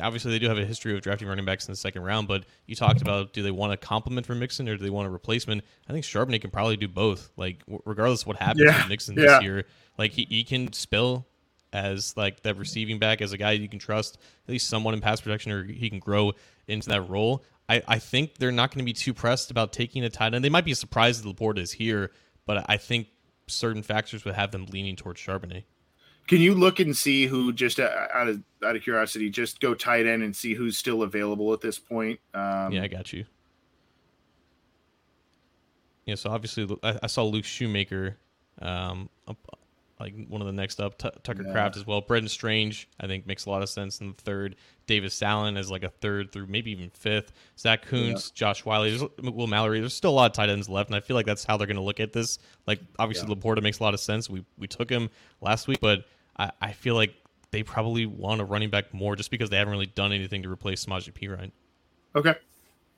obviously 0.00 0.30
they 0.30 0.38
do 0.38 0.48
have 0.48 0.58
a 0.58 0.64
history 0.64 0.94
of 0.94 1.02
drafting 1.02 1.28
running 1.28 1.44
backs 1.44 1.66
in 1.66 1.72
the 1.72 1.76
second 1.76 2.02
round, 2.02 2.28
but 2.28 2.44
you 2.66 2.74
talked 2.74 3.02
about 3.02 3.32
do 3.32 3.42
they 3.42 3.50
want 3.50 3.72
a 3.72 3.76
complement 3.76 4.26
for 4.26 4.34
Mixon 4.34 4.68
or 4.68 4.76
do 4.76 4.82
they 4.82 4.90
want 4.90 5.06
a 5.06 5.10
replacement? 5.10 5.62
I 5.88 5.92
think 5.92 6.04
Charbonnet 6.04 6.40
can 6.40 6.50
probably 6.50 6.76
do 6.76 6.88
both. 6.88 7.30
Like 7.36 7.62
regardless 7.84 8.22
of 8.22 8.28
what 8.28 8.36
happens 8.36 8.62
yeah. 8.64 8.78
with 8.78 8.88
Mixon 8.88 9.16
yeah. 9.16 9.24
this 9.24 9.42
year, 9.42 9.64
like 9.98 10.12
he, 10.12 10.26
he 10.28 10.44
can 10.44 10.72
spill 10.72 11.26
as 11.72 12.14
like 12.16 12.42
that 12.42 12.56
receiving 12.56 12.98
back 12.98 13.22
as 13.22 13.32
a 13.32 13.38
guy 13.38 13.52
you 13.52 13.68
can 13.68 13.78
trust 13.78 14.18
at 14.46 14.52
least 14.52 14.68
someone 14.68 14.92
in 14.92 15.00
pass 15.00 15.22
protection 15.22 15.50
or 15.50 15.64
he 15.64 15.88
can 15.88 15.98
grow 15.98 16.32
into 16.66 16.88
that 16.88 17.08
role. 17.08 17.44
I, 17.68 17.82
I 17.86 17.98
think 17.98 18.38
they're 18.38 18.52
not 18.52 18.70
going 18.70 18.80
to 18.80 18.84
be 18.84 18.92
too 18.92 19.14
pressed 19.14 19.50
about 19.50 19.72
taking 19.72 20.04
a 20.04 20.10
tight 20.10 20.34
end. 20.34 20.44
They 20.44 20.50
might 20.50 20.64
be 20.64 20.74
surprised 20.74 21.22
that 21.22 21.36
Laporta 21.36 21.58
is 21.58 21.72
here, 21.72 22.10
but 22.46 22.64
I 22.68 22.76
think 22.76 23.08
certain 23.46 23.82
factors 23.82 24.24
would 24.24 24.34
have 24.34 24.50
them 24.50 24.66
leaning 24.66 24.96
towards 24.96 25.20
Charbonnet. 25.20 25.64
Can 26.28 26.40
you 26.40 26.54
look 26.54 26.80
and 26.80 26.96
see 26.96 27.26
who 27.26 27.52
just 27.52 27.80
uh, 27.80 27.90
out 28.14 28.28
of 28.28 28.42
out 28.64 28.76
of 28.76 28.82
curiosity, 28.82 29.28
just 29.28 29.60
go 29.60 29.74
tight 29.74 30.06
end 30.06 30.22
and 30.22 30.34
see 30.34 30.54
who's 30.54 30.76
still 30.76 31.02
available 31.02 31.52
at 31.52 31.60
this 31.60 31.78
point? 31.78 32.20
Um, 32.32 32.72
yeah, 32.72 32.82
I 32.82 32.86
got 32.86 33.12
you. 33.12 33.24
Yeah, 36.06 36.14
so 36.14 36.30
obviously 36.30 36.68
I, 36.82 36.98
I 37.02 37.06
saw 37.06 37.24
Luke 37.24 37.44
Schoonmaker, 37.44 38.16
um, 38.60 39.08
up, 39.26 39.58
like 40.02 40.14
one 40.28 40.40
of 40.40 40.46
the 40.46 40.52
next 40.52 40.80
up. 40.80 40.98
T- 40.98 41.08
Tucker 41.22 41.44
yeah. 41.44 41.52
Kraft 41.52 41.76
as 41.76 41.86
well. 41.86 42.00
Brenton 42.00 42.28
Strange, 42.28 42.88
I 43.00 43.06
think 43.06 43.26
makes 43.26 43.46
a 43.46 43.50
lot 43.50 43.62
of 43.62 43.68
sense 43.68 44.00
in 44.00 44.08
the 44.08 44.22
third. 44.22 44.56
Davis 44.86 45.22
Allen 45.22 45.56
as 45.56 45.70
like 45.70 45.84
a 45.84 45.88
third 45.88 46.32
through 46.32 46.48
maybe 46.48 46.72
even 46.72 46.90
fifth. 46.90 47.32
Zach 47.56 47.86
Kuntz, 47.86 48.28
yeah. 48.28 48.38
Josh 48.38 48.64
Whyle, 48.64 49.08
Will 49.22 49.46
Mallory. 49.46 49.78
There's 49.78 49.94
still 49.94 50.10
a 50.10 50.12
lot 50.12 50.30
of 50.30 50.34
tight 50.34 50.50
ends 50.50 50.68
left, 50.68 50.90
and 50.90 50.96
I 50.96 51.00
feel 51.00 51.14
like 51.14 51.24
that's 51.24 51.44
how 51.44 51.56
they're 51.56 51.68
going 51.68 51.76
to 51.76 51.82
look 51.82 52.00
at 52.00 52.12
this. 52.12 52.38
Like 52.66 52.80
obviously 52.98 53.28
yeah. 53.28 53.36
Laporta 53.36 53.62
makes 53.62 53.78
a 53.78 53.82
lot 53.84 53.94
of 53.94 54.00
sense. 54.00 54.28
We 54.28 54.44
we 54.58 54.66
took 54.66 54.90
him 54.90 55.08
last 55.40 55.68
week, 55.68 55.78
but 55.80 56.04
I, 56.36 56.50
I 56.60 56.72
feel 56.72 56.96
like 56.96 57.14
they 57.52 57.62
probably 57.62 58.06
want 58.06 58.40
a 58.40 58.44
running 58.44 58.70
back 58.70 58.92
more 58.92 59.14
just 59.14 59.30
because 59.30 59.50
they 59.50 59.56
haven't 59.56 59.72
really 59.72 59.86
done 59.86 60.12
anything 60.12 60.42
to 60.42 60.50
replace 60.50 60.84
Samaje 60.84 61.12
Perine. 61.12 61.52
Okay, 62.16 62.34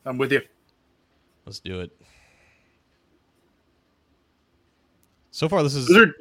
I'm 0.07 0.17
with 0.17 0.33
you. 0.33 0.41
Let's 1.45 1.61
do 1.61 1.81
it. 1.81 1.91
So 5.33 5.49
far, 5.49 5.63
this 5.65 5.75
is 5.75 5.95
are, 5.95 6.15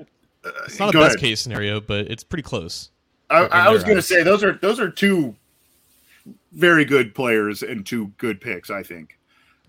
uh, 0.45 0.51
it's 0.65 0.79
not 0.79 0.93
a 0.93 0.97
best 0.97 1.15
ahead. 1.15 1.19
case 1.19 1.41
scenario, 1.41 1.79
but 1.79 2.07
it's 2.11 2.23
pretty 2.23 2.43
close. 2.43 2.89
I, 3.29 3.45
I 3.45 3.69
was 3.69 3.83
going 3.83 3.95
to 3.95 4.01
say 4.01 4.23
those 4.23 4.43
are 4.43 4.53
those 4.53 4.79
are 4.79 4.89
two 4.89 5.35
very 6.51 6.85
good 6.85 7.15
players 7.15 7.63
and 7.63 7.85
two 7.85 8.07
good 8.17 8.39
picks. 8.41 8.69
I 8.69 8.83
think. 8.83 9.17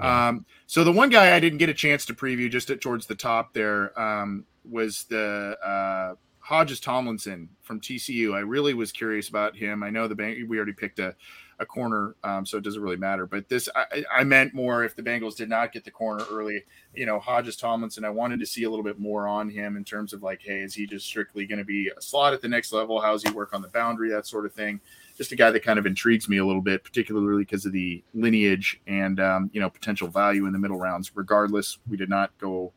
Yeah. 0.01 0.29
Um, 0.29 0.47
so 0.67 0.83
the 0.85 0.93
one 0.93 1.09
guy 1.09 1.37
I 1.37 1.41
didn't 1.41 1.59
get 1.59 1.69
a 1.69 1.75
chance 1.75 2.05
to 2.07 2.15
preview 2.15 2.51
just 2.51 2.69
at, 2.71 2.81
towards 2.81 3.07
the 3.07 3.15
top 3.15 3.55
there 3.55 3.99
um, 4.01 4.45
was 4.69 5.05
the 5.05 5.57
uh, 5.65 6.15
Hodges 6.41 6.81
Tomlinson 6.81 7.49
from 7.63 7.81
TCU. 7.81 8.35
I 8.35 8.41
really 8.41 8.75
was 8.75 8.93
curious 8.93 9.29
about 9.29 9.57
him. 9.57 9.83
I 9.83 9.91
know 9.91 10.09
the 10.09 10.15
bank 10.15 10.39
we 10.49 10.57
already 10.57 10.73
picked 10.73 10.99
a, 10.99 11.15
a 11.59 11.67
corner, 11.67 12.15
um, 12.25 12.45
so 12.45 12.59
it 12.59 12.65
doesn't 12.65 12.83
really 12.83 12.97
matter. 12.97 13.27
But 13.27 13.49
this, 13.49 13.69
I, 13.75 14.05
I, 14.13 14.25
meant 14.25 14.55
more 14.55 14.85
if 14.85 14.97
the 14.97 15.03
Bengals 15.03 15.37
did 15.37 15.49
not 15.49 15.73
get 15.73 15.85
the 15.85 15.91
corner 15.91 16.25
early. 16.31 16.65
You 16.95 17.07
know, 17.07 17.19
Hodges 17.19 17.57
Tomlinson. 17.57 18.05
I 18.05 18.11
wanted 18.11 18.41
to 18.41 18.47
see 18.47 18.65
a 18.65 18.71
little 18.71 18.85
bit 18.85 18.99
more 18.99 19.27
on 19.27 19.49
him 19.49 19.77
in 19.77 19.85
terms 19.85 20.13
of 20.13 20.23
like, 20.23 20.41
hey, 20.43 20.61
is 20.61 20.75
he 20.75 20.87
just 20.87 21.07
strictly 21.07 21.47
going 21.47 21.59
to 21.59 21.65
be 21.65 21.91
a 21.97 22.01
slot 22.01 22.33
at 22.33 22.41
the 22.41 22.49
next 22.49 22.73
level? 22.73 23.01
How's 23.01 23.23
he 23.23 23.31
work 23.31 23.55
on 23.55 23.63
the 23.63 23.69
boundary? 23.69 24.11
That 24.11 24.27
sort 24.27 24.47
of 24.47 24.53
thing. 24.53 24.81
Just 25.17 25.33
a 25.33 25.37
guy 25.37 25.51
that 25.51 25.63
kind 25.63 25.79
of 25.79 25.87
intrigues 25.87 26.29
me 26.29 26.39
a 26.39 26.45
little 26.45 26.63
bit, 26.63 26.83
particularly 26.83 27.45
because 27.45 27.67
of 27.67 27.73
the 27.73 28.03
lineage 28.15 28.81
and 28.87 29.21
um, 29.21 29.51
you 29.53 29.61
know 29.61 29.71
potential 29.71 30.09
value 30.09 30.47
in 30.47 30.53
the 30.53 30.59
middle 30.59 30.79
rounds. 30.79 31.13
Regardless, 31.15 31.79
we 31.89 31.97
did 31.97 32.09
not 32.09 32.37
go 32.39 32.73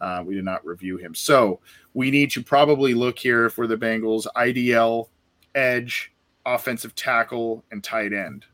uh, 0.00 0.22
we 0.24 0.34
did 0.34 0.44
not 0.44 0.64
review 0.64 0.96
him. 0.96 1.14
So 1.14 1.60
we 1.94 2.10
need 2.10 2.30
to 2.32 2.42
probably 2.42 2.94
look 2.94 3.18
here 3.18 3.48
for 3.48 3.66
the 3.66 3.76
Bengals 3.76 4.26
IDL, 4.36 5.08
edge, 5.54 6.12
offensive 6.46 6.94
tackle, 6.94 7.64
and 7.70 7.82
tight 7.82 8.12
end. 8.12 8.44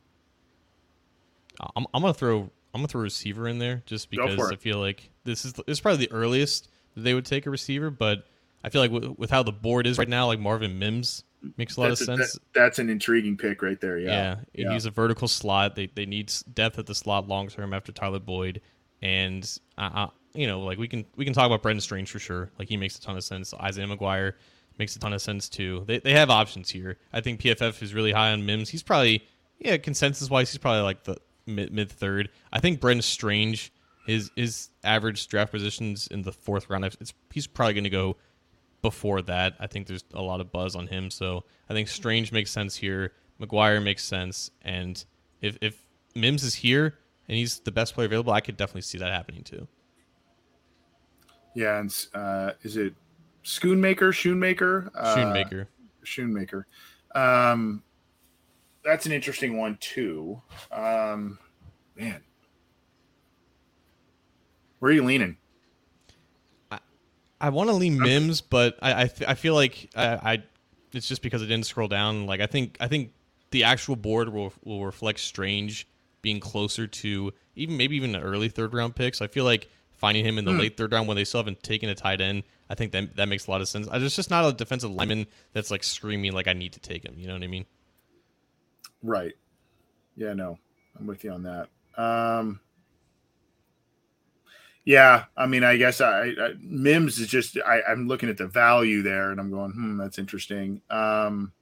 I'm, 1.76 1.86
I'm 1.92 2.02
gonna 2.02 2.14
throw 2.14 2.50
I'm 2.72 2.80
gonna 2.80 2.88
throw 2.88 3.02
receiver 3.02 3.48
in 3.48 3.58
there 3.58 3.82
just 3.86 4.10
because 4.10 4.38
I 4.50 4.56
feel 4.56 4.78
like 4.78 5.10
this 5.24 5.44
is 5.44 5.52
this 5.52 5.64
is 5.68 5.80
probably 5.80 6.06
the 6.06 6.12
earliest 6.12 6.68
they 6.96 7.14
would 7.14 7.26
take 7.26 7.46
a 7.46 7.50
receiver, 7.50 7.90
but 7.90 8.26
I 8.64 8.68
feel 8.68 8.80
like 8.80 8.90
with, 8.90 9.04
with 9.18 9.30
how 9.30 9.42
the 9.42 9.52
board 9.52 9.86
is 9.86 9.98
right 9.98 10.08
now, 10.08 10.26
like 10.26 10.38
Marvin 10.38 10.78
Mims 10.78 11.24
makes 11.56 11.76
a 11.76 11.80
lot 11.80 11.88
that's 11.88 12.02
of 12.02 12.06
sense. 12.06 12.32
That, 12.32 12.40
that's 12.54 12.78
an 12.78 12.90
intriguing 12.90 13.36
pick 13.36 13.62
right 13.62 13.80
there. 13.80 13.98
Yeah, 13.98 14.10
yeah, 14.10 14.36
yeah. 14.54 14.72
He's 14.72 14.86
a 14.86 14.90
vertical 14.90 15.28
slot. 15.28 15.74
They 15.74 15.86
they 15.86 16.06
need 16.06 16.32
depth 16.54 16.78
at 16.78 16.86
the 16.86 16.94
slot 16.94 17.28
long 17.28 17.48
term 17.48 17.72
after 17.72 17.92
Tyler 17.92 18.18
Boyd, 18.18 18.60
and 19.02 19.58
I, 19.78 20.08
you 20.34 20.46
know, 20.46 20.60
like 20.60 20.78
we 20.78 20.88
can 20.88 21.04
we 21.16 21.24
can 21.24 21.34
talk 21.34 21.46
about 21.46 21.62
Brenton 21.62 21.80
Strange 21.80 22.10
for 22.10 22.18
sure. 22.18 22.50
Like 22.58 22.68
he 22.68 22.76
makes 22.76 22.96
a 22.98 23.00
ton 23.00 23.16
of 23.16 23.24
sense. 23.24 23.54
Isaiah 23.54 23.86
McGuire 23.86 24.34
makes 24.80 24.96
a 24.96 24.98
ton 24.98 25.12
of 25.12 25.22
sense 25.22 25.48
too. 25.48 25.84
They 25.86 25.98
they 26.00 26.12
have 26.12 26.30
options 26.30 26.70
here. 26.70 26.98
I 27.12 27.20
think 27.20 27.40
PFF 27.40 27.80
is 27.82 27.94
really 27.94 28.10
high 28.10 28.32
on 28.32 28.44
Mims. 28.44 28.70
He's 28.70 28.82
probably 28.82 29.24
yeah 29.60 29.76
consensus 29.76 30.28
wise 30.28 30.50
he's 30.50 30.58
probably 30.58 30.80
like 30.80 31.04
the 31.04 31.16
mid 31.46 31.72
mid 31.72 31.92
third. 31.92 32.30
I 32.52 32.58
think 32.58 32.80
Brenton 32.80 33.02
Strange 33.02 33.72
his 34.06 34.30
his 34.34 34.68
average 34.82 35.28
draft 35.28 35.52
positions 35.52 36.08
in 36.08 36.22
the 36.22 36.32
fourth 36.32 36.68
round. 36.68 36.84
It's 36.84 37.14
he's 37.32 37.46
probably 37.46 37.74
going 37.74 37.84
to 37.84 37.90
go 37.90 38.16
before 38.82 39.22
that. 39.22 39.54
I 39.60 39.66
think 39.66 39.86
there's 39.86 40.04
a 40.14 40.22
lot 40.22 40.40
of 40.40 40.50
buzz 40.50 40.74
on 40.74 40.86
him. 40.86 41.10
So 41.10 41.44
I 41.68 41.74
think 41.74 41.88
Strange 41.88 42.32
makes 42.32 42.50
sense 42.50 42.76
here. 42.76 43.12
McGuire 43.40 43.82
makes 43.82 44.04
sense, 44.04 44.50
and 44.62 45.02
if 45.40 45.56
if 45.60 45.82
Mims 46.14 46.42
is 46.42 46.56
here 46.56 46.98
and 47.28 47.36
he's 47.36 47.60
the 47.60 47.72
best 47.72 47.94
player 47.94 48.06
available, 48.06 48.32
I 48.32 48.40
could 48.40 48.56
definitely 48.56 48.82
see 48.82 48.98
that 48.98 49.12
happening 49.12 49.42
too. 49.42 49.68
Yeah, 51.54 51.78
and 51.78 52.06
uh, 52.14 52.52
is 52.62 52.76
it 52.76 52.94
Schoonmaker? 53.44 54.12
Schoonmaker? 54.12 54.90
Uh, 54.94 55.16
Schoonmaker. 55.16 55.66
Schoonmaker. 56.04 56.64
Um, 57.14 57.82
that's 58.84 59.06
an 59.06 59.12
interesting 59.12 59.58
one 59.58 59.76
too. 59.80 60.40
Um, 60.72 61.38
man, 61.96 62.22
where 64.78 64.90
are 64.90 64.94
you 64.94 65.04
leaning? 65.04 65.36
I, 66.70 66.78
I 67.40 67.48
want 67.50 67.68
to 67.70 67.74
lean 67.74 67.98
Mims, 67.98 68.40
but 68.40 68.78
I 68.80 69.02
I, 69.02 69.06
th- 69.06 69.28
I 69.28 69.34
feel 69.34 69.54
like 69.54 69.90
I, 69.94 70.06
I 70.06 70.42
it's 70.92 71.08
just 71.08 71.22
because 71.22 71.42
I 71.42 71.46
didn't 71.46 71.66
scroll 71.66 71.88
down. 71.88 72.26
Like 72.26 72.40
I 72.40 72.46
think 72.46 72.76
I 72.80 72.88
think 72.88 73.12
the 73.50 73.64
actual 73.64 73.96
board 73.96 74.32
will 74.32 74.52
will 74.64 74.84
reflect 74.84 75.20
Strange 75.20 75.86
being 76.22 76.40
closer 76.40 76.86
to 76.86 77.32
even 77.56 77.76
maybe 77.76 77.96
even 77.96 78.14
an 78.14 78.22
early 78.22 78.48
third 78.48 78.74
round 78.74 78.94
picks. 78.94 79.20
I 79.20 79.26
feel 79.26 79.44
like 79.44 79.68
finding 80.00 80.24
him 80.24 80.38
in 80.38 80.44
the 80.44 80.52
mm. 80.52 80.58
late 80.58 80.76
third 80.76 80.92
round 80.92 81.06
when 81.06 81.16
they 81.16 81.24
still 81.24 81.40
haven't 81.40 81.62
taken 81.62 81.88
a 81.88 81.94
tight 81.94 82.20
end, 82.20 82.42
I 82.68 82.74
think 82.74 82.92
that 82.92 83.16
that 83.16 83.28
makes 83.28 83.46
a 83.46 83.50
lot 83.50 83.60
of 83.60 83.68
sense. 83.68 83.86
There's 83.86 84.16
just 84.16 84.30
not 84.30 84.44
a 84.44 84.52
defensive 84.52 84.90
lineman 84.90 85.26
that's 85.52 85.70
like 85.70 85.84
screaming 85.84 86.32
like 86.32 86.48
I 86.48 86.52
need 86.52 86.72
to 86.72 86.80
take 86.80 87.04
him. 87.04 87.14
You 87.18 87.26
know 87.28 87.34
what 87.34 87.42
I 87.42 87.48
mean? 87.48 87.66
Right. 89.02 89.34
Yeah. 90.16 90.32
No, 90.32 90.58
I'm 90.98 91.06
with 91.06 91.22
you 91.22 91.32
on 91.32 91.42
that. 91.44 91.68
Um, 91.96 92.60
yeah, 94.84 95.24
I 95.36 95.46
mean, 95.46 95.62
I 95.62 95.76
guess 95.76 96.00
I, 96.00 96.32
I 96.40 96.54
Mims 96.60 97.18
is 97.18 97.28
just 97.28 97.58
I, 97.64 97.82
am 97.86 98.08
looking 98.08 98.30
at 98.30 98.38
the 98.38 98.46
value 98.46 99.02
there, 99.02 99.30
and 99.30 99.38
I'm 99.38 99.50
going, 99.50 99.72
hmm, 99.72 99.98
that's 99.98 100.18
interesting. 100.18 100.80
Um, 100.90 101.52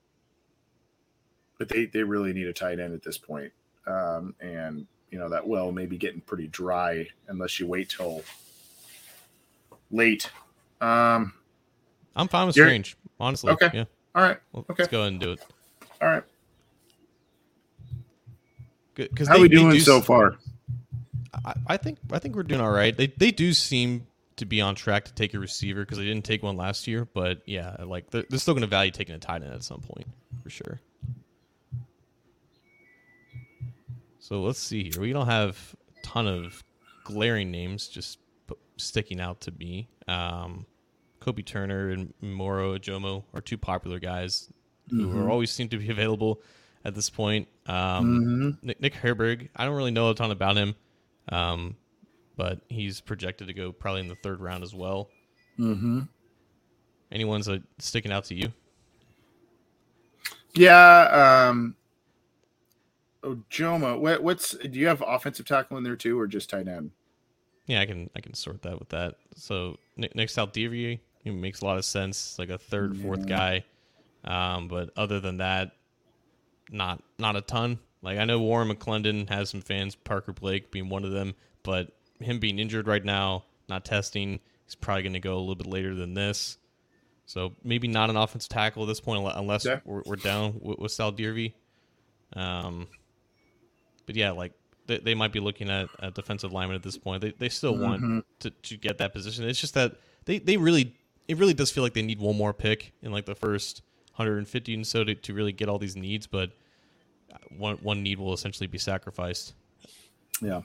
but 1.58 1.68
they 1.68 1.86
they 1.86 2.04
really 2.04 2.32
need 2.32 2.46
a 2.46 2.52
tight 2.52 2.78
end 2.78 2.94
at 2.94 3.02
this 3.02 3.18
point 3.18 3.52
um, 3.88 4.34
and 4.40 4.86
you 5.10 5.18
know 5.18 5.28
that 5.28 5.46
well 5.46 5.72
may 5.72 5.86
be 5.86 5.96
getting 5.96 6.20
pretty 6.20 6.46
dry 6.46 7.08
unless 7.28 7.58
you 7.58 7.66
wait 7.66 7.90
till 7.90 8.22
late. 9.90 10.30
Um, 10.80 11.32
I'm 12.14 12.28
fine 12.28 12.46
with 12.46 12.54
Strange, 12.54 12.96
honestly. 13.18 13.52
Okay. 13.52 13.70
Yeah. 13.72 13.84
All 14.14 14.22
right. 14.22 14.38
Well, 14.52 14.66
okay. 14.70 14.82
Let's 14.82 14.90
go 14.90 15.00
ahead 15.00 15.12
and 15.12 15.20
do 15.20 15.32
it. 15.32 15.40
All 16.00 16.08
right. 16.08 16.24
Good. 18.94 19.10
Because 19.10 19.28
how 19.28 19.36
are 19.36 19.40
we 19.40 19.48
doing 19.48 19.78
so 19.80 20.00
far? 20.00 20.36
I, 21.44 21.54
I, 21.66 21.76
think 21.76 21.98
I 22.10 22.18
think 22.18 22.34
we're 22.34 22.42
doing 22.42 22.60
all 22.60 22.70
right. 22.70 22.96
They 22.96 23.06
they 23.06 23.30
do 23.30 23.52
seem 23.52 24.06
to 24.36 24.44
be 24.44 24.60
on 24.60 24.74
track 24.74 25.04
to 25.04 25.14
take 25.14 25.34
a 25.34 25.38
receiver 25.38 25.82
because 25.82 25.98
they 25.98 26.04
didn't 26.04 26.24
take 26.24 26.42
one 26.42 26.56
last 26.56 26.86
year. 26.86 27.04
But 27.04 27.42
yeah, 27.46 27.76
like 27.84 28.10
they're, 28.10 28.24
they're 28.28 28.38
still 28.38 28.54
going 28.54 28.62
to 28.62 28.68
value 28.68 28.90
taking 28.90 29.14
a 29.14 29.18
tight 29.18 29.42
end 29.42 29.52
at 29.52 29.62
some 29.62 29.80
point 29.80 30.06
for 30.42 30.50
sure. 30.50 30.80
So 34.28 34.42
let's 34.42 34.58
see 34.58 34.90
here. 34.92 35.00
We 35.00 35.14
don't 35.14 35.24
have 35.24 35.74
a 35.96 36.06
ton 36.06 36.26
of 36.26 36.62
glaring 37.02 37.50
names 37.50 37.88
just 37.88 38.18
sticking 38.76 39.22
out 39.22 39.40
to 39.40 39.52
me. 39.52 39.88
Um, 40.06 40.66
Kobie 41.18 41.46
Turner 41.46 41.88
and 41.88 42.12
Moro 42.20 42.76
Ojomo 42.76 43.24
are 43.32 43.40
two 43.40 43.56
popular 43.56 43.98
guys 43.98 44.52
who 44.90 45.06
mm-hmm. 45.06 45.22
are 45.22 45.30
always 45.30 45.50
seem 45.50 45.70
to 45.70 45.78
be 45.78 45.88
available 45.90 46.42
at 46.84 46.94
this 46.94 47.08
point. 47.08 47.48
Um, 47.64 47.74
mm-hmm. 47.74 48.66
Nick, 48.66 48.80
Nick 48.82 48.94
Herbig, 48.96 49.48
I 49.56 49.64
don't 49.64 49.74
really 49.74 49.92
know 49.92 50.10
a 50.10 50.14
ton 50.14 50.30
about 50.30 50.58
him, 50.58 50.74
um, 51.30 51.74
but 52.36 52.60
he's 52.68 53.00
projected 53.00 53.46
to 53.46 53.54
go 53.54 53.72
probably 53.72 54.02
in 54.02 54.08
the 54.08 54.16
third 54.16 54.42
round 54.42 54.62
as 54.62 54.74
well. 54.74 55.08
Mm-hmm. 55.58 56.00
Anyone's 57.10 57.46
that 57.46 57.62
sticking 57.78 58.12
out 58.12 58.24
to 58.26 58.34
you? 58.34 58.52
Yeah, 60.52 61.48
um, 61.48 61.76
Ojomo, 63.22 63.98
what, 63.98 64.22
what's 64.22 64.52
do 64.56 64.78
you 64.78 64.86
have 64.88 65.02
offensive 65.06 65.46
tackle 65.46 65.76
in 65.76 65.84
there 65.84 65.96
too, 65.96 66.18
or 66.18 66.26
just 66.26 66.50
tight 66.50 66.68
end? 66.68 66.92
Yeah, 67.66 67.80
I 67.80 67.86
can 67.86 68.10
I 68.16 68.20
can 68.20 68.34
sort 68.34 68.62
that 68.62 68.78
with 68.78 68.90
that. 68.90 69.16
So 69.34 69.76
next 69.96 70.36
Saldiveri, 70.36 71.00
he 71.22 71.30
makes 71.30 71.60
a 71.60 71.64
lot 71.64 71.78
of 71.78 71.84
sense, 71.84 72.38
like 72.38 72.50
a 72.50 72.58
third, 72.58 72.94
yeah. 72.94 73.02
fourth 73.02 73.26
guy. 73.26 73.64
Um, 74.24 74.68
but 74.68 74.90
other 74.96 75.20
than 75.20 75.38
that, 75.38 75.72
not 76.70 77.02
not 77.18 77.36
a 77.36 77.40
ton. 77.40 77.78
Like 78.02 78.18
I 78.18 78.24
know 78.24 78.38
Warren 78.38 78.68
McClendon 78.68 79.28
has 79.28 79.50
some 79.50 79.60
fans, 79.60 79.94
Parker 79.94 80.32
Blake 80.32 80.70
being 80.70 80.88
one 80.88 81.04
of 81.04 81.10
them, 81.10 81.34
but 81.62 81.92
him 82.20 82.38
being 82.38 82.58
injured 82.58 82.86
right 82.86 83.04
now, 83.04 83.44
not 83.68 83.84
testing, 83.84 84.40
he's 84.64 84.74
probably 84.74 85.02
going 85.02 85.12
to 85.14 85.20
go 85.20 85.36
a 85.36 85.40
little 85.40 85.54
bit 85.56 85.66
later 85.66 85.94
than 85.94 86.14
this. 86.14 86.58
So 87.26 87.54
maybe 87.62 87.88
not 87.88 88.08
an 88.08 88.16
offensive 88.16 88.48
tackle 88.48 88.84
at 88.84 88.86
this 88.86 89.00
point, 89.00 89.30
unless 89.34 89.64
yeah. 89.66 89.80
we're, 89.84 90.02
we're, 90.06 90.16
down 90.16 90.60
with, 90.60 90.78
with 90.78 90.92
Saldiveri. 90.92 91.52
Um, 92.34 92.88
but 94.08 94.16
yeah, 94.16 94.30
like 94.30 94.52
they, 94.86 94.96
they 94.96 95.14
might 95.14 95.32
be 95.32 95.38
looking 95.38 95.68
at 95.68 95.90
a 95.98 96.10
defensive 96.10 96.50
lineman 96.50 96.74
at 96.74 96.82
this 96.82 96.96
point. 96.96 97.20
They, 97.20 97.32
they 97.32 97.50
still 97.50 97.74
mm-hmm. 97.74 97.82
want 97.82 98.26
to, 98.40 98.48
to 98.48 98.76
get 98.78 98.96
that 98.98 99.12
position. 99.12 99.46
It's 99.46 99.60
just 99.60 99.74
that 99.74 99.96
they, 100.24 100.38
they 100.38 100.56
really 100.56 100.94
it 101.28 101.36
really 101.36 101.52
does 101.52 101.70
feel 101.70 101.84
like 101.84 101.92
they 101.92 102.00
need 102.00 102.18
one 102.18 102.38
more 102.38 102.54
pick 102.54 102.94
in 103.02 103.12
like 103.12 103.26
the 103.26 103.34
first 103.34 103.82
150 104.16 104.72
and 104.74 104.86
so 104.86 105.04
to, 105.04 105.14
to 105.14 105.34
really 105.34 105.52
get 105.52 105.68
all 105.68 105.78
these 105.78 105.94
needs, 105.94 106.26
but 106.26 106.52
one 107.54 107.76
one 107.82 108.02
need 108.02 108.18
will 108.18 108.32
essentially 108.32 108.66
be 108.66 108.78
sacrificed. 108.78 109.52
Yeah. 110.40 110.62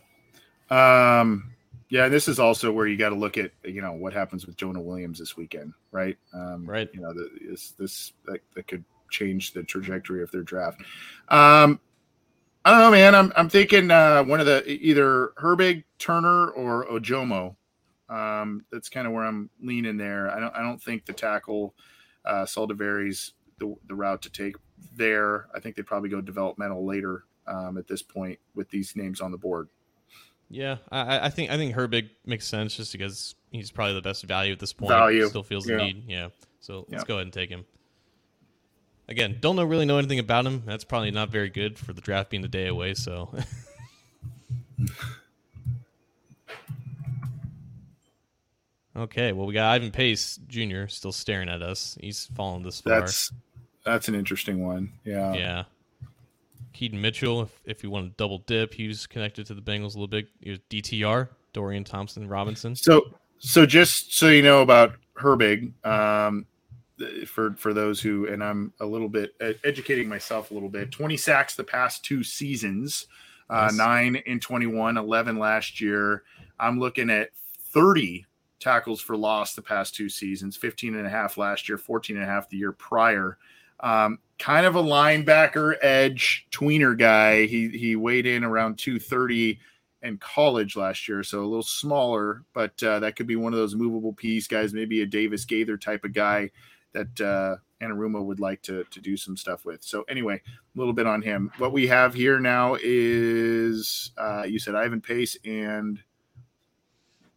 Um 0.70 1.52
yeah, 1.90 2.06
and 2.06 2.14
this 2.14 2.30
is 2.30 2.40
also 2.40 2.72
where 2.72 2.88
you 2.88 2.96
got 2.96 3.10
to 3.10 3.16
look 3.16 3.38
at 3.38 3.52
you 3.66 3.82
know 3.82 3.92
what 3.92 4.14
happens 4.14 4.48
with 4.48 4.56
Jonah 4.56 4.80
Williams 4.80 5.20
this 5.20 5.36
weekend, 5.36 5.74
right? 5.92 6.18
Um, 6.34 6.66
right. 6.66 6.90
You 6.94 7.02
know, 7.02 7.14
the, 7.14 7.30
this 7.42 7.72
this 7.72 8.14
that, 8.26 8.40
that 8.56 8.68
could 8.68 8.86
change 9.12 9.52
the 9.52 9.64
trajectory 9.64 10.24
of 10.24 10.32
their 10.32 10.42
draft. 10.42 10.82
Um, 11.28 11.80
I 12.66 12.72
don't 12.72 12.80
know, 12.80 12.92
man. 12.92 13.16
I'm 13.16 13.34
I'm 13.36 13.50
thinking 13.50 13.92
uh, 13.92 14.24
one 14.24 14.40
of 14.40 14.46
the 14.46 14.68
either 14.70 15.34
Herbig, 15.38 15.84
Turner, 16.00 16.50
or 16.50 16.86
Ojomo. 16.88 17.56
Um, 18.10 18.66
that's 18.72 18.90
kind 18.90 19.08
of 19.08 19.14
where 19.14 19.24
I'm 19.24 19.50
leaning 19.62 19.98
there. 19.98 20.30
I 20.30 20.40
don't 20.40 20.56
I 20.56 20.62
don't 20.62 20.82
think 20.82 21.06
the 21.06 21.14
tackle 21.14 21.74
uh, 22.26 22.46
Saldiveri's 22.46 23.34
the 23.60 23.76
the 23.88 23.96
route 23.96 24.22
to 24.24 24.30
take 24.30 24.56
there. 24.96 25.48
I 25.54 25.60
think 25.60 25.76
they 25.76 25.82
probably 25.82 26.10
go 26.10 26.22
developmental 26.22 26.86
later 26.86 27.26
um, 27.48 27.78
at 27.78 27.88
this 27.88 28.02
point 28.02 28.40
with 28.56 28.70
these 28.70 28.96
names 28.96 29.20
on 29.20 29.32
the 29.32 29.38
board. 29.38 29.68
Yeah, 30.50 30.78
I, 30.92 31.26
I 31.26 31.30
think 31.30 31.52
I 31.52 31.58
think 31.58 31.76
Herbig 31.76 32.10
makes 32.26 32.46
sense 32.46 32.76
just 32.76 32.92
because 32.92 33.36
he's 33.52 33.72
probably 33.72 33.96
the 33.96 34.02
best 34.02 34.24
value 34.24 34.54
at 34.54 34.60
this 34.60 34.72
point. 34.72 34.90
Value 34.90 35.28
still 35.28 35.44
feels 35.44 35.68
yeah. 35.68 35.78
the 35.78 35.84
need. 35.84 36.04
Yeah, 36.08 36.30
so 36.60 36.86
let's 36.90 37.04
yeah. 37.04 37.08
go 37.08 37.16
ahead 37.16 37.26
and 37.26 37.34
take 37.34 37.50
him. 37.50 37.66
Again, 39.08 39.38
don't 39.40 39.56
know 39.56 39.64
really 39.64 39.86
know 39.86 39.98
anything 39.98 40.20
about 40.20 40.46
him. 40.46 40.64
That's 40.66 40.84
probably 40.84 41.12
not 41.12 41.30
very 41.30 41.50
good 41.50 41.78
for 41.78 41.94
the 41.94 42.02
draft 42.02 42.30
being 42.30 42.44
a 42.46 42.48
day 42.48 42.68
away. 42.68 42.94
So. 42.94 43.34
okay, 48.96 49.34
well 49.34 49.46
we 49.46 49.54
got 49.54 49.72
Ivan 49.74 49.92
Pace 49.92 50.40
Jr. 50.48 50.88
still 50.88 51.12
staring 51.12 51.50
at 51.50 51.62
us. 51.62 51.98
He's 52.00 52.28
fallen 52.28 52.64
this 52.64 52.82
far. 52.82 53.02
That's 53.02 53.32
that's 53.86 54.08
an 54.08 54.16
interesting 54.16 54.66
one. 54.66 54.94
Yeah. 55.04 55.34
Yeah. 55.34 55.64
Keaton 56.74 57.00
Mitchell, 57.00 57.44
if, 57.44 57.62
if 57.66 57.84
you 57.84 57.90
want 57.90 58.12
to 58.12 58.14
double 58.18 58.40
dip, 58.40 58.74
he's 58.74 59.06
connected 59.06 59.46
to 59.48 59.54
the 59.54 59.62
Bengals 59.62 59.96
a 59.96 60.00
little 60.00 60.08
bit. 60.08 60.28
He 60.42 60.50
was 60.50 60.60
DTR, 60.70 61.30
Dorian 61.54 61.84
Thompson 61.84 62.28
Robinson. 62.28 62.76
So, 62.76 63.02
so 63.38 63.66
just 63.66 64.16
so 64.16 64.28
you 64.28 64.42
know 64.42 64.62
about 64.62 64.96
Herbig, 65.16 65.74
um, 65.86 66.46
for 67.26 67.54
for 67.54 67.74
those 67.74 68.00
who 68.00 68.28
and 68.28 68.44
I'm 68.44 68.74
a 68.80 68.86
little 68.86 69.10
bit 69.10 69.36
educating 69.64 70.08
myself 70.08 70.52
a 70.52 70.54
little 70.54 70.70
bit. 70.70 70.92
20 70.92 71.18
sacks 71.18 71.56
the 71.56 71.64
past 71.64 72.04
two 72.04 72.24
seasons, 72.24 73.08
uh, 73.50 73.68
yes. 73.70 73.78
nine 73.78 74.16
in 74.26 74.40
21, 74.40 74.98
11 74.98 75.40
last 75.40 75.82
year. 75.82 76.24
I'm 76.60 76.80
looking 76.80 77.10
at 77.10 77.32
30 77.72 78.26
tackles 78.60 79.02
for 79.02 79.18
loss 79.18 79.56
the 79.56 79.62
past 79.62 79.96
two 79.96 80.10
seasons, 80.10 80.56
15 80.56 80.96
and 80.96 81.06
a 81.06 81.10
half 81.10 81.38
last 81.38 81.68
year, 81.68 81.78
14 81.78 82.16
and 82.16 82.24
a 82.24 82.28
half 82.28 82.50
the 82.50 82.58
year 82.58 82.72
prior. 82.72 83.38
Um, 83.80 84.20
kind 84.40 84.66
of 84.66 84.76
a 84.76 84.84
linebacker 84.84 85.76
edge 85.82 86.48
tweener 86.52 86.98
guy. 86.98 87.46
He 87.46 87.70
he 87.70 87.96
weighed 87.96 88.26
in 88.26 88.44
around 88.44 88.78
230 88.78 89.60
in 90.04 90.18
college 90.18 90.76
last 90.76 91.08
year, 91.08 91.24
so 91.24 91.42
a 91.42 91.46
little 91.46 91.64
smaller, 91.64 92.44
but 92.54 92.82
uh, 92.84 93.00
that 93.00 93.16
could 93.16 93.28
be 93.28 93.36
one 93.36 93.54
of 93.54 93.60
those 93.60 93.74
movable 93.76 94.14
piece 94.14 94.48
guys, 94.48 94.74
maybe 94.74 95.02
a 95.02 95.06
Davis 95.06 95.46
Gaither 95.46 95.78
type 95.78 96.04
of 96.04 96.14
guy 96.14 96.52
that 96.94 97.22
uh, 97.22 97.58
Anarumo 97.84 98.24
would 98.24 98.40
like 98.40 98.62
to 98.64 98.84
to 98.86 99.02
do 99.02 99.18
some 99.18 99.36
stuff 99.36 99.66
with. 99.66 99.84
So 99.84 100.04
anyway, 100.04 100.36
a 100.36 100.80
little 100.80 100.94
bit 100.94 101.06
on 101.06 101.22
him. 101.22 101.52
What 101.58 101.74
we 101.74 101.88
have 101.88 102.14
here 102.14 102.40
now 102.40 102.78
is 102.82 104.12
uh, 104.18 104.44
you 104.44 104.60
said 104.60 104.76
Ivan 104.76 105.02
Pace 105.02 105.38
and. 105.46 106.00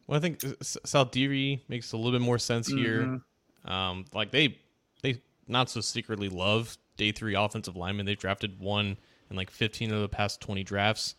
Well, 0.06 0.16
I 0.16 0.20
think 0.20 0.38
Saldiveri 0.38 1.62
makes 1.68 1.90
a 1.92 1.96
little 1.96 2.12
bit 2.12 2.20
more 2.20 2.38
sense 2.38 2.68
here. 2.68 3.02
Mm-hmm. 3.02 3.70
Um, 3.70 4.04
like 4.14 4.30
they 4.30 4.58
they 5.02 5.20
not 5.48 5.68
so 5.68 5.80
secretly 5.80 6.28
love 6.28 6.78
day 6.96 7.10
three 7.10 7.34
offensive 7.34 7.76
linemen. 7.76 8.06
They've 8.06 8.18
drafted 8.18 8.60
one 8.60 8.96
in 9.30 9.36
like 9.36 9.50
15 9.50 9.92
of 9.92 10.00
the 10.00 10.08
past 10.08 10.40
20 10.40 10.62
drafts. 10.62 11.16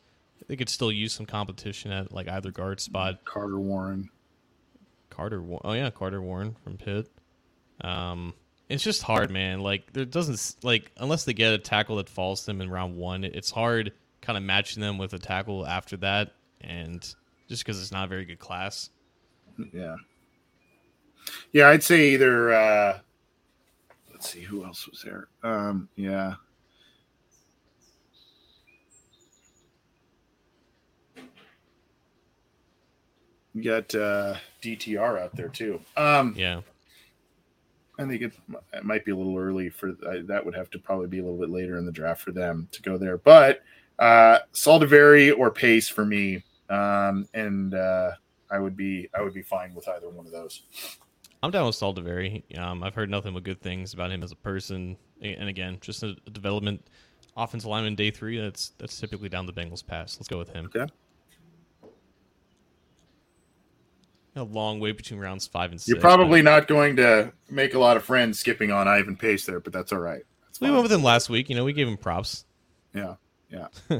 They 0.48 0.56
could 0.56 0.70
still 0.70 0.92
use 0.92 1.14
some 1.14 1.26
competition 1.26 1.92
at 1.92 2.14
like 2.14 2.30
either 2.30 2.52
guard 2.52 2.80
spot. 2.80 3.26
Carter 3.26 3.60
Warren. 3.60 4.10
Carter, 5.10 5.44
oh 5.64 5.74
yeah, 5.74 5.90
Carter 5.90 6.22
Warren 6.22 6.56
from 6.64 6.78
Pitt. 6.78 7.10
Um, 7.82 8.34
it's 8.69 8.84
just 8.84 9.03
hard, 9.03 9.32
man. 9.32 9.61
Like 9.61 9.93
there 9.93 10.05
doesn't 10.05 10.55
like 10.63 10.91
unless 10.97 11.25
they 11.25 11.34
get 11.34 11.53
a 11.53 11.57
tackle 11.57 11.97
that 11.97 12.09
falls 12.09 12.45
them 12.45 12.61
in 12.61 12.69
round 12.69 12.97
one, 12.97 13.23
it's 13.23 13.51
hard 13.51 13.93
kind 14.21 14.38
of 14.38 14.43
matching 14.43 14.82
them 14.82 14.97
with 14.97 15.13
a 15.13 15.19
tackle 15.19 15.65
after 15.65 15.95
that, 15.97 16.34
and 16.61 17.01
just 17.47 17.63
because 17.63 17.82
it's 17.82 17.91
not 17.91 18.05
a 18.05 18.07
very 18.07 18.25
good 18.25 18.39
class. 18.39 18.89
Yeah. 19.73 19.95
Yeah, 21.51 21.69
I'd 21.69 21.84
say 21.84 22.09
either. 22.09 22.53
Uh, 22.53 22.99
let's 24.11 24.30
see 24.30 24.41
who 24.41 24.65
else 24.65 24.88
was 24.88 25.01
there. 25.01 25.28
Um, 25.43 25.89
yeah. 25.95 26.36
You 33.53 33.63
got 33.63 33.93
uh, 33.95 34.36
DTR 34.61 35.19
out 35.19 35.36
there 35.36 35.49
too. 35.49 35.82
Um, 35.95 36.34
Yeah. 36.38 36.61
I 38.00 38.06
think 38.06 38.22
it, 38.22 38.34
it 38.74 38.84
might 38.84 39.06
be 39.06 39.12
a 39.12 39.16
little 39.16 39.38
early 39.38 39.70
for 39.70 39.89
uh, 39.89 40.18
that. 40.26 40.45
Would 40.45 40.56
have 40.56 40.70
to 40.72 40.80
probably 40.80 41.08
be 41.08 41.20
a 41.20 41.24
little 41.24 41.39
bit 41.39 41.50
later 41.50 41.78
in 41.78 41.86
the 41.86 41.91
draft 41.91 42.22
for 42.22 42.32
them 42.32 42.68
to 42.72 42.82
go 42.82 42.98
there. 42.98 43.18
But 43.18 43.62
uh, 44.00 44.39
Saldiveri 44.54 45.38
or 45.38 45.52
Pace 45.52 45.89
for 45.89 46.06
me, 46.06 46.43
um, 46.70 47.28
and 47.34 47.74
uh, 47.74 48.12
I 48.52 48.60
would 48.60 48.78
be 48.78 49.10
I 49.16 49.22
would 49.22 49.34
be 49.34 49.41
fine 49.41 49.74
with 49.74 49.88
either 49.88 50.10
one 50.10 50.26
of 50.26 50.32
those. 50.32 50.64
I'm 51.43 51.52
down 51.52 51.68
with 51.68 51.76
Saldiveri. 51.76 52.58
Um, 52.58 52.84
I've 52.84 52.95
heard 52.95 53.10
nothing 53.10 53.34
but 53.34 53.43
good 53.43 53.62
things 53.62 53.93
about 53.93 54.12
him 54.12 54.24
as 54.24 54.32
a 54.32 54.36
person, 54.36 54.98
and 55.22 55.50
again, 55.50 55.78
just 55.82 56.04
a, 56.04 56.16
a 56.26 56.30
development 56.30 56.86
offensive 57.36 57.70
lineman 57.70 57.95
day 57.95 58.12
three. 58.12 58.39
That's 58.39 58.74
that's 58.78 59.00
typically 59.00 59.30
down 59.30 59.45
the 59.45 59.54
Bengals 59.54 59.86
pass. 59.86 60.18
Let's 60.20 60.28
go 60.28 60.38
with 60.38 60.50
him. 60.50 60.70
Okay. 60.76 60.91
A 64.38 64.44
long 64.44 64.80
way 64.80 64.92
between 64.92 65.20
rounds 65.20 65.48
five 65.48 65.72
and 65.72 65.82
6 65.82 65.88
You're 65.88 66.00
probably 66.00 66.42
not 66.42 66.68
going 66.68 66.96
to 66.98 67.32
make 67.50 67.74
a 67.74 67.80
lot 67.80 67.98
of 67.98 68.04
friends 68.04 68.40
skipping 68.40 68.72
on 68.72 68.88
Ivan 68.88 69.16
Pace 69.16 69.46
there, 69.46 69.60
but 69.60 69.74
that's 69.74 69.92
all 69.92 70.00
right. 70.00 70.22
That's 70.46 70.62
We 70.62 70.70
went 70.70 70.84
with 70.84 70.92
him 70.92 71.04
last 71.04 71.30
week. 71.30 71.50
You 71.50 71.56
know, 71.56 71.66
we 71.66 71.74
gave 71.74 71.88
him 71.88 71.98
props. 71.98 72.46
Yeah, 72.94 73.16
yeah. 73.50 73.68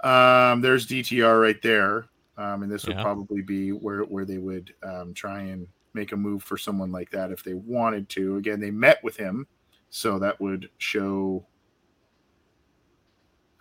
um, 0.00 0.60
there's 0.60 0.86
DTR 0.86 1.40
right 1.40 1.60
there, 1.62 2.06
um, 2.38 2.62
and 2.62 2.72
this 2.72 2.86
would 2.86 2.96
Yeah. 2.96 3.02
probably 3.02 3.42
be 3.42 3.70
where 3.72 4.02
where 4.02 4.24
they 4.24 4.38
would 4.38 4.72
um, 4.82 5.12
try 5.14 5.40
and 5.40 5.66
make 5.92 6.12
a 6.12 6.16
move 6.16 6.42
for 6.42 6.56
someone 6.56 6.90
like 6.90 7.10
that 7.10 7.30
if 7.30 7.44
they 7.44 7.54
wanted 7.54 8.08
to. 8.10 8.36
Again, 8.36 8.60
they 8.60 8.70
met 8.70 9.02
with 9.04 9.16
him, 9.16 9.46
so 9.90 10.18
that 10.18 10.40
would 10.40 10.70
show. 10.78 11.46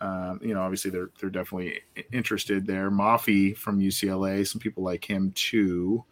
Um, 0.03 0.37
you 0.43 0.53
know, 0.53 0.61
obviously 0.61 0.91
they're 0.91 1.11
they're 1.19 1.29
definitely 1.29 1.79
interested 2.11 2.67
there. 2.67 2.91
Mafi 2.91 3.55
from 3.55 3.79
UCLA, 3.79 4.45
some 4.45 4.59
people 4.59 4.83
like 4.83 5.09
him 5.09 5.31
too. 5.33 6.03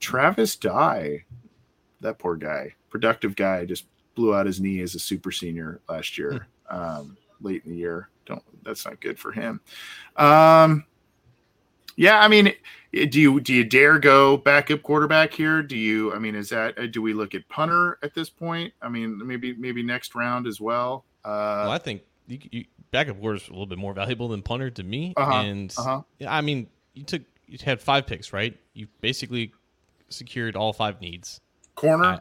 Travis 0.00 0.56
Dye, 0.56 1.24
that 2.00 2.18
poor 2.18 2.34
guy, 2.34 2.74
productive 2.90 3.36
guy, 3.36 3.64
just 3.64 3.86
blew 4.16 4.34
out 4.34 4.46
his 4.46 4.60
knee 4.60 4.80
as 4.80 4.96
a 4.96 4.98
super 4.98 5.30
senior 5.30 5.80
last 5.88 6.18
year, 6.18 6.48
um, 6.70 7.16
late 7.40 7.62
in 7.64 7.70
the 7.70 7.76
year. 7.76 8.08
Don't 8.24 8.42
that's 8.64 8.84
not 8.84 9.00
good 9.00 9.16
for 9.16 9.30
him. 9.30 9.60
Um, 10.16 10.84
yeah, 11.94 12.18
I 12.18 12.26
mean, 12.26 12.52
do 12.92 13.20
you 13.20 13.40
do 13.40 13.54
you 13.54 13.62
dare 13.62 14.00
go 14.00 14.36
backup 14.38 14.82
quarterback 14.82 15.32
here? 15.32 15.62
Do 15.62 15.76
you? 15.76 16.12
I 16.12 16.18
mean, 16.18 16.34
is 16.34 16.48
that 16.48 16.76
uh, 16.76 16.86
do 16.88 17.00
we 17.00 17.12
look 17.14 17.36
at 17.36 17.48
punter 17.48 17.98
at 18.02 18.12
this 18.12 18.28
point? 18.28 18.72
I 18.82 18.88
mean, 18.88 19.24
maybe 19.24 19.54
maybe 19.54 19.84
next 19.84 20.16
round 20.16 20.48
as 20.48 20.60
well. 20.60 21.04
well, 21.24 21.70
Uh, 21.70 21.72
I 21.72 21.78
think 21.78 22.02
you, 22.26 22.38
you, 22.50 22.64
backup 22.96 23.20
quarter 23.20 23.36
is 23.36 23.46
a 23.48 23.50
little 23.50 23.66
bit 23.66 23.78
more 23.78 23.92
valuable 23.92 24.28
than 24.28 24.42
punter 24.42 24.70
to 24.70 24.82
me. 24.82 25.12
Uh-huh, 25.16 25.32
And 25.42 25.74
uh-huh. 25.76 26.02
I 26.26 26.40
mean, 26.40 26.68
you 26.94 27.04
took 27.04 27.22
you 27.46 27.58
had 27.62 27.80
five 27.80 28.06
picks, 28.06 28.32
right? 28.32 28.58
You 28.74 28.86
basically 29.00 29.52
secured 30.08 30.56
all 30.56 30.72
five 30.72 31.00
needs. 31.00 31.40
corner, 31.74 32.04
I- 32.04 32.20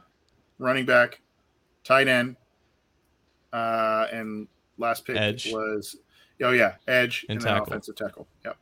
running 0.60 0.86
back, 0.86 1.22
tight 1.84 2.08
end, 2.08 2.36
uh, 3.54 4.08
and 4.12 4.48
last 4.78 5.06
pick 5.06 5.16
Edge. 5.18 5.52
was 5.54 5.96
oh 6.44 6.52
yeah, 6.52 6.76
edge 6.88 7.26
And 7.30 7.38
and, 7.38 7.46
tackle. 7.46 7.68
offensive 7.68 7.96
tackle. 7.96 8.28
Yep. 8.44 8.58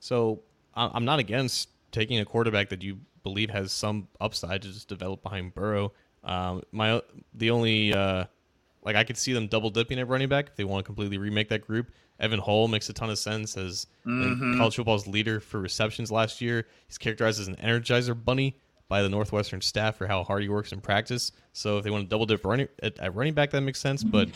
So 0.00 0.40
I'm 0.74 1.04
not 1.04 1.18
against 1.18 1.70
taking 1.92 2.18
a 2.20 2.24
quarterback 2.24 2.68
that 2.68 2.82
you 2.82 2.98
believe 3.22 3.50
has 3.50 3.72
some 3.72 4.06
upside 4.20 4.62
to 4.62 4.68
just 4.68 4.88
develop 4.88 5.22
behind 5.22 5.54
Burrow. 5.54 5.92
Um, 6.22 6.62
my 6.72 7.00
the 7.34 7.50
only 7.50 7.92
uh, 7.94 8.24
like 8.84 8.96
I 8.96 9.04
could 9.04 9.16
see 9.16 9.32
them 9.32 9.46
double 9.48 9.70
dipping 9.70 9.98
at 9.98 10.08
running 10.08 10.28
back 10.28 10.48
if 10.48 10.56
they 10.56 10.64
want 10.64 10.84
to 10.84 10.86
completely 10.86 11.18
remake 11.18 11.48
that 11.48 11.66
group. 11.66 11.90
Evan 12.20 12.40
Hull 12.40 12.66
makes 12.68 12.88
a 12.88 12.92
ton 12.92 13.10
of 13.10 13.18
sense 13.18 13.56
as 13.56 13.86
Mhm. 14.06 14.56
college 14.56 14.76
football's 14.76 15.06
leader 15.06 15.40
for 15.40 15.60
receptions 15.60 16.10
last 16.10 16.40
year. 16.40 16.66
He's 16.86 16.98
characterized 16.98 17.40
as 17.40 17.48
an 17.48 17.56
energizer 17.56 18.14
bunny 18.24 18.56
by 18.88 19.02
the 19.02 19.08
Northwestern 19.08 19.60
staff 19.60 19.96
for 19.96 20.06
how 20.06 20.24
hard 20.24 20.42
he 20.42 20.48
works 20.48 20.72
in 20.72 20.80
practice. 20.80 21.30
So 21.52 21.78
if 21.78 21.84
they 21.84 21.90
want 21.90 22.04
to 22.04 22.08
double 22.08 22.26
dip 22.26 22.44
running 22.44 22.68
at, 22.82 22.98
at 22.98 23.14
running 23.14 23.34
back, 23.34 23.50
that 23.50 23.60
makes 23.60 23.80
sense. 23.80 24.02
But 24.02 24.30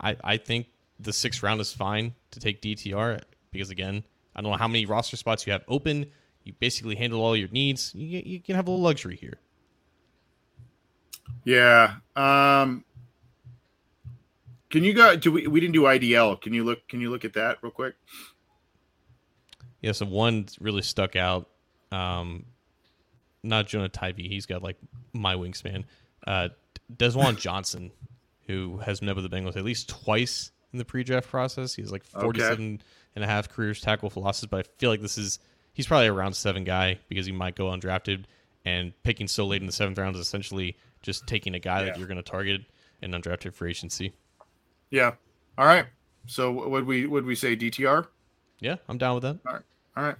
I, 0.00 0.16
I 0.24 0.36
think 0.36 0.66
the 1.00 1.12
sixth 1.12 1.42
round 1.42 1.60
is 1.60 1.72
fine 1.72 2.14
to 2.32 2.40
take 2.40 2.60
DTR 2.60 3.20
because 3.52 3.70
again, 3.70 4.04
I 4.36 4.42
don't 4.42 4.50
know 4.50 4.58
how 4.58 4.68
many 4.68 4.84
roster 4.84 5.16
spots 5.16 5.46
you 5.46 5.52
have 5.52 5.62
open. 5.68 6.06
You 6.42 6.52
basically 6.58 6.96
handle 6.96 7.22
all 7.22 7.36
your 7.36 7.48
needs. 7.48 7.94
You, 7.94 8.20
you 8.24 8.40
can 8.40 8.56
have 8.56 8.66
a 8.66 8.70
little 8.70 8.84
luxury 8.84 9.16
here. 9.16 9.38
Yeah. 11.44 11.94
Um 12.16 12.84
can 14.74 14.82
you 14.82 14.92
go 14.92 15.14
do 15.14 15.30
we 15.30 15.46
we 15.46 15.60
didn't 15.60 15.74
do 15.74 15.82
IDL. 15.82 16.40
Can 16.40 16.52
you 16.52 16.64
look 16.64 16.88
can 16.88 17.00
you 17.00 17.08
look 17.08 17.24
at 17.24 17.34
that 17.34 17.58
real 17.62 17.70
quick? 17.70 17.94
Yeah, 19.80 19.92
so 19.92 20.04
one 20.06 20.46
really 20.60 20.82
stuck 20.82 21.14
out. 21.14 21.48
Um, 21.92 22.46
not 23.44 23.68
Jonah 23.68 23.88
Tavai. 23.88 24.28
He's 24.28 24.46
got 24.46 24.64
like 24.64 24.76
my 25.12 25.36
wingspan. 25.36 25.84
Uh, 26.26 26.48
Desjuan 26.92 27.38
Johnson, 27.38 27.92
who 28.48 28.78
has 28.78 29.00
met 29.00 29.14
with 29.14 29.30
the 29.30 29.34
Bengals 29.36 29.56
at 29.56 29.64
least 29.64 29.88
twice 29.88 30.50
in 30.72 30.78
the 30.80 30.84
pre-draft 30.84 31.28
process. 31.28 31.72
He's 31.74 31.92
like 31.92 32.02
47 32.04 32.82
and 33.14 33.24
a 33.24 33.26
half 33.28 33.48
careers 33.48 33.80
tackle 33.80 34.10
for 34.10 34.20
losses, 34.20 34.46
but 34.46 34.66
I 34.66 34.68
feel 34.78 34.90
like 34.90 35.02
this 35.02 35.16
is 35.18 35.38
he's 35.72 35.86
probably 35.86 36.08
a 36.08 36.12
round 36.12 36.34
seven 36.34 36.64
guy 36.64 36.98
because 37.08 37.26
he 37.26 37.32
might 37.32 37.54
go 37.54 37.66
undrafted. 37.66 38.24
And 38.64 38.92
picking 39.04 39.28
so 39.28 39.46
late 39.46 39.60
in 39.60 39.66
the 39.66 39.72
seventh 39.72 39.98
round 39.98 40.16
is 40.16 40.22
essentially 40.22 40.76
just 41.02 41.26
taking 41.28 41.54
a 41.54 41.60
guy 41.60 41.80
Yeah. 41.80 41.84
that 41.86 41.98
you're 41.98 42.08
going 42.08 42.16
to 42.16 42.22
target 42.22 42.62
and 43.02 43.12
undrafted 43.14 43.52
for 43.54 43.68
agency. 43.68 44.14
Yeah. 44.90 45.12
All 45.58 45.66
right. 45.66 45.86
So 46.26 46.50
would 46.68 46.86
we 46.86 47.06
would 47.06 47.24
we 47.26 47.34
say 47.34 47.56
DTR? 47.56 48.06
Yeah, 48.60 48.76
I'm 48.88 48.98
down 48.98 49.14
with 49.14 49.22
that. 49.24 49.38
All 49.46 49.52
right. 49.54 49.62
All 49.96 50.04
right. 50.04 50.16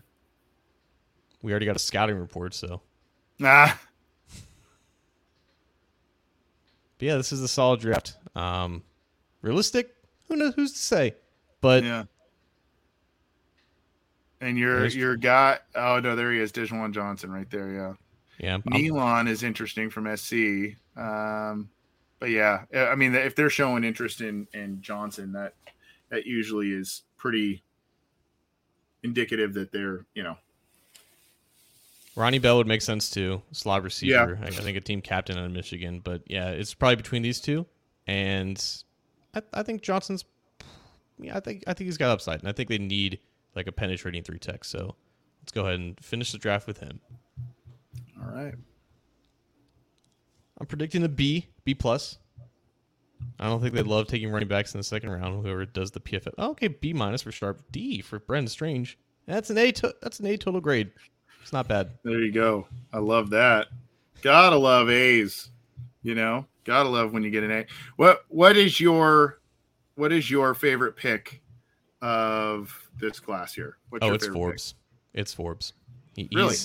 We 1.42 1.50
already 1.52 1.66
got 1.66 1.76
a 1.76 1.80
scouting 1.80 2.16
report, 2.18 2.54
so 2.54 2.80
Nah. 3.38 3.70
But 6.98 7.06
yeah, 7.06 7.16
this 7.16 7.32
is 7.32 7.40
a 7.40 7.48
solid 7.48 7.80
draft. 7.80 8.16
Um, 8.36 8.82
realistic? 9.42 9.94
Who 10.28 10.36
knows? 10.36 10.54
Who's 10.54 10.72
to 10.72 10.78
say? 10.78 11.14
But 11.60 11.84
Yeah. 11.84 12.04
And 14.40 14.58
your 14.58 14.78
There's- 14.80 14.94
your 14.94 15.16
guy 15.16 15.58
oh 15.74 16.00
no, 16.00 16.14
there 16.16 16.30
he 16.32 16.38
is, 16.38 16.52
Desjuan 16.52 16.92
Johnson 16.92 17.30
right 17.32 17.48
there, 17.50 17.72
yeah. 17.72 17.94
yeah, 18.38 18.52
I'm- 18.52 18.62
Nealon 18.66 19.26
is 19.28 19.42
interesting 19.42 19.88
from 19.90 20.06
SC. 20.06 20.76
Um, 20.96 21.70
but 22.24 22.30
yeah, 22.30 22.62
uh, 22.74 22.86
I 22.86 22.94
mean, 22.94 23.14
if 23.14 23.36
they're 23.36 23.50
showing 23.50 23.84
interest 23.84 24.22
in 24.22 24.48
in 24.54 24.80
Johnson, 24.80 25.32
that 25.32 25.52
that 26.08 26.24
usually 26.24 26.70
is 26.70 27.02
pretty 27.18 27.62
indicative 29.02 29.52
that 29.52 29.72
they're 29.72 30.06
you 30.14 30.22
know 30.22 30.38
Ronnie 32.16 32.38
Bell 32.38 32.56
would 32.56 32.66
make 32.66 32.80
sense 32.80 33.10
too. 33.10 33.42
Slot 33.52 33.82
receiver. 33.82 34.38
I, 34.42 34.46
I 34.46 34.50
think 34.52 34.78
a 34.78 34.80
team 34.80 35.02
captain 35.02 35.36
out 35.36 35.44
of 35.44 35.52
Michigan. 35.52 36.00
But 36.02 36.22
yeah, 36.26 36.48
it's 36.48 36.72
probably 36.72 36.96
between 36.96 37.20
these 37.20 37.42
two, 37.42 37.66
and 38.06 38.58
I, 39.34 39.42
I 39.52 39.62
think 39.62 39.82
Johnson's. 39.82 40.24
Yeah, 41.18 41.36
I 41.36 41.40
think 41.40 41.64
I 41.66 41.74
think 41.74 41.88
he's 41.88 41.98
got 41.98 42.08
upside, 42.08 42.40
and 42.40 42.48
I 42.48 42.52
think 42.52 42.70
they 42.70 42.78
need 42.78 43.18
like 43.54 43.66
a 43.66 43.72
penetrating 43.72 44.22
three 44.22 44.38
tech. 44.38 44.64
So 44.64 44.94
let's 45.42 45.52
go 45.52 45.66
ahead 45.66 45.78
and 45.78 46.00
finish 46.00 46.32
the 46.32 46.38
draft 46.38 46.66
with 46.66 46.78
him. 46.78 47.00
all 48.18 48.34
right. 48.34 48.54
I'm 50.58 50.66
predicting 50.66 51.02
a 51.04 51.08
B, 51.08 51.46
B 51.64 51.74
plus. 51.74 52.18
I 53.38 53.48
don't 53.48 53.60
think 53.60 53.74
they 53.74 53.82
love 53.82 54.06
taking 54.06 54.30
running 54.30 54.48
backs 54.48 54.74
in 54.74 54.78
the 54.78 54.84
second 54.84 55.10
round. 55.10 55.44
Whoever 55.44 55.64
does 55.64 55.90
the 55.90 56.00
PFF, 56.00 56.34
oh, 56.38 56.50
okay, 56.50 56.68
B 56.68 56.92
minus 56.92 57.22
for 57.22 57.32
Sharp, 57.32 57.62
D 57.72 58.00
for 58.00 58.18
Brenton 58.20 58.48
Strange. 58.48 58.98
That's 59.26 59.50
an 59.50 59.58
A. 59.58 59.72
To, 59.72 59.94
that's 60.02 60.20
an 60.20 60.26
A 60.26 60.36
total 60.36 60.60
grade. 60.60 60.90
It's 61.42 61.52
not 61.52 61.68
bad. 61.68 61.90
There 62.04 62.20
you 62.20 62.32
go. 62.32 62.66
I 62.92 62.98
love 62.98 63.30
that. 63.30 63.68
Gotta 64.22 64.56
love 64.56 64.88
A's. 64.90 65.50
You 66.02 66.14
know, 66.14 66.46
gotta 66.64 66.88
love 66.88 67.12
when 67.12 67.22
you 67.22 67.30
get 67.30 67.44
an 67.44 67.50
A. 67.50 67.66
What 67.96 68.24
what 68.28 68.56
is 68.56 68.78
your 68.78 69.40
what 69.96 70.12
is 70.12 70.30
your 70.30 70.54
favorite 70.54 70.96
pick 70.96 71.42
of 72.02 72.88
this 72.98 73.18
class 73.18 73.54
here? 73.54 73.78
What's 73.88 74.02
oh, 74.02 74.06
your 74.08 74.14
it's 74.16 74.24
favorite 74.26 74.38
Forbes. 74.38 74.74
It's 75.14 75.32
Forbes. 75.32 75.72
He, 76.14 76.28
Really? 76.32 76.56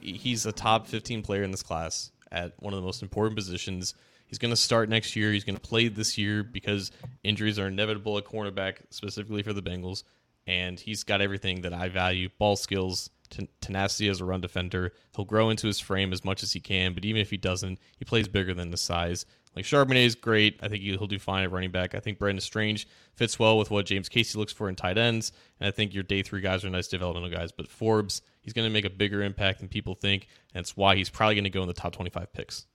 He's, 0.00 0.22
he's 0.22 0.46
a 0.46 0.52
top 0.52 0.86
15 0.86 1.22
player 1.22 1.42
in 1.42 1.50
this 1.50 1.62
class 1.62 2.12
at 2.32 2.52
one 2.58 2.72
of 2.72 2.80
the 2.80 2.84
most 2.84 3.02
important 3.02 3.36
positions. 3.36 3.94
He's 4.26 4.38
going 4.38 4.50
to 4.52 4.56
start 4.56 4.88
next 4.88 5.14
year. 5.14 5.32
He's 5.32 5.44
going 5.44 5.56
to 5.56 5.60
play 5.60 5.88
this 5.88 6.18
year 6.18 6.42
because 6.42 6.90
injuries 7.22 7.58
are 7.58 7.68
inevitable 7.68 8.18
at 8.18 8.24
cornerback, 8.24 8.78
specifically 8.90 9.42
for 9.42 9.52
the 9.52 9.62
Bengals. 9.62 10.02
And 10.46 10.78
he's 10.78 11.04
got 11.04 11.20
everything 11.20 11.62
that 11.62 11.72
I 11.72 11.88
value 11.88 12.28
ball 12.38 12.56
skills, 12.56 13.10
ten- 13.30 13.48
tenacity 13.60 14.08
as 14.08 14.20
a 14.20 14.24
run 14.24 14.40
defender. 14.40 14.92
He'll 15.14 15.24
grow 15.24 15.50
into 15.50 15.66
his 15.66 15.80
frame 15.80 16.12
as 16.12 16.24
much 16.24 16.42
as 16.42 16.52
he 16.52 16.60
can, 16.60 16.92
but 16.92 17.04
even 17.04 17.20
if 17.20 17.30
he 17.30 17.36
doesn't, 17.36 17.78
he 17.98 18.04
plays 18.04 18.28
bigger 18.28 18.54
than 18.54 18.70
the 18.70 18.76
size. 18.76 19.26
Like 19.56 19.64
Charbonnet 19.64 20.04
is 20.04 20.14
great. 20.14 20.60
I 20.62 20.68
think 20.68 20.82
he'll 20.82 21.06
do 21.06 21.18
fine 21.18 21.42
at 21.42 21.50
running 21.50 21.70
back. 21.70 21.94
I 21.94 22.00
think 22.00 22.18
Brenton 22.18 22.40
Strange 22.40 22.86
fits 23.14 23.38
well 23.38 23.56
with 23.56 23.70
what 23.70 23.86
James 23.86 24.08
Casey 24.08 24.38
looks 24.38 24.52
for 24.52 24.68
in 24.68 24.76
tight 24.76 24.98
ends. 24.98 25.32
And 25.58 25.66
I 25.66 25.70
think 25.70 25.94
your 25.94 26.02
day 26.02 26.22
three 26.22 26.42
guys 26.42 26.64
are 26.64 26.70
nice 26.70 26.88
developmental 26.88 27.30
guys. 27.30 27.52
But 27.52 27.68
Forbes, 27.68 28.20
he's 28.46 28.54
going 28.54 28.66
to 28.66 28.72
make 28.72 28.84
a 28.84 28.90
bigger 28.90 29.22
impact 29.22 29.58
than 29.58 29.68
people 29.68 29.94
think. 29.94 30.28
And 30.54 30.64
that's 30.64 30.76
why 30.76 30.96
he's 30.96 31.10
probably 31.10 31.34
going 31.34 31.44
to 31.44 31.50
go 31.50 31.60
in 31.62 31.68
the 31.68 31.74
top 31.74 31.92
25 31.92 32.32
picks. 32.32 32.66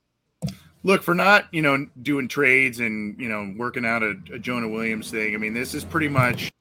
Look, 0.84 1.02
for 1.02 1.16
not, 1.16 1.46
you 1.52 1.62
know, 1.62 1.88
doing 2.02 2.28
trades 2.28 2.80
and, 2.80 3.20
you 3.20 3.30
know, 3.30 3.54
working 3.58 3.86
out 3.86 4.04
a, 4.04 4.16
a 4.34 4.40
Jonah 4.40 4.68
Williams 4.68 5.10
thing, 5.10 5.34
I 5.34 5.38
mean, 5.38 5.54
this 5.54 5.74
is 5.74 5.86
pretty 5.86 6.10
much 6.10 6.52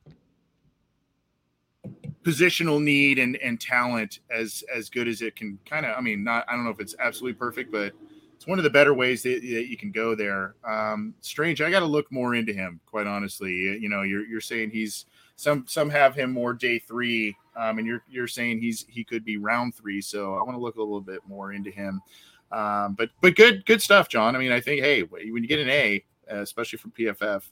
positional 2.22 2.80
need 2.80 3.18
and, 3.18 3.36
and 3.38 3.60
talent 3.60 4.20
as 4.30 4.62
as 4.72 4.90
good 4.90 5.08
as 5.08 5.22
it 5.22 5.34
can 5.34 5.58
kind 5.64 5.86
of 5.86 5.96
i 5.96 6.02
mean 6.02 6.22
not 6.22 6.44
i 6.48 6.52
don't 6.52 6.64
know 6.64 6.70
if 6.70 6.78
it's 6.78 6.94
absolutely 6.98 7.32
perfect 7.32 7.72
but 7.72 7.94
it's 8.40 8.46
one 8.46 8.58
of 8.58 8.64
the 8.64 8.70
better 8.70 8.94
ways 8.94 9.22
that, 9.24 9.42
that 9.42 9.68
you 9.68 9.76
can 9.76 9.90
go 9.90 10.14
there. 10.14 10.54
Um, 10.64 11.12
strange. 11.20 11.60
I 11.60 11.70
got 11.70 11.80
to 11.80 11.86
look 11.86 12.10
more 12.10 12.34
into 12.34 12.54
him, 12.54 12.80
quite 12.86 13.06
honestly. 13.06 13.52
You 13.52 13.90
know, 13.90 14.00
you're 14.00 14.24
you're 14.24 14.40
saying 14.40 14.70
he's 14.70 15.04
some 15.40 15.64
some 15.66 15.88
have 15.88 16.14
him 16.14 16.30
more 16.32 16.52
day 16.52 16.78
three, 16.78 17.34
um, 17.56 17.78
and 17.78 17.86
you're 17.86 18.04
you're 18.10 18.28
saying 18.28 18.60
he's 18.60 18.84
he 18.88 19.02
could 19.04 19.24
be 19.24 19.38
round 19.38 19.74
three. 19.74 20.02
So 20.02 20.34
I 20.34 20.42
want 20.42 20.52
to 20.52 20.60
look 20.60 20.76
a 20.76 20.80
little 20.80 21.00
bit 21.00 21.20
more 21.26 21.54
into 21.54 21.70
him. 21.70 22.02
Um, 22.52 22.94
but 22.94 23.08
but 23.22 23.36
good 23.36 23.64
good 23.64 23.80
stuff, 23.80 24.10
John. 24.10 24.36
I 24.36 24.38
mean, 24.38 24.52
I 24.52 24.60
think 24.60 24.82
hey, 24.82 25.02
when 25.02 25.42
you 25.42 25.48
get 25.48 25.58
an 25.58 25.70
A, 25.70 26.04
especially 26.28 26.78
from 26.78 26.90
PFF, 26.90 27.42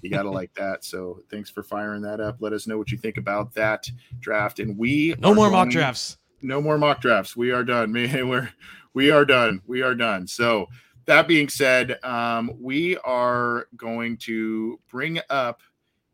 you 0.00 0.08
got 0.08 0.22
to 0.22 0.30
like 0.30 0.54
that. 0.56 0.84
So 0.84 1.20
thanks 1.30 1.50
for 1.50 1.62
firing 1.62 2.00
that 2.02 2.18
up. 2.18 2.36
Let 2.40 2.54
us 2.54 2.66
know 2.66 2.78
what 2.78 2.90
you 2.90 2.96
think 2.96 3.18
about 3.18 3.52
that 3.54 3.90
draft. 4.20 4.58
And 4.58 4.78
we 4.78 5.14
no 5.18 5.34
more 5.34 5.50
going, 5.50 5.52
mock 5.52 5.68
drafts. 5.68 6.16
No 6.40 6.62
more 6.62 6.78
mock 6.78 7.02
drafts. 7.02 7.36
We 7.36 7.50
are 7.50 7.64
done. 7.64 7.92
We're 7.92 8.50
we 8.94 9.10
are 9.10 9.26
done. 9.26 9.60
We 9.66 9.82
are 9.82 9.94
done. 9.94 10.26
So 10.26 10.68
that 11.04 11.28
being 11.28 11.50
said, 11.50 12.02
um, 12.02 12.52
we 12.58 12.96
are 13.04 13.66
going 13.76 14.16
to 14.18 14.80
bring 14.88 15.20
up 15.28 15.60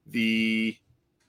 the 0.06 0.76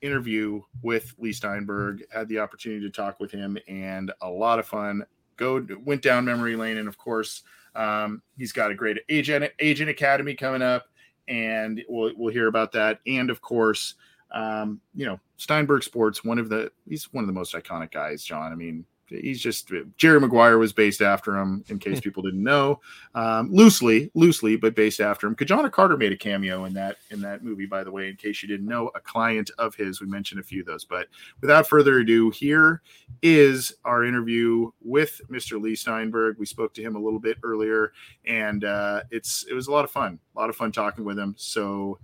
interview 0.02 0.62
with 0.82 1.14
Leigh 1.18 1.34
Steinberg. 1.34 2.04
Had 2.12 2.28
the 2.28 2.39
opportunity 2.39 2.82
to 2.82 2.91
talk 2.91 3.20
with 3.20 3.32
him, 3.32 3.58
and 3.68 4.12
a 4.22 4.30
lot 4.30 4.60
of 4.60 4.66
fun. 4.66 5.06
Go 5.38 5.66
went 5.84 6.02
down 6.02 6.26
memory 6.26 6.56
lane, 6.56 6.78
and 6.78 6.88
of 6.88 6.97
course, 6.97 7.43
um, 7.76 8.22
he's 8.38 8.52
got 8.52 8.72
a 8.72 8.76
great 8.76 8.97
agent 9.10 9.52
agent 9.60 9.89
academy 9.89 10.36
coming 10.36 10.62
up, 10.62 10.88
and 11.28 11.84
we'll 11.89 12.12
we'll 12.18 12.34
hear 12.34 12.47
about 12.47 12.72
that. 12.74 12.99
And 13.08 13.30
of 13.30 13.41
course, 13.41 13.95
um, 14.32 14.82
you 14.93 15.06
know 15.06 15.20
Steinberg 15.38 15.84
Sports, 15.84 16.24
one 16.24 16.39
of 16.39 16.49
the 16.49 16.72
he's 16.88 17.12
one 17.14 17.24
of 17.24 17.28
the 17.28 17.34
most 17.34 17.54
iconic 17.54 17.91
guys. 17.91 18.24
John, 18.24 18.52
I 18.52 18.56
mean, 18.56 18.86
he's 19.12 19.41
just 19.41 19.72
Jerry 19.97 20.20
Maguire 20.20 20.57
was 20.57 20.74
based 20.74 21.01
after 21.01 21.38
him, 21.38 21.64
in 21.68 21.80
case 21.80 21.99
people 21.99 22.24
didn't 22.24 22.43
know, 22.43 22.80
um, 23.16 23.51
loosely, 23.51 24.12
loosely, 24.14 24.55
but 24.55 24.76
based 24.76 24.99
after 24.99 25.28
him. 25.28 25.36
Ki-Jana 25.36 25.70
Carter 25.70 25.97
made 25.97 26.12
a 26.12 26.18
cameo 26.18 26.66
in 26.66 26.74
that 26.74 26.97
in 27.09 27.22
that 27.22 27.43
movie, 27.43 27.66
by 27.66 27.84
the 27.84 27.91
way, 27.91 28.09
in 28.09 28.16
case 28.16 28.41
you 28.41 28.47
didn't 28.47 28.68
know, 28.68 28.89
a 28.95 28.99
client 28.99 29.51
of 29.57 29.76
his. 29.76 30.01
We 30.01 30.07
mentioned 30.07 30.39
a 30.39 30.43
few 30.43 30.62
of 30.62 30.68
those, 30.68 30.86
but 30.86 31.07
without 31.41 31.68
further 31.68 31.99
ado, 31.99 32.30
here 32.30 32.82
is 33.22 33.74
our 33.86 34.03
interview 34.03 34.72
with 34.82 35.22
Mr. 35.30 35.62
Leigh 35.62 35.76
Steinberg. 35.76 36.38
We 36.39 36.45
spoke 36.45 36.74
to 36.76 36.82
him 36.82 36.95
a 36.95 36.99
little 36.99 37.20
bit 37.20 37.38
earlier, 37.43 37.93
and 38.26 38.64
uh, 38.64 39.03
it's 39.12 39.45
it 39.49 39.53
was 39.53 39.68
a 39.68 39.72
lot 39.72 39.86
of 39.86 39.91
fun, 39.91 40.20
a 40.36 40.39
lot 40.39 40.49
of 40.49 40.55
fun 40.55 40.72
talking 40.72 41.03
with 41.05 41.20
him. 41.20 41.36
So 41.38 41.99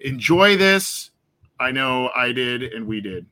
enjoy 0.00 0.56
this. 0.56 1.10
I 1.58 1.70
know 1.70 2.10
I 2.14 2.32
did, 2.32 2.62
and 2.62 2.86
we 2.86 3.00
did. 3.00 3.26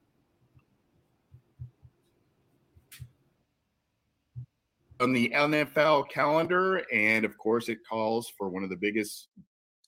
On 5.00 5.12
the 5.12 5.30
NFL 5.34 6.10
calendar. 6.10 6.84
And 6.92 7.24
of 7.24 7.36
course, 7.38 7.68
it 7.68 7.78
calls 7.88 8.30
for 8.36 8.48
one 8.50 8.62
of 8.62 8.70
the 8.70 8.76
biggest 8.76 9.28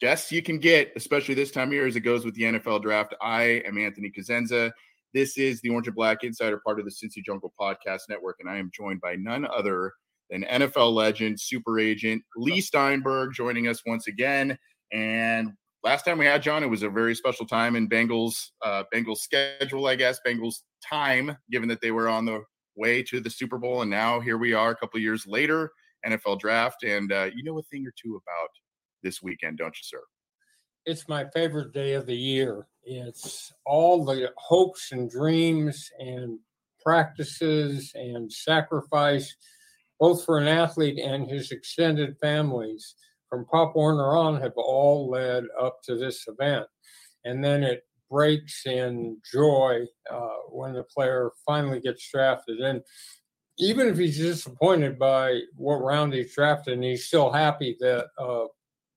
guests 0.01 0.33
you 0.33 0.43
can 0.43 0.59
get, 0.59 0.91
especially 0.97 1.35
this 1.35 1.51
time 1.51 1.69
of 1.69 1.75
year 1.75 1.87
as 1.87 1.97
it 1.97 2.01
goes 2.01 2.25
with 2.25 2.35
the 2.35 2.43
NFL 2.43 2.83
draft. 2.83 3.15
I 3.21 3.63
am 3.67 3.79
Anthony 3.79 4.11
Cosenza. 4.11 4.73
This 5.15 5.37
is 5.37 5.61
the 5.61 5.69
Orange 5.69 5.87
and 5.87 5.95
Black 5.95 6.25
Insider, 6.25 6.61
part 6.65 6.81
of 6.81 6.87
the 6.87 6.91
Cincy 6.91 7.23
Jungle 7.25 7.53
Podcast 7.61 8.01
Network, 8.09 8.37
and 8.41 8.49
I 8.49 8.57
am 8.57 8.71
joined 8.75 9.01
by 9.03 9.15
none 9.15 9.47
other 9.47 9.93
than 10.31 10.45
NFL 10.45 10.95
legend, 10.95 11.39
super 11.39 11.79
agent 11.79 12.23
Leigh 12.35 12.63
Steinberg, 12.63 13.35
joining 13.35 13.69
us 13.69 13.83
once 13.87 14.09
again. 14.09 14.59
And 14.93 15.53
last 15.85 16.05
time 16.05 16.19
we 16.19 16.25
had 16.25 16.43
John, 16.43 16.63
it 16.63 16.71
was 16.71 16.83
a 16.83 16.89
very 16.89 17.15
special 17.15 17.47
time 17.47 17.77
in 17.77 17.89
Bengals 17.89 18.47
uh, 18.65 18.85
Bengals 18.93 19.19
schedule, 19.19 19.87
I 19.87 19.97
guess, 19.97 20.19
Bengals 20.27 20.63
time, 20.83 21.37
given 21.51 21.69
that 21.69 21.83
they 21.83 21.91
were 21.91 22.09
on 22.09 22.25
the 22.25 22.43
way 22.77 23.03
to 23.05 23.21
the 23.21 23.31
Super 23.31 23.59
Bowl, 23.59 23.83
and 23.83 23.91
now 23.91 24.21
here 24.21 24.39
we 24.39 24.53
are 24.53 24.71
a 24.71 24.77
couple 24.77 25.01
years 25.01 25.27
later, 25.27 25.73
NFL 26.07 26.41
draft, 26.41 26.85
and 26.85 27.13
uh, 27.13 27.31
you 27.35 27.43
know 27.43 27.59
a 27.59 27.63
thing 27.63 27.87
or 27.87 27.93
two 27.97 28.17
about 28.17 28.49
this 29.03 29.23
weekend, 29.23 29.59
don't 29.59 29.75
you, 29.77 29.83
sir? 29.83 30.03
It's 30.85 31.09
my 31.09 31.27
favorite 31.33 31.73
day 31.73 31.95
of 31.95 32.07
the 32.07 32.17
year. 32.17 32.67
It's 32.83 33.53
all 33.65 34.05
the 34.05 34.31
hopes 34.37 34.93
and 34.93 35.09
dreams 35.09 35.91
and 35.99 36.39
practices 36.85 37.93
and 37.95 38.33
sacrifice, 38.33 39.37
both 40.01 40.25
for 40.25 40.39
an 40.39 40.49
athlete 40.49 40.99
and 40.99 41.29
his 41.29 41.53
extended 41.53 42.17
families 42.21 42.97
from 43.31 43.47
Pop 43.47 43.77
Warner 43.77 44.17
on, 44.17 44.41
have 44.41 44.53
all 44.57 45.09
led 45.09 45.45
up 45.61 45.81
to 45.85 45.97
this 45.97 46.27
event. 46.27 46.67
And 47.25 47.43
then 47.43 47.63
it 47.63 47.85
breaks 48.13 48.67
in 48.67 49.17
joy 49.33 49.81
uh, 50.11 50.37
when 50.51 50.75
the 50.75 50.83
player 50.83 51.31
finally 51.47 51.81
gets 51.81 52.07
drafted. 52.11 52.61
And 52.61 52.83
even 53.59 53.89
if 53.89 53.97
he's 53.97 54.19
disappointed 54.19 54.99
by 54.99 55.41
what 55.57 55.77
round 55.77 56.13
he's 56.13 56.35
drafted, 56.35 56.75
and 56.75 56.85
he's 56.85 57.07
still 57.07 57.33
happy 57.33 57.77
that 57.81 58.07
a 58.19 58.23
uh, 58.23 58.47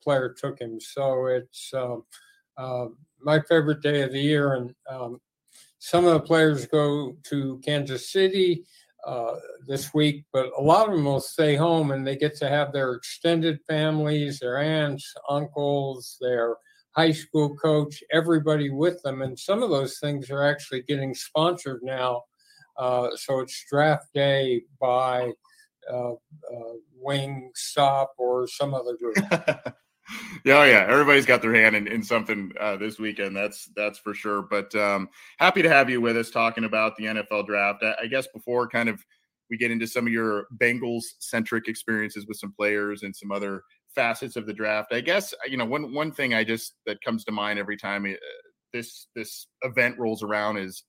player 0.04 0.36
took 0.38 0.60
him. 0.60 0.80
So 0.80 1.28
it's 1.28 1.72
um, 1.74 2.04
uh, 2.58 2.88
my 3.22 3.40
favorite 3.42 3.82
day 3.82 4.02
of 4.02 4.12
the 4.12 4.22
year. 4.22 4.54
And 4.54 4.76
um, 4.90 5.20
some 5.80 6.06
of 6.06 6.14
the 6.14 6.20
players 6.20 6.68
go 6.68 7.16
to 7.30 7.62
Kansas 7.66 8.12
City. 8.12 8.66
Uh, 9.06 9.36
this 9.68 9.94
week, 9.94 10.26
but 10.34 10.50
a 10.58 10.62
lot 10.62 10.90
of 10.90 10.96
them 10.96 11.06
will 11.06 11.22
stay 11.22 11.56
home 11.56 11.92
and 11.92 12.08
they 12.08 12.16
get 12.16 12.36
to 12.36 12.50
have 12.50 12.74
their 12.74 12.94
extended 12.94 13.60
families, 13.68 14.40
their 14.40 14.58
aunts, 14.58 15.14
uncles, 15.30 16.18
their 16.20 16.56
high 16.96 17.12
school 17.12 17.56
coach, 17.56 18.04
everybody 18.12 18.70
with 18.70 19.02
them. 19.04 19.22
And 19.22 19.38
some 19.38 19.62
of 19.64 19.70
those 19.70 20.00
things 20.00 20.30
are 20.30 20.44
actually 20.44 20.84
getting 20.84 21.14
sponsored 21.14 21.82
now. 21.84 22.24
Uh, 22.78 23.10
so 23.16 23.40
it's 23.40 23.66
draft 23.70 24.08
day 24.14 24.64
by 24.80 25.32
uh, 25.92 26.14
uh, 26.14 26.74
Wing 27.00 27.52
Stop 27.54 28.14
or 28.18 28.48
some 28.48 28.74
other 28.74 28.98
group. 28.98 29.16
yeah, 30.46 30.58
oh 30.60 30.64
yeah, 30.64 30.86
everybody's 30.90 31.26
got 31.26 31.42
their 31.42 31.54
hand 31.54 31.76
in, 31.76 31.88
in 31.88 32.04
something 32.04 32.52
uh, 32.60 32.76
this 32.78 33.00
weekend. 33.00 33.36
That's 33.36 33.70
that's 33.76 34.00
for 34.00 34.14
sure. 34.14 34.42
But 34.42 34.74
um, 34.76 35.10
happy 35.38 35.62
to 35.62 35.70
have 35.70 35.90
you 35.90 36.02
with 36.02 36.18
us 36.18 36.32
talking 36.32 36.64
about 36.66 36.98
the 36.98 37.06
NFL 37.06 37.46
draft. 37.48 37.84
I, 37.84 37.96
I 38.04 38.08
guess 38.08 38.28
before 38.34 38.68
kind 38.68 38.90
of 38.90 39.04
we 39.50 39.58
get 39.58 39.72
into 39.72 39.88
some 39.88 40.08
of 40.08 40.14
your 40.14 40.48
Bengals 40.58 41.04
centric 41.20 41.68
experiences 41.68 42.26
with 42.28 42.38
some 42.38 42.52
players 42.52 43.04
and 43.04 43.16
some 43.16 43.32
other 43.32 43.64
facets 43.96 44.36
of 44.36 44.46
the 44.46 44.54
draft. 44.54 44.94
I 44.94 45.02
guess 45.02 45.34
uh, 45.34 45.48
you 45.48 45.58
know 45.58 45.66
one 45.66 45.94
one 45.94 46.12
thing 46.12 46.34
I 46.34 46.44
just 46.44 46.76
that 46.86 47.02
comes 47.02 47.24
to 47.26 47.32
mind 47.32 47.58
every 47.58 47.78
time 47.78 48.06
uh, 48.06 48.16
this 48.74 49.08
this 49.16 49.48
event 49.64 49.98
rolls 49.98 50.22
around 50.22 50.58
is 50.58 50.84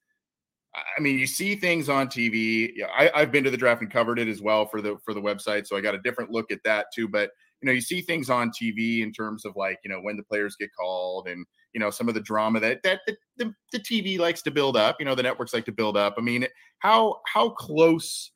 I 0.76 1.00
mean, 1.00 1.18
you 1.18 1.26
see 1.26 1.56
things 1.56 1.88
on 1.88 2.08
TV. 2.08 2.70
Yeah, 2.74 2.86
I, 2.86 3.10
I've 3.14 3.32
been 3.32 3.44
to 3.44 3.50
the 3.50 3.56
draft 3.56 3.80
and 3.80 3.90
covered 3.90 4.18
it 4.18 4.28
as 4.28 4.42
well 4.42 4.66
for 4.66 4.82
the 4.82 4.96
for 5.04 5.14
the 5.14 5.22
website, 5.22 5.66
so 5.66 5.76
I 5.76 5.80
got 5.80 5.94
a 5.94 6.02
different 6.02 6.30
look 6.30 6.52
at 6.52 6.62
that 6.64 6.86
too. 6.94 7.08
But 7.08 7.30
you 7.62 7.66
know, 7.66 7.72
you 7.72 7.80
see 7.80 8.02
things 8.02 8.28
on 8.28 8.50
TV 8.50 9.02
in 9.02 9.12
terms 9.12 9.44
of 9.44 9.56
like 9.56 9.78
you 9.84 9.90
know 9.90 10.00
when 10.00 10.16
the 10.16 10.22
players 10.22 10.56
get 10.56 10.70
called 10.78 11.28
and 11.28 11.46
you 11.72 11.80
know 11.80 11.90
some 11.90 12.08
of 12.08 12.14
the 12.14 12.20
drama 12.20 12.60
that 12.60 12.82
that 12.82 13.00
the, 13.06 13.16
the, 13.38 13.54
the 13.72 13.78
TV 13.78 14.18
likes 14.18 14.42
to 14.42 14.50
build 14.50 14.76
up. 14.76 14.96
You 14.98 15.06
know, 15.06 15.14
the 15.14 15.22
networks 15.22 15.54
like 15.54 15.64
to 15.66 15.72
build 15.72 15.96
up. 15.96 16.16
I 16.18 16.20
mean, 16.20 16.46
how 16.80 17.20
how 17.32 17.50
close 17.50 18.30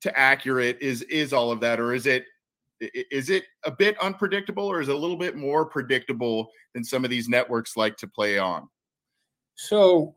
to 0.00 0.18
accurate 0.18 0.78
is 0.80 1.02
is 1.02 1.32
all 1.32 1.52
of 1.52 1.60
that, 1.60 1.78
or 1.78 1.94
is 1.94 2.06
it 2.06 2.24
is 2.80 3.30
it 3.30 3.44
a 3.64 3.70
bit 3.70 3.98
unpredictable 4.00 4.66
or 4.66 4.80
is 4.80 4.88
it 4.88 4.94
a 4.94 4.98
little 4.98 5.16
bit 5.16 5.36
more 5.36 5.64
predictable 5.64 6.50
than 6.74 6.84
some 6.84 7.04
of 7.04 7.10
these 7.10 7.28
networks 7.28 7.76
like 7.76 7.96
to 7.98 8.06
play 8.06 8.38
on? 8.38 8.68
So 9.54 10.14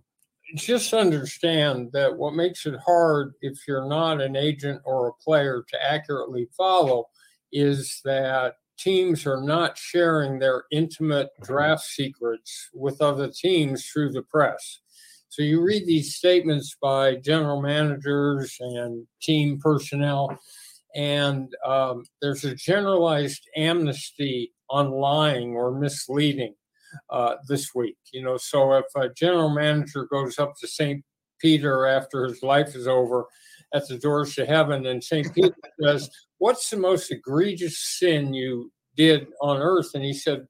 just 0.56 0.94
understand 0.94 1.92
that 1.94 2.16
what 2.16 2.34
makes 2.34 2.66
it 2.66 2.76
hard 2.86 3.34
if 3.42 3.68
you're 3.68 3.88
not 3.88 4.22
an 4.22 4.36
agent 4.36 4.82
or 4.84 5.08
a 5.08 5.24
player 5.24 5.64
to 5.70 5.92
accurately 5.92 6.48
follow 6.58 7.06
is 7.52 8.02
that 8.04 8.56
teams 8.78 9.26
are 9.26 9.42
not 9.42 9.78
sharing 9.78 10.40
their 10.40 10.64
intimate 10.72 11.28
mm-hmm. 11.28 11.54
draft 11.54 11.84
secrets 11.84 12.70
with 12.74 13.02
other 13.02 13.30
teams 13.30 13.86
through 13.86 14.12
the 14.12 14.24
press. 14.24 14.80
So 15.30 15.44
you 15.44 15.62
read 15.62 15.86
these 15.86 16.16
statements 16.16 16.76
by 16.82 17.16
general 17.16 17.62
managers 17.62 18.58
and 18.60 19.06
team 19.22 19.60
personnel 19.60 20.38
and 20.96 21.54
um, 21.66 22.04
there's 22.22 22.46
a 22.46 22.56
generalized 22.56 23.42
amnesty 23.56 24.54
on 24.70 24.92
lying 24.92 25.56
or 25.56 25.78
misleading 25.80 26.56
uh, 27.10 27.36
this 27.48 27.74
week. 27.76 27.98
You 28.14 28.24
know, 28.24 28.38
so 28.38 28.74
if 28.74 28.86
a 28.96 29.10
general 29.10 29.50
manager 29.50 30.08
goes 30.12 30.40
up 30.40 30.54
to 30.60 30.68
St. 30.68 31.04
Peter 31.40 31.86
after 31.86 32.26
his 32.26 32.44
life 32.44 32.76
is 32.76 32.88
over 32.88 33.26
at 33.74 33.88
the 33.88 33.98
doors 33.98 34.36
to 34.36 34.46
heaven, 34.46 34.86
and 34.88 35.04
St. 35.04 35.34
Peter 35.34 35.56
says, 35.82 36.10
What's 36.38 36.70
the 36.70 36.78
most 36.78 37.12
egregious 37.12 37.78
sin 37.78 38.34
you 38.34 38.72
did 39.00 39.28
on 39.42 39.58
earth. 39.58 39.92
And 39.96 40.04
he 40.04 40.14
said, 40.14 40.46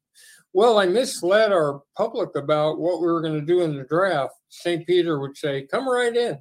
Well, 0.54 0.80
I 0.80 0.88
misled 0.88 1.54
our 1.54 1.82
public 1.96 2.36
about 2.36 2.80
what 2.80 3.00
we 3.00 3.08
were 3.08 3.22
going 3.22 3.40
to 3.40 3.46
do 3.46 3.62
in 3.62 3.78
the 3.78 3.84
draft. 3.84 4.34
St. 4.50 4.86
Peter 4.86 5.20
would 5.20 5.38
say, 5.38 5.68
Come 5.68 5.88
right 5.88 6.16
in. 6.16 6.40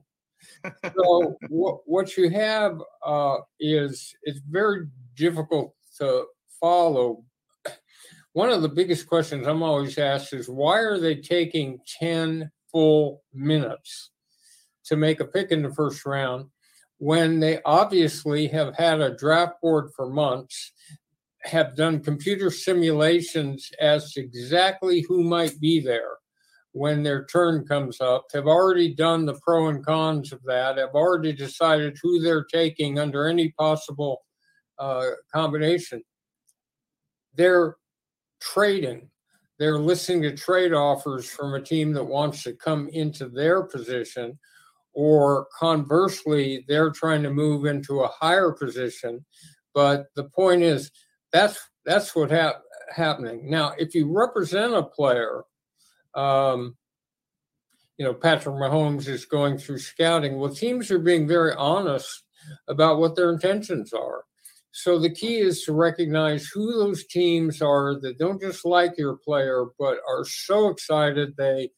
So 0.96 1.36
what, 1.48 1.80
what 1.86 2.16
you 2.16 2.30
have 2.30 2.80
uh, 3.04 3.36
is 3.61 4.14
it's 4.22 4.40
very 4.48 4.86
difficult 5.16 5.74
to 5.98 6.24
follow. 6.61 7.24
One 8.32 8.50
of 8.50 8.62
the 8.62 8.68
biggest 8.68 9.06
questions 9.06 9.46
I'm 9.46 9.62
always 9.62 9.98
asked 9.98 10.32
is 10.32 10.48
why 10.48 10.78
are 10.78 10.98
they 10.98 11.16
taking 11.16 11.80
10 11.98 12.50
full 12.70 13.22
minutes 13.32 14.11
to 14.84 14.96
make 14.96 15.20
a 15.20 15.24
pick 15.24 15.50
in 15.50 15.62
the 15.62 15.74
first 15.74 16.06
round 16.06 16.46
when 16.98 17.40
they 17.40 17.61
obviously 17.64 18.48
have 18.48 18.76
had 18.76 19.00
a 19.00 19.16
draft 19.16 19.61
board 19.62 19.90
for 19.94 20.09
months, 20.09 20.72
have 21.42 21.76
done 21.76 22.02
computer 22.02 22.50
simulations 22.50 23.70
as 23.80 24.12
to 24.12 24.20
exactly 24.20 25.04
who 25.09 25.22
might 25.22 25.59
be 25.61 25.80
there 25.80 26.17
when 26.78 27.02
their 27.02 27.24
turn 27.26 27.66
comes 27.66 28.00
up, 28.00 28.26
have 28.32 28.46
already 28.46 28.94
done 28.94 29.26
the 29.26 29.38
pro 29.42 29.68
and 29.68 29.84
cons 29.84 30.32
of 30.32 30.40
that, 30.44 30.78
have 30.78 30.94
already 30.94 31.32
decided 31.32 31.98
who 32.02 32.20
they're 32.20 32.44
taking 32.44 32.98
under 32.98 33.26
any 33.26 33.50
possible 33.58 34.22
uh, 34.78 35.06
combination. 35.34 36.02
They're 37.34 37.76
trading. 38.40 39.10
They're 39.58 39.78
listening 39.78 40.22
to 40.22 40.36
trade 40.36 40.72
offers 40.72 41.28
from 41.28 41.54
a 41.54 41.60
team 41.60 41.92
that 41.92 42.04
wants 42.04 42.44
to 42.44 42.52
come 42.52 42.88
into 42.88 43.28
their 43.28 43.62
position 43.64 44.38
or 44.98 45.46
conversely, 45.56 46.64
they're 46.66 46.90
trying 46.90 47.22
to 47.22 47.30
move 47.30 47.66
into 47.66 48.00
a 48.00 48.08
higher 48.08 48.50
position. 48.50 49.24
But 49.72 50.06
the 50.16 50.24
point 50.24 50.62
is, 50.62 50.90
that's 51.32 51.56
that's 51.84 52.16
what 52.16 52.32
hap- 52.32 52.62
happening 52.94 53.48
now. 53.48 53.74
If 53.78 53.94
you 53.94 54.10
represent 54.12 54.74
a 54.74 54.82
player, 54.82 55.44
um, 56.18 56.76
you 57.96 58.04
know 58.04 58.14
Patrick 58.14 58.56
Mahomes 58.56 59.08
is 59.08 59.24
going 59.24 59.58
through 59.58 59.78
scouting. 59.78 60.38
Well, 60.38 60.54
teams 60.54 60.90
are 60.90 60.98
being 60.98 61.28
very 61.28 61.54
honest 61.54 62.24
about 62.68 62.98
what 62.98 63.14
their 63.14 63.30
intentions 63.30 63.92
are. 63.92 64.24
So 64.72 64.98
the 64.98 65.10
key 65.10 65.38
is 65.38 65.64
to 65.64 65.72
recognize 65.72 66.46
who 66.46 66.72
those 66.72 67.06
teams 67.06 67.60
are 67.60 67.98
that 68.00 68.18
don't 68.18 68.40
just 68.40 68.64
like 68.64 68.96
your 68.96 69.16
player, 69.16 69.66
but 69.78 69.98
are 70.08 70.24
so 70.24 70.68
excited 70.68 71.36
they 71.36 71.70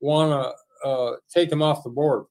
want 0.00 0.30
to 0.30 0.88
uh, 0.88 1.16
take 1.34 1.50
him 1.50 1.62
off 1.62 1.82
the 1.82 1.90
board. 1.90 2.26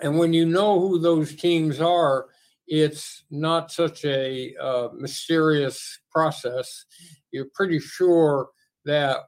And 0.00 0.18
when 0.18 0.32
you 0.32 0.46
know 0.46 0.80
who 0.80 0.98
those 0.98 1.34
teams 1.34 1.80
are, 1.80 2.26
it's 2.66 3.24
not 3.30 3.70
such 3.72 4.04
a 4.04 4.54
uh, 4.60 4.88
mysterious 4.94 6.00
process. 6.10 6.84
You're 7.30 7.48
pretty 7.54 7.78
sure 7.78 8.48
that 8.84 9.18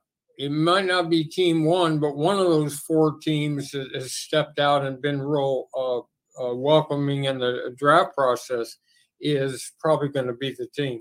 it 0.41 0.51
might 0.51 0.86
not 0.86 1.11
be 1.11 1.22
team 1.22 1.66
one, 1.66 1.99
but 1.99 2.16
one 2.16 2.38
of 2.38 2.47
those 2.47 2.78
four 2.78 3.18
teams 3.18 3.72
that 3.72 3.91
has 3.95 4.14
stepped 4.14 4.59
out 4.59 4.86
and 4.86 5.03
been 5.03 5.20
real 5.20 5.68
uh, 5.76 5.99
uh, 6.43 6.55
welcoming 6.55 7.24
in 7.24 7.38
the 7.38 7.74
draft 7.76 8.14
process 8.14 8.78
is 9.20 9.74
probably 9.78 10.09
going 10.09 10.28
to 10.28 10.32
be 10.32 10.55
the 10.59 10.66
team. 10.74 10.99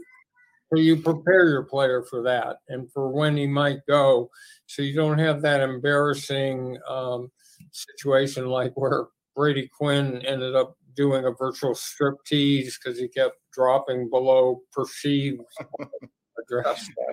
So 0.70 0.82
you 0.82 0.98
prepare 0.98 1.48
your 1.48 1.64
player 1.64 2.04
for 2.04 2.22
that 2.24 2.58
and 2.68 2.92
for 2.92 3.08
when 3.08 3.38
he 3.38 3.48
might 3.48 3.80
go, 3.88 4.30
so 4.66 4.82
you 4.82 4.94
don't 4.94 5.20
have 5.20 5.42
that 5.44 5.62
embarrassing 5.62 6.78
um, 6.90 7.32
situation 7.72 8.48
like 8.48 8.74
where 8.76 9.06
Brady 9.38 9.70
Quinn 9.74 10.22
ended 10.26 10.54
up 10.54 10.76
doing 10.98 11.24
a 11.24 11.32
virtual 11.32 11.76
strip 11.76 12.16
tease 12.28 12.78
because 12.78 13.00
he 13.00 13.08
kept 13.08 13.38
dropping 13.54 14.10
below 14.10 14.60
perceived 14.74 15.40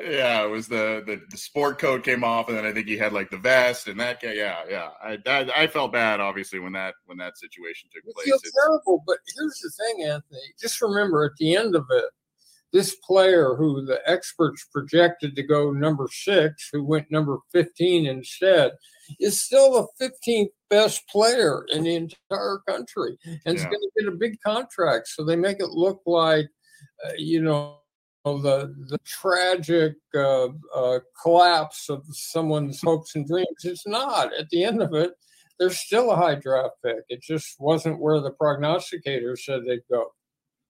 Yeah, 0.02 0.44
it 0.44 0.50
was 0.50 0.68
the, 0.68 1.02
the, 1.06 1.20
the 1.30 1.36
sport 1.36 1.78
coat 1.78 2.04
came 2.04 2.24
off, 2.24 2.48
and 2.48 2.56
then 2.56 2.66
I 2.66 2.72
think 2.72 2.86
he 2.86 2.96
had 2.96 3.12
like 3.12 3.30
the 3.30 3.38
vest 3.38 3.88
and 3.88 3.98
that. 4.00 4.22
Yeah, 4.22 4.62
yeah. 4.68 4.90
I 5.02 5.18
that, 5.24 5.56
I 5.56 5.66
felt 5.66 5.92
bad 5.92 6.20
obviously 6.20 6.58
when 6.58 6.72
that 6.72 6.94
when 7.06 7.18
that 7.18 7.38
situation 7.38 7.88
took 7.94 8.04
place. 8.14 8.28
It's 8.28 8.52
terrible, 8.64 9.02
but 9.06 9.18
here's 9.36 9.60
the 9.60 9.70
thing, 9.70 10.04
Anthony. 10.04 10.40
Just 10.60 10.80
remember 10.80 11.24
at 11.24 11.36
the 11.38 11.56
end 11.56 11.74
of 11.74 11.86
it, 11.90 12.06
this 12.72 12.96
player 12.96 13.54
who 13.54 13.84
the 13.84 14.00
experts 14.06 14.66
projected 14.72 15.34
to 15.36 15.42
go 15.42 15.70
number 15.70 16.08
six, 16.12 16.68
who 16.72 16.84
went 16.84 17.10
number 17.10 17.38
15 17.52 18.06
instead, 18.06 18.72
is 19.20 19.40
still 19.40 19.88
the 19.98 20.10
15th 20.26 20.50
best 20.68 21.06
player 21.08 21.64
in 21.72 21.84
the 21.84 21.94
entire 21.94 22.58
country 22.68 23.16
and 23.24 23.56
yeah. 23.56 23.64
going 23.64 23.80
to 23.80 23.90
get 23.98 24.12
a 24.12 24.16
big 24.16 24.36
contract. 24.44 25.08
So 25.08 25.24
they 25.24 25.36
make 25.36 25.60
it 25.60 25.70
look 25.70 26.02
like, 26.06 26.48
uh, 27.04 27.12
you 27.16 27.40
know, 27.40 27.78
the 28.34 28.74
the 28.88 28.98
tragic 29.04 29.94
uh, 30.14 30.48
uh, 30.74 30.98
collapse 31.22 31.88
of 31.88 32.04
someone's 32.10 32.80
hopes 32.82 33.14
and 33.14 33.26
dreams. 33.26 33.64
It's 33.64 33.86
not. 33.86 34.32
At 34.38 34.48
the 34.50 34.64
end 34.64 34.82
of 34.82 34.94
it, 34.94 35.12
there's 35.58 35.78
still 35.78 36.10
a 36.10 36.16
high 36.16 36.34
draft 36.34 36.74
pick. 36.84 37.04
It 37.08 37.22
just 37.22 37.56
wasn't 37.58 38.00
where 38.00 38.20
the 38.20 38.32
prognosticators 38.32 39.40
said 39.40 39.62
they'd 39.64 39.80
go. 39.90 40.12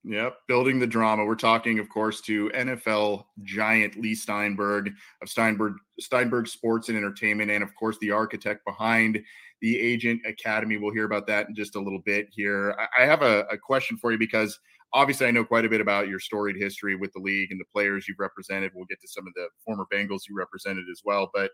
Yep, 0.04 0.36
building 0.46 0.78
the 0.78 0.86
drama. 0.86 1.24
We're 1.24 1.34
talking, 1.34 1.80
of 1.80 1.88
course, 1.88 2.20
to 2.22 2.48
NFL 2.50 3.24
giant 3.42 3.96
Leigh 4.00 4.14
Steinberg 4.14 4.92
of 5.20 5.28
Steinberg 5.28 5.74
Steinberg 5.98 6.46
Sports 6.46 6.88
and 6.88 6.96
Entertainment, 6.96 7.50
and 7.50 7.64
of 7.64 7.74
course 7.74 7.98
the 7.98 8.12
architect 8.12 8.64
behind 8.64 9.20
the 9.60 9.80
Agent 9.80 10.20
Academy. 10.24 10.76
We'll 10.76 10.92
hear 10.92 11.06
about 11.06 11.26
that 11.26 11.48
in 11.48 11.56
just 11.56 11.74
a 11.74 11.80
little 11.80 12.02
bit 12.04 12.28
here. 12.30 12.76
I, 12.96 13.04
have 13.04 13.22
a, 13.22 13.46
a 13.50 13.58
question 13.58 13.96
for 13.96 14.12
you 14.12 14.18
because 14.18 14.60
obviously 14.92 15.26
I 15.26 15.30
know 15.30 15.44
quite 15.44 15.64
a 15.64 15.68
bit 15.68 15.80
about 15.80 16.08
your 16.08 16.20
storied 16.20 16.56
history 16.56 16.96
with 16.96 17.12
the 17.12 17.20
league 17.20 17.50
and 17.50 17.60
the 17.60 17.64
players 17.72 18.06
you've 18.08 18.18
represented. 18.18 18.72
We'll 18.74 18.86
get 18.86 19.00
to 19.00 19.08
some 19.08 19.26
of 19.26 19.34
the 19.34 19.48
former 19.64 19.86
Bengals 19.92 20.22
you 20.28 20.36
represented 20.36 20.86
as 20.90 21.02
well. 21.04 21.30
But 21.34 21.50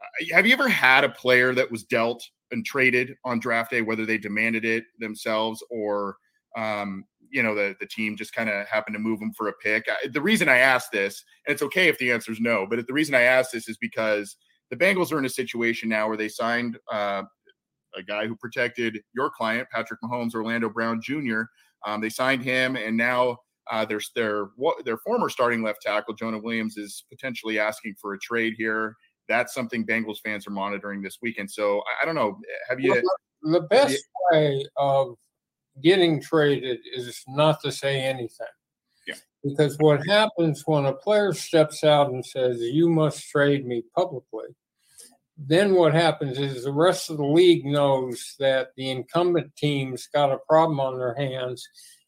uh, 0.00 0.34
have 0.34 0.46
you 0.46 0.52
ever 0.52 0.68
had 0.68 1.04
a 1.04 1.08
player 1.08 1.54
that 1.54 1.70
was 1.70 1.84
dealt 1.84 2.22
and 2.50 2.64
traded 2.64 3.14
on 3.24 3.40
draft 3.40 3.70
day, 3.70 3.82
whether 3.82 4.06
they 4.06 4.18
demanded 4.18 4.64
it 4.64 4.84
themselves 4.98 5.62
or 5.70 6.16
um, 6.56 7.04
you 7.30 7.42
know 7.42 7.54
the 7.54 7.76
the 7.80 7.86
team 7.86 8.16
just 8.16 8.34
kind 8.34 8.48
of 8.48 8.66
happened 8.66 8.94
to 8.94 9.00
move 9.00 9.20
them 9.20 9.32
for 9.32 9.48
a 9.48 9.52
pick. 9.62 9.86
I, 9.88 10.08
the 10.08 10.20
reason 10.20 10.48
I 10.48 10.58
ask 10.58 10.90
this, 10.90 11.22
and 11.46 11.52
it's 11.52 11.62
okay 11.62 11.88
if 11.88 11.98
the 11.98 12.12
answer 12.12 12.32
is 12.32 12.40
no, 12.40 12.66
but 12.68 12.86
the 12.86 12.92
reason 12.92 13.14
I 13.14 13.22
ask 13.22 13.50
this 13.50 13.68
is 13.68 13.76
because 13.78 14.36
the 14.70 14.76
Bengals 14.76 15.12
are 15.12 15.18
in 15.18 15.24
a 15.24 15.30
situation 15.30 15.88
now 15.88 16.08
where 16.08 16.16
they 16.16 16.28
signed 16.28 16.78
uh, 16.92 17.22
a 17.96 18.02
guy 18.02 18.26
who 18.26 18.36
protected 18.36 18.98
your 19.14 19.30
client, 19.30 19.68
Patrick 19.72 20.00
Mahomes, 20.02 20.34
Orlando 20.34 20.68
Brown 20.68 21.00
Jr. 21.02 21.42
Um, 21.86 22.00
they 22.00 22.10
signed 22.10 22.42
him, 22.42 22.76
and 22.76 22.96
now 22.96 23.38
uh, 23.70 23.84
their 23.84 24.00
their 24.14 24.50
their 24.84 24.98
former 24.98 25.28
starting 25.28 25.62
left 25.62 25.82
tackle 25.82 26.14
Jonah 26.14 26.38
Williams 26.38 26.76
is 26.76 27.04
potentially 27.10 27.58
asking 27.58 27.94
for 28.00 28.12
a 28.12 28.18
trade 28.18 28.54
here. 28.58 28.96
That's 29.28 29.54
something 29.54 29.86
Bengals 29.86 30.18
fans 30.22 30.46
are 30.46 30.50
monitoring 30.52 31.02
this 31.02 31.18
weekend. 31.22 31.50
So 31.50 31.78
I, 31.80 32.02
I 32.02 32.06
don't 32.06 32.14
know. 32.14 32.38
Have 32.68 32.80
you? 32.80 33.02
The 33.42 33.60
best 33.62 33.92
you, 33.92 33.98
way 34.32 34.66
of 34.76 35.16
getting 35.82 36.20
traded 36.20 36.80
is 36.94 37.22
not 37.28 37.60
to 37.62 37.72
say 37.72 38.00
anything. 38.00 38.46
Yeah. 39.06 39.14
Because 39.44 39.76
what 39.78 40.00
happens 40.08 40.62
when 40.66 40.86
a 40.86 40.92
player 40.92 41.32
steps 41.32 41.84
out 41.84 42.10
and 42.10 42.24
says, 42.24 42.60
You 42.60 42.88
must 42.88 43.28
trade 43.28 43.66
me 43.66 43.84
publicly, 43.94 44.46
then 45.38 45.74
what 45.74 45.92
happens 45.92 46.38
is 46.38 46.64
the 46.64 46.72
rest 46.72 47.10
of 47.10 47.18
the 47.18 47.24
league 47.24 47.64
knows 47.64 48.34
that 48.38 48.68
the 48.76 48.90
incumbent 48.90 49.54
team's 49.56 50.06
got 50.06 50.32
a 50.32 50.38
problem 50.48 50.80
on 50.80 50.98
their 50.98 51.14
hands 51.14 51.66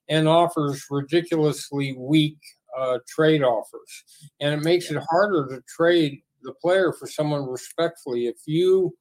and 0.09 0.27
offers 0.27 0.85
ridiculously 0.91 1.95
weak 1.99 2.39
uh, 2.77 2.99
trade 3.07 3.43
offers. 3.43 4.05
And 4.41 4.55
it 4.55 4.65
makes 4.65 4.91
it 4.91 5.03
harder 5.11 5.47
to 5.49 5.63
trade 5.69 6.23
the 6.43 6.55
player 6.55 6.93
for 6.93 7.07
someone 7.07 7.47
respectfully. 7.47 8.27
If 8.27 8.39
you 8.47 8.97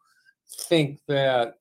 think 0.68 1.00
that 1.08 1.54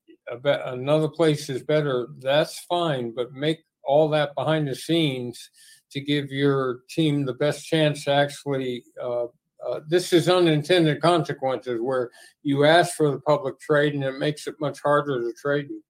another 0.43 1.07
place 1.07 1.49
is 1.49 1.63
better, 1.63 2.09
that's 2.19 2.59
fine, 2.65 3.13
but 3.15 3.31
make 3.31 3.59
all 3.85 4.09
that 4.09 4.35
behind 4.35 4.67
the 4.67 4.75
scenes 4.75 5.49
to 5.91 6.01
give 6.01 6.31
your 6.31 6.79
team 6.89 7.25
the 7.25 7.33
best 7.33 7.65
chance 7.65 8.03
to 8.05 8.11
actually. 8.11 8.83
Uh, 9.01 9.27
uh, 9.65 9.79
this 9.87 10.13
is 10.13 10.29
unintended 10.29 11.01
consequences 11.01 11.79
where 11.81 12.09
you 12.43 12.65
ask 12.65 12.95
for 12.95 13.11
the 13.11 13.19
public 13.19 13.59
trade 13.59 13.93
and 13.93 14.03
it 14.03 14.17
makes 14.19 14.47
it 14.47 14.55
much 14.59 14.79
harder 14.81 15.19
to 15.21 15.33
trade 15.33 15.67
you. 15.69 15.83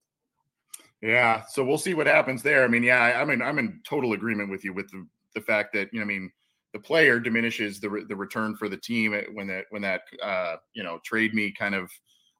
Yeah, 1.00 1.44
so 1.48 1.64
we'll 1.64 1.78
see 1.78 1.94
what 1.94 2.06
happens 2.06 2.42
there. 2.42 2.64
I 2.64 2.68
mean, 2.68 2.82
yeah, 2.82 3.00
I, 3.00 3.20
I 3.20 3.24
mean, 3.24 3.40
I'm 3.40 3.58
in 3.58 3.80
total 3.86 4.14
agreement 4.14 4.50
with 4.50 4.64
you 4.64 4.72
with 4.72 4.90
the 4.90 5.06
the 5.34 5.40
fact 5.40 5.72
that 5.74 5.88
you 5.92 6.00
know, 6.00 6.04
I 6.04 6.08
mean, 6.08 6.32
the 6.72 6.80
player 6.80 7.20
diminishes 7.20 7.78
the 7.78 8.04
the 8.08 8.16
return 8.16 8.56
for 8.56 8.68
the 8.68 8.76
team 8.76 9.14
when 9.32 9.46
that 9.46 9.66
when 9.70 9.82
that 9.82 10.02
uh, 10.22 10.56
you 10.74 10.82
know 10.82 10.98
trade 11.04 11.34
me 11.34 11.52
kind 11.52 11.74
of 11.74 11.88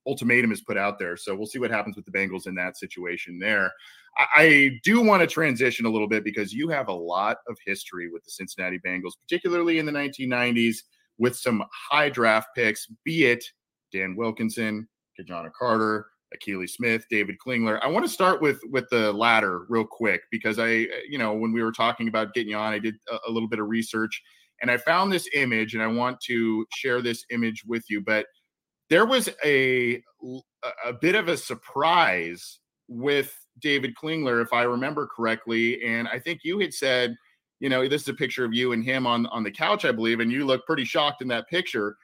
ultimatum 0.06 0.50
is 0.50 0.62
put 0.62 0.76
out 0.76 0.98
there. 0.98 1.16
So 1.16 1.36
we'll 1.36 1.46
see 1.46 1.58
what 1.58 1.70
happens 1.70 1.94
with 1.94 2.06
the 2.06 2.10
Bengals 2.10 2.46
in 2.46 2.54
that 2.56 2.78
situation 2.78 3.38
there. 3.38 3.70
I, 4.16 4.26
I 4.36 4.70
do 4.82 5.02
want 5.02 5.20
to 5.20 5.26
transition 5.26 5.86
a 5.86 5.90
little 5.90 6.08
bit 6.08 6.24
because 6.24 6.52
you 6.52 6.68
have 6.68 6.88
a 6.88 6.92
lot 6.92 7.38
of 7.46 7.58
history 7.64 8.10
with 8.10 8.24
the 8.24 8.30
Cincinnati 8.30 8.78
Bengals, 8.78 9.12
particularly 9.22 9.78
in 9.78 9.86
the 9.86 9.92
1990s, 9.92 10.78
with 11.18 11.36
some 11.36 11.64
high 11.90 12.08
draft 12.08 12.48
picks, 12.54 12.86
be 13.04 13.26
it 13.26 13.44
Dan 13.92 14.16
Wilkinson, 14.16 14.88
Ki-Jana 15.16 15.50
Carter, 15.58 16.06
Akili 16.34 16.68
Smith, 16.68 17.06
David 17.10 17.36
Klingler. 17.44 17.78
I 17.82 17.88
want 17.88 18.04
to 18.04 18.12
start 18.12 18.42
with 18.42 18.60
with 18.70 18.86
the 18.90 19.12
latter 19.12 19.64
real 19.68 19.84
quick 19.86 20.22
because 20.30 20.58
I, 20.58 20.86
you 21.08 21.18
know, 21.18 21.32
when 21.32 21.52
we 21.52 21.62
were 21.62 21.72
talking 21.72 22.06
about 22.08 22.34
getting 22.34 22.50
you 22.50 22.56
on, 22.56 22.72
I 22.72 22.78
did 22.78 22.96
a, 23.10 23.16
a 23.28 23.30
little 23.30 23.48
bit 23.48 23.60
of 23.60 23.68
research 23.68 24.22
And 24.60 24.70
I 24.70 24.76
found 24.76 25.12
this 25.12 25.28
image, 25.34 25.74
and 25.74 25.82
I 25.82 25.86
want 25.86 26.20
to 26.22 26.66
share 26.74 27.00
this 27.00 27.24
image 27.30 27.64
with 27.66 27.84
you. 27.88 28.00
But 28.00 28.26
there 28.90 29.06
was 29.06 29.28
a 29.44 30.02
a 30.84 30.92
bit 30.92 31.14
of 31.14 31.28
a 31.28 31.36
surprise 31.36 32.58
with 32.88 33.34
David 33.60 33.94
Klingler, 33.94 34.42
if 34.42 34.52
I 34.52 34.62
remember 34.62 35.06
correctly. 35.14 35.82
And 35.84 36.08
I 36.08 36.18
think 36.18 36.40
you 36.42 36.58
had 36.58 36.74
said, 36.74 37.14
you 37.60 37.68
know, 37.68 37.88
this 37.88 38.02
is 38.02 38.08
a 38.08 38.14
picture 38.14 38.44
of 38.44 38.54
you 38.54 38.72
and 38.72 38.84
him 38.84 39.06
on 39.06 39.26
on 39.26 39.42
the 39.42 39.50
couch, 39.50 39.84
I 39.84 39.92
believe, 39.92 40.20
and 40.20 40.30
you 40.30 40.44
look 40.44 40.66
pretty 40.66 40.84
shocked 40.84 41.22
in 41.22 41.28
that 41.28 41.48
picture. 41.48 41.96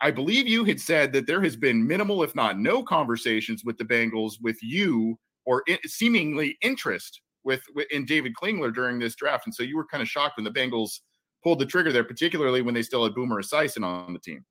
I 0.00 0.10
believe 0.10 0.48
you 0.48 0.64
had 0.64 0.80
said 0.80 1.12
that 1.12 1.26
there 1.26 1.40
has 1.42 1.56
been 1.56 1.86
minimal, 1.86 2.22
if 2.22 2.34
not 2.34 2.58
no, 2.58 2.82
conversations 2.82 3.62
with 3.64 3.78
the 3.78 3.84
Bengals 3.84 4.34
with 4.40 4.60
you 4.62 5.18
or 5.44 5.62
in, 5.68 5.78
seemingly 5.86 6.56
interest 6.62 7.20
with, 7.44 7.62
with 7.74 7.86
in 7.90 8.04
David 8.04 8.32
Klingler 8.40 8.74
during 8.74 8.98
this 8.98 9.14
draft, 9.14 9.46
and 9.46 9.54
so 9.54 9.62
you 9.62 9.76
were 9.76 9.86
kind 9.86 10.02
of 10.02 10.08
shocked 10.08 10.38
when 10.38 10.44
the 10.44 10.50
Bengals 10.50 11.00
pulled 11.42 11.58
the 11.58 11.66
trigger 11.66 11.92
there, 11.92 12.04
particularly 12.04 12.62
when 12.62 12.74
they 12.74 12.82
still 12.82 13.04
had 13.04 13.14
Boomer 13.14 13.42
Esiason 13.42 13.84
on 13.84 14.12
the 14.12 14.18
team. 14.18 14.44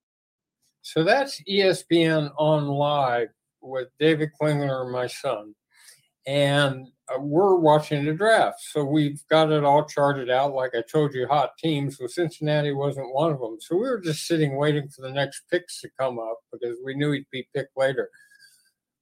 So 0.82 1.04
that's 1.04 1.42
ESPN 1.50 2.32
on 2.38 2.68
live 2.68 3.30
with 3.62 3.90
David 4.00 4.30
Klingler 4.40 4.84
and 4.84 4.92
my 4.92 5.08
son, 5.08 5.54
and 6.28 6.88
uh, 7.14 7.20
we're 7.20 7.56
watching 7.56 8.06
the 8.06 8.14
draft. 8.14 8.60
So 8.62 8.84
we've 8.84 9.22
got 9.30 9.52
it 9.52 9.64
all 9.64 9.86
charted 9.86 10.30
out, 10.30 10.54
like 10.54 10.72
I 10.76 10.82
told 10.82 11.14
you, 11.14 11.28
hot 11.28 11.52
teams. 11.58 11.98
Well, 12.00 12.10
Cincinnati 12.10 12.72
wasn't 12.72 13.14
one 13.14 13.32
of 13.32 13.40
them. 13.40 13.58
So 13.60 13.76
we 13.76 13.82
were 13.82 14.00
just 14.00 14.28
sitting 14.28 14.56
waiting 14.58 14.88
for 14.90 15.02
the 15.02 15.12
next 15.12 15.44
picks 15.50 15.82
to 15.82 15.90
come 16.00 16.20
up 16.20 16.40
because 16.52 16.78
we 16.84 16.94
knew 16.96 17.12
he'd 17.12 17.26
be 17.32 17.48
picked 17.54 17.76
later. 17.76 18.10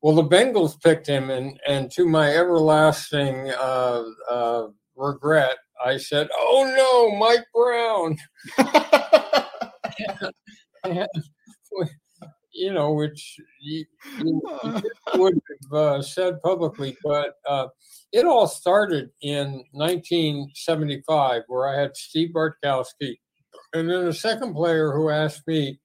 Well, 0.02 0.16
the 0.16 0.24
Bengals 0.24 0.82
picked 0.82 1.08
him, 1.08 1.30
and 1.30 1.60
and 1.68 1.92
to 1.92 2.08
my 2.08 2.34
everlasting 2.34 3.50
uh, 3.50 4.04
uh, 4.32 4.68
regret, 4.96 5.58
I 5.84 5.98
said, 5.98 6.30
"Oh 6.38 6.74
no, 6.74 7.18
Mike 7.18 7.46
Brown." 7.54 8.18
and, 10.86 11.08
you 12.60 12.74
know, 12.74 12.92
which 12.92 13.40
you, 13.62 13.86
you 14.20 14.42
would 15.16 15.34
have 15.64 15.74
uh, 15.74 16.02
said 16.02 16.42
publicly, 16.42 16.98
but 17.04 17.36
uh, 17.48 17.68
it 18.12 18.26
all 18.26 18.48
started 18.48 19.10
in 19.22 19.64
1975, 19.72 21.44
where 21.48 21.70
I 21.70 21.80
had 21.80 21.96
Steve 21.96 22.32
Bartkowski, 22.36 23.18
and 23.74 23.90
then 23.90 24.06
the 24.06 24.14
second 24.14 24.54
player 24.54 24.92
who 24.92 25.10
asked 25.10 25.48
me 25.48 25.80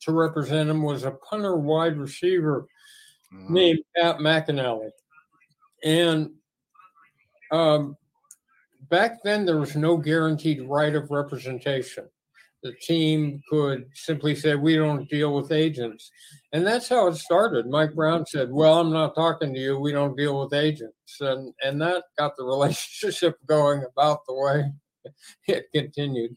to 0.00 0.12
represent 0.12 0.70
him 0.70 0.82
was 0.82 1.04
a 1.04 1.12
punter 1.12 1.56
wide 1.56 1.96
receiver 1.96 2.66
mm-hmm. 3.32 3.54
named 3.54 3.80
Pat 3.96 4.18
McInally. 4.18 4.90
And 5.84 6.30
um, 7.52 7.96
back 8.88 9.22
then, 9.22 9.44
there 9.44 9.58
was 9.58 9.76
no 9.76 9.96
guaranteed 9.96 10.62
right 10.62 10.94
of 10.94 11.10
representation. 11.10 12.08
The 12.62 12.72
team 12.82 13.42
could 13.48 13.86
simply 13.94 14.34
say, 14.34 14.54
We 14.54 14.76
don't 14.76 15.08
deal 15.08 15.34
with 15.34 15.52
agents. 15.52 16.10
And 16.52 16.66
that's 16.66 16.88
how 16.88 17.06
it 17.08 17.16
started. 17.16 17.66
Mike 17.66 17.94
Brown 17.94 18.26
said, 18.26 18.50
Well, 18.50 18.78
I'm 18.78 18.92
not 18.92 19.14
talking 19.14 19.54
to 19.54 19.60
you. 19.60 19.78
We 19.78 19.92
don't 19.92 20.16
deal 20.16 20.40
with 20.40 20.52
agents. 20.52 20.94
And, 21.20 21.54
and 21.62 21.80
that 21.80 22.04
got 22.18 22.36
the 22.36 22.44
relationship 22.44 23.38
going 23.46 23.84
about 23.90 24.20
the 24.26 24.34
way 24.34 24.64
it 25.46 25.66
continued. 25.74 26.34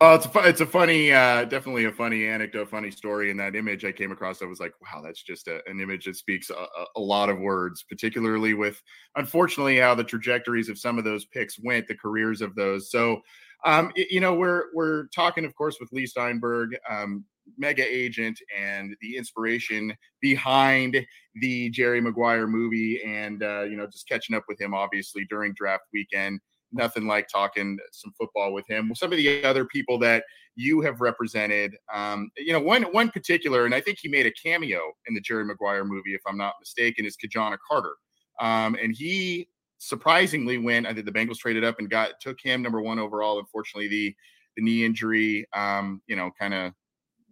Oh, 0.00 0.16
it's 0.16 0.26
a 0.26 0.38
it's 0.40 0.60
a 0.60 0.66
funny, 0.66 1.12
uh, 1.12 1.44
definitely 1.44 1.84
a 1.84 1.92
funny 1.92 2.26
anecdote, 2.26 2.68
funny 2.68 2.90
story. 2.90 3.30
In 3.30 3.36
that 3.36 3.54
image 3.54 3.84
I 3.84 3.92
came 3.92 4.10
across, 4.10 4.42
I 4.42 4.44
was 4.44 4.58
like, 4.58 4.74
wow, 4.82 5.00
that's 5.00 5.22
just 5.22 5.46
a, 5.46 5.60
an 5.66 5.80
image 5.80 6.04
that 6.06 6.16
speaks 6.16 6.50
a, 6.50 6.66
a, 6.96 7.00
lot 7.00 7.30
of 7.30 7.38
words, 7.38 7.84
particularly 7.88 8.54
with, 8.54 8.82
unfortunately, 9.16 9.78
how 9.78 9.94
the 9.94 10.04
trajectories 10.04 10.68
of 10.68 10.78
some 10.78 10.98
of 10.98 11.04
those 11.04 11.24
picks 11.24 11.58
went, 11.62 11.86
the 11.86 11.94
careers 11.94 12.42
of 12.42 12.54
those. 12.56 12.90
So, 12.90 13.20
um, 13.64 13.92
you 13.96 14.20
know, 14.20 14.34
we're 14.34 14.64
we're 14.74 15.06
talking, 15.14 15.44
of 15.44 15.54
course, 15.54 15.76
with 15.80 15.92
Leigh 15.92 16.06
Steinberg, 16.06 16.76
um, 16.88 17.24
mega 17.58 17.84
agent, 17.84 18.38
and 18.58 18.94
the 19.00 19.16
inspiration 19.16 19.94
behind 20.20 21.04
the 21.40 21.70
Jerry 21.70 22.00
Maguire 22.00 22.46
movie, 22.46 23.02
and 23.04 23.42
uh, 23.42 23.62
you 23.62 23.76
know, 23.76 23.86
just 23.86 24.08
catching 24.08 24.36
up 24.36 24.44
with 24.48 24.60
him, 24.60 24.74
obviously 24.74 25.24
during 25.28 25.54
draft 25.54 25.84
weekend 25.92 26.40
nothing 26.74 27.06
like 27.06 27.28
talking 27.28 27.78
some 27.92 28.12
football 28.18 28.52
with 28.52 28.68
him. 28.68 28.92
Some 28.94 29.12
of 29.12 29.16
the 29.16 29.44
other 29.44 29.64
people 29.64 29.98
that 30.00 30.24
you 30.56 30.80
have 30.82 31.00
represented, 31.00 31.76
um, 31.92 32.30
you 32.36 32.52
know, 32.52 32.60
one 32.60 32.82
one 32.84 33.10
particular, 33.10 33.64
and 33.64 33.74
I 33.74 33.80
think 33.80 33.98
he 34.00 34.08
made 34.08 34.26
a 34.26 34.32
cameo 34.32 34.80
in 35.06 35.14
the 35.14 35.20
Jerry 35.20 35.44
Maguire 35.44 35.84
movie, 35.84 36.14
if 36.14 36.20
I'm 36.26 36.36
not 36.36 36.54
mistaken, 36.60 37.06
is 37.06 37.16
Ki-Jana 37.16 37.58
Carter, 37.66 37.94
um, 38.40 38.76
and 38.80 38.94
he 38.96 39.48
surprisingly 39.78 40.58
went. 40.58 40.86
I 40.86 40.94
think 40.94 41.06
the 41.06 41.12
Bengals 41.12 41.38
traded 41.38 41.64
up 41.64 41.78
and 41.78 41.90
got 41.90 42.20
took 42.20 42.38
him 42.42 42.62
number 42.62 42.80
one 42.80 42.98
overall. 42.98 43.38
Unfortunately, 43.38 43.88
the 43.88 44.14
the 44.56 44.62
knee 44.62 44.84
injury, 44.84 45.46
um, 45.52 46.00
you 46.06 46.16
know, 46.16 46.30
kind 46.38 46.54
of 46.54 46.72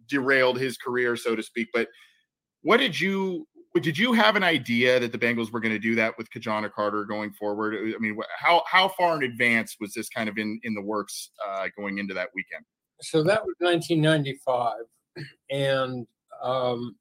derailed 0.07 0.59
his 0.59 0.77
career, 0.77 1.15
so 1.15 1.35
to 1.35 1.43
speak. 1.43 1.69
But 1.73 1.87
what 2.61 2.77
did 2.77 2.99
you 2.99 3.47
did 3.81 3.97
you 3.97 4.13
have 4.13 4.35
an 4.35 4.43
idea 4.43 4.99
that 4.99 5.11
the 5.11 5.17
Bengals 5.17 5.51
were 5.51 5.59
going 5.59 5.73
to 5.73 5.79
do 5.79 5.95
that 5.95 6.15
with 6.17 6.29
Ki-Jana 6.29 6.69
Carter 6.69 7.05
going 7.05 7.31
forward? 7.31 7.75
I 7.75 7.97
mean, 7.99 8.17
how 8.37 8.63
how 8.67 8.89
far 8.89 9.17
in 9.17 9.23
advance 9.23 9.77
was 9.79 9.93
this 9.93 10.09
kind 10.09 10.29
of 10.29 10.37
in 10.37 10.59
in 10.63 10.73
the 10.73 10.81
works 10.81 11.31
uh, 11.47 11.67
going 11.75 11.97
into 11.97 12.13
that 12.13 12.29
weekend? 12.35 12.65
So 13.01 13.23
that 13.23 13.43
was 13.43 13.55
1995, 13.59 14.73
and 15.49 16.07
um, 16.41 16.95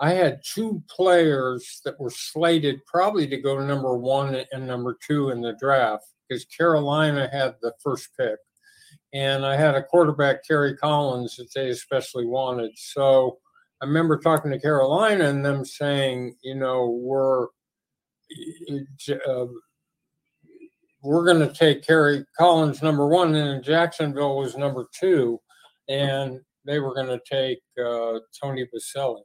I 0.00 0.12
had 0.12 0.42
two 0.44 0.82
players 0.88 1.80
that 1.84 1.98
were 1.98 2.10
slated 2.10 2.84
probably 2.86 3.26
to 3.26 3.36
go 3.36 3.58
number 3.58 3.96
one 3.96 4.44
and 4.52 4.66
number 4.66 4.96
two 5.04 5.30
in 5.30 5.40
the 5.40 5.54
draft 5.54 6.04
because 6.28 6.44
Carolina 6.44 7.28
had 7.32 7.56
the 7.62 7.72
first 7.82 8.08
pick, 8.16 8.38
and 9.12 9.44
I 9.44 9.56
had 9.56 9.74
a 9.74 9.82
quarterback 9.82 10.46
Kerry 10.46 10.76
Collins 10.76 11.36
that 11.36 11.48
they 11.54 11.70
especially 11.70 12.26
wanted. 12.26 12.72
So 12.76 13.38
I 13.82 13.86
remember 13.86 14.18
talking 14.18 14.50
to 14.52 14.60
Carolina 14.60 15.24
and 15.24 15.44
them 15.44 15.64
saying, 15.64 16.36
you 16.42 16.54
know, 16.54 16.90
we're 17.02 17.46
uh, 19.28 19.46
we're 21.02 21.24
going 21.24 21.46
to 21.46 21.52
take 21.52 21.86
Kerry 21.86 22.24
Collins 22.36 22.82
number 22.82 23.08
one, 23.08 23.34
and 23.34 23.64
Jacksonville 23.64 24.36
was 24.36 24.56
number 24.56 24.86
two, 24.92 25.40
and 25.88 26.40
they 26.64 26.80
were 26.80 26.94
going 26.94 27.06
to 27.06 27.20
take 27.24 27.60
uh, 27.82 28.18
Tony 28.40 28.66
Boselli. 28.66 29.22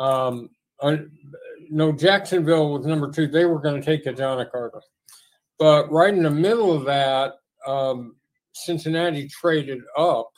Um, 0.00 0.48
uh, 0.80 0.96
no, 1.68 1.92
Jacksonville 1.92 2.70
was 2.70 2.86
number 2.86 3.10
two. 3.10 3.28
They 3.28 3.44
were 3.44 3.60
going 3.60 3.80
to 3.80 3.84
take 3.84 4.04
Ki-Jana 4.04 4.46
Carter, 4.46 4.80
but 5.58 5.92
right 5.92 6.12
in 6.12 6.22
the 6.22 6.30
middle 6.30 6.72
of 6.72 6.86
that, 6.86 7.34
um, 7.66 8.16
Cincinnati 8.54 9.28
traded 9.28 9.82
up 9.96 10.30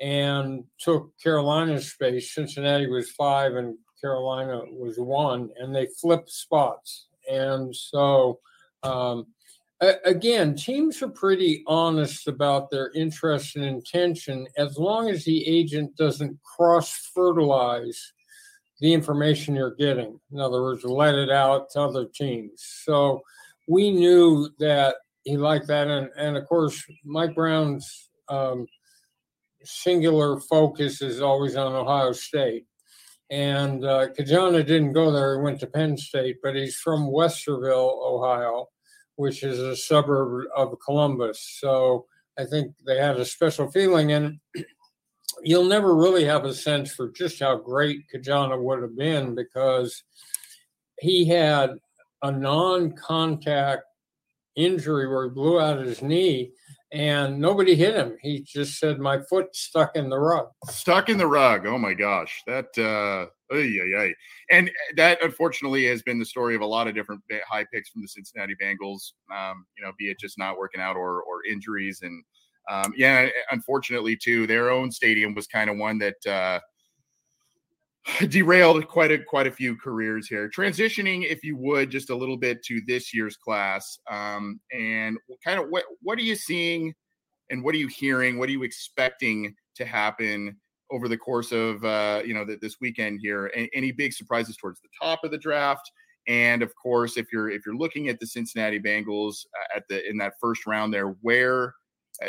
and 0.00 0.64
took 0.78 1.10
Carolina's 1.20 1.90
space. 1.92 2.32
Cincinnati 2.32 2.86
was 2.86 3.10
five 3.10 3.56
and 3.56 3.76
Carolina 4.00 4.62
was 4.70 4.98
one, 4.98 5.50
and 5.58 5.74
they 5.74 5.88
flipped 6.00 6.30
spots. 6.30 7.08
And 7.30 7.74
so, 7.74 8.38
um, 8.84 9.26
again, 10.04 10.54
teams 10.54 11.02
are 11.02 11.08
pretty 11.08 11.64
honest 11.66 12.28
about 12.28 12.70
their 12.70 12.92
interest 12.92 13.56
and 13.56 13.64
intention 13.64 14.46
as 14.56 14.78
long 14.78 15.08
as 15.08 15.24
the 15.24 15.44
agent 15.46 15.96
doesn't 15.96 16.38
cross 16.42 17.10
fertilize 17.14 18.12
the 18.82 18.92
information 18.92 19.54
you're 19.54 19.76
getting. 19.76 20.18
In 20.32 20.40
other 20.40 20.60
words, 20.60 20.82
let 20.82 21.14
it 21.14 21.30
out 21.30 21.70
to 21.70 21.80
other 21.80 22.04
teams. 22.04 22.64
So 22.84 23.22
we 23.68 23.92
knew 23.92 24.50
that 24.58 24.96
he 25.22 25.36
liked 25.36 25.68
that. 25.68 25.86
And, 25.86 26.10
and 26.16 26.36
of 26.36 26.46
course, 26.48 26.82
Mike 27.04 27.36
Brown's 27.36 28.10
um, 28.28 28.66
singular 29.62 30.40
focus 30.40 31.00
is 31.00 31.22
always 31.22 31.54
on 31.54 31.72
Ohio 31.72 32.10
State. 32.10 32.66
And 33.30 33.84
uh, 33.84 34.08
Ki-Jana 34.16 34.64
didn't 34.64 34.94
go 34.94 35.12
there, 35.12 35.36
he 35.36 35.42
went 35.42 35.60
to 35.60 35.68
Penn 35.68 35.96
State, 35.96 36.38
but 36.42 36.56
he's 36.56 36.74
from 36.74 37.06
Westerville, 37.06 38.02
Ohio, 38.02 38.66
which 39.14 39.44
is 39.44 39.60
a 39.60 39.76
suburb 39.76 40.48
of 40.56 40.76
Columbus. 40.84 41.56
So 41.60 42.06
I 42.36 42.46
think 42.46 42.74
they 42.84 42.98
had 42.98 43.16
a 43.20 43.24
special 43.24 43.70
feeling. 43.70 44.10
And 44.10 44.40
you'll 45.42 45.64
never 45.64 45.94
really 45.94 46.24
have 46.24 46.44
a 46.44 46.54
sense 46.54 46.92
for 46.92 47.10
just 47.10 47.40
how 47.40 47.56
great 47.56 48.08
Ki-Jana 48.10 48.60
would 48.60 48.82
have 48.82 48.96
been 48.96 49.34
because 49.34 50.02
he 51.00 51.24
had 51.24 51.76
a 52.22 52.30
non 52.30 52.92
contact 52.92 53.84
injury 54.56 55.08
where 55.08 55.24
he 55.24 55.30
blew 55.30 55.60
out 55.60 55.78
his 55.78 56.02
knee 56.02 56.52
and 56.92 57.38
nobody 57.38 57.74
hit 57.74 57.94
him. 57.94 58.16
He 58.20 58.42
just 58.42 58.78
said, 58.78 58.98
"My 58.98 59.20
foot 59.22 59.56
stuck 59.56 59.96
in 59.96 60.10
the 60.10 60.18
rug." 60.18 60.48
Stuck 60.68 61.08
in 61.08 61.16
the 61.16 61.26
rug. 61.26 61.66
Oh 61.66 61.78
my 61.78 61.94
gosh, 61.94 62.42
that. 62.46 62.76
uh 62.78 63.30
yeah, 63.54 64.08
And 64.50 64.70
that 64.96 65.22
unfortunately 65.22 65.84
has 65.84 66.02
been 66.02 66.18
the 66.18 66.24
story 66.24 66.54
of 66.54 66.62
a 66.62 66.66
lot 66.66 66.88
of 66.88 66.94
different 66.94 67.20
high 67.46 67.66
picks 67.72 67.90
from 67.90 68.00
the 68.00 68.08
Cincinnati 68.08 68.54
Bengals. 68.54 69.12
Um, 69.30 69.66
you 69.76 69.84
know, 69.84 69.92
be 69.98 70.10
it 70.10 70.18
just 70.18 70.38
not 70.38 70.56
working 70.56 70.80
out 70.80 70.96
or 70.96 71.22
or 71.22 71.44
injuries, 71.44 72.00
and 72.02 72.24
um, 72.70 72.92
yeah, 72.96 73.28
unfortunately 73.50 74.16
too, 74.16 74.46
their 74.46 74.70
own 74.70 74.90
stadium 74.90 75.34
was 75.34 75.46
kind 75.46 75.70
of 75.70 75.76
one 75.76 75.98
that 75.98 76.26
uh, 76.26 76.60
derailed 78.28 78.86
quite 78.88 79.12
a 79.12 79.18
quite 79.18 79.46
a 79.46 79.52
few 79.52 79.76
careers 79.76 80.28
here. 80.28 80.48
Transitioning, 80.48 81.24
if 81.28 81.42
you 81.42 81.56
would, 81.56 81.90
just 81.90 82.10
a 82.10 82.16
little 82.16 82.36
bit 82.36 82.62
to 82.64 82.80
this 82.86 83.14
year's 83.14 83.36
class, 83.36 83.98
um, 84.10 84.60
and 84.72 85.18
kind 85.44 85.60
of 85.60 85.68
what 85.70 85.84
what 86.02 86.18
are 86.18 86.22
you 86.22 86.36
seeing? 86.36 86.94
and 87.52 87.62
what 87.62 87.74
are 87.74 87.78
you 87.78 87.88
hearing? 87.88 88.38
What 88.38 88.48
are 88.48 88.52
you 88.52 88.64
expecting 88.64 89.54
to 89.76 89.84
happen 89.84 90.56
over 90.90 91.06
the 91.06 91.16
course 91.16 91.52
of 91.52 91.84
uh, 91.84 92.22
you 92.24 92.34
know 92.34 92.44
the, 92.44 92.58
this 92.60 92.76
weekend 92.80 93.20
here? 93.22 93.52
Any, 93.54 93.70
any 93.74 93.92
big 93.92 94.12
surprises 94.12 94.56
towards 94.56 94.80
the 94.80 94.88
top 95.00 95.20
of 95.22 95.30
the 95.30 95.38
draft? 95.38 95.88
And 96.28 96.62
of 96.62 96.72
course, 96.80 97.16
if 97.16 97.26
you're 97.32 97.50
if 97.50 97.62
you're 97.64 97.76
looking 97.76 98.08
at 98.08 98.18
the 98.18 98.26
Cincinnati 98.26 98.80
Bengals 98.80 99.44
uh, 99.60 99.76
at 99.76 99.84
the 99.88 100.08
in 100.08 100.16
that 100.18 100.34
first 100.40 100.66
round 100.66 100.92
there, 100.92 101.08
where 101.20 101.74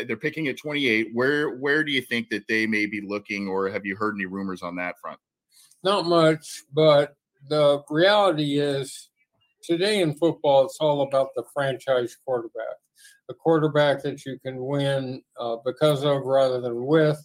they're 0.06 0.18
picking 0.18 0.48
at 0.48 0.58
28, 0.58 1.10
where 1.14 1.56
where 1.56 1.84
do 1.84 1.92
you 1.92 2.02
think 2.02 2.30
that 2.30 2.48
they 2.48 2.66
may 2.66 2.86
be 2.86 3.02
looking, 3.02 3.48
or 3.48 3.70
have 3.70 3.86
you 3.86 3.96
heard 3.96 4.16
any 4.16 4.26
rumors 4.26 4.62
on 4.62 4.76
that 4.78 5.00
front? 5.00 5.20
Not 5.84 6.06
much, 6.06 6.64
but 6.74 7.16
the 7.50 7.84
reality 7.90 8.60
is 8.60 9.10
today 9.64 10.02
in 10.02 10.16
football, 10.16 10.66
it's 10.66 10.78
all 10.80 11.02
about 11.02 11.30
the 11.36 11.44
franchise 11.54 12.16
quarterback, 12.26 12.78
the 13.28 13.34
quarterback 13.34 14.02
that 14.04 14.26
you 14.26 14.40
can 14.40 14.64
win 14.64 15.22
uh, 15.40 15.58
because 15.66 16.04
of 16.04 16.24
rather 16.24 16.62
than 16.62 16.86
with, 16.86 17.20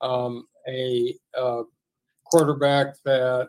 um, 0.00 0.46
a 0.68 1.14
uh, 1.36 1.62
quarterback 2.24 2.94
that 3.04 3.48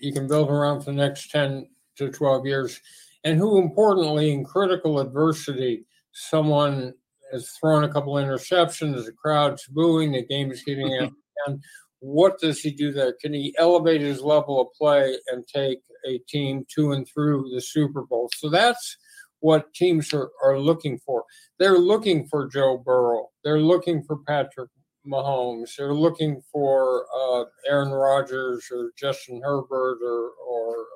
you 0.00 0.12
can 0.12 0.26
build 0.26 0.50
around 0.50 0.80
for 0.80 0.86
the 0.86 0.96
next 0.96 1.30
10 1.30 1.68
to 1.96 2.10
12 2.10 2.46
years, 2.46 2.80
and 3.24 3.38
who, 3.38 3.58
importantly, 3.58 4.32
in 4.32 4.44
critical 4.44 4.98
adversity, 4.98 5.86
someone 6.12 6.94
has 7.32 7.50
thrown 7.60 7.84
a 7.84 7.92
couple 7.92 8.14
interceptions, 8.14 9.04
the 9.04 9.12
crowd's 9.12 9.66
booing, 9.66 10.12
the 10.12 10.24
game 10.24 10.50
is 10.50 10.62
getting 10.62 10.98
out. 11.00 11.12
And 11.46 11.62
what 12.00 12.38
does 12.40 12.60
he 12.60 12.70
do 12.70 12.92
there? 12.92 13.14
Can 13.20 13.32
he 13.32 13.54
elevate 13.58 14.00
his 14.00 14.20
level 14.22 14.60
of 14.60 14.68
play 14.78 15.16
and 15.28 15.46
take 15.46 15.78
a 16.06 16.18
team 16.28 16.66
to 16.74 16.92
and 16.92 17.06
through 17.06 17.50
the 17.54 17.60
Super 17.60 18.02
Bowl? 18.02 18.28
So 18.36 18.50
that's 18.50 18.96
what 19.40 19.72
teams 19.74 20.12
are, 20.12 20.30
are 20.42 20.58
looking 20.58 20.98
for. 20.98 21.24
They're 21.58 21.78
looking 21.78 22.26
for 22.28 22.48
Joe 22.48 22.78
Burrow. 22.78 23.28
They're 23.44 23.60
looking 23.60 24.02
for 24.04 24.18
Patrick 24.18 24.70
Mahomes. 25.06 25.76
They're 25.76 25.94
looking 25.94 26.42
for 26.52 27.06
uh, 27.16 27.44
Aaron 27.68 27.90
Rodgers 27.90 28.66
or 28.72 28.90
Justin 28.96 29.40
Herbert 29.44 29.98
or, 30.04 30.30
or 30.48 30.86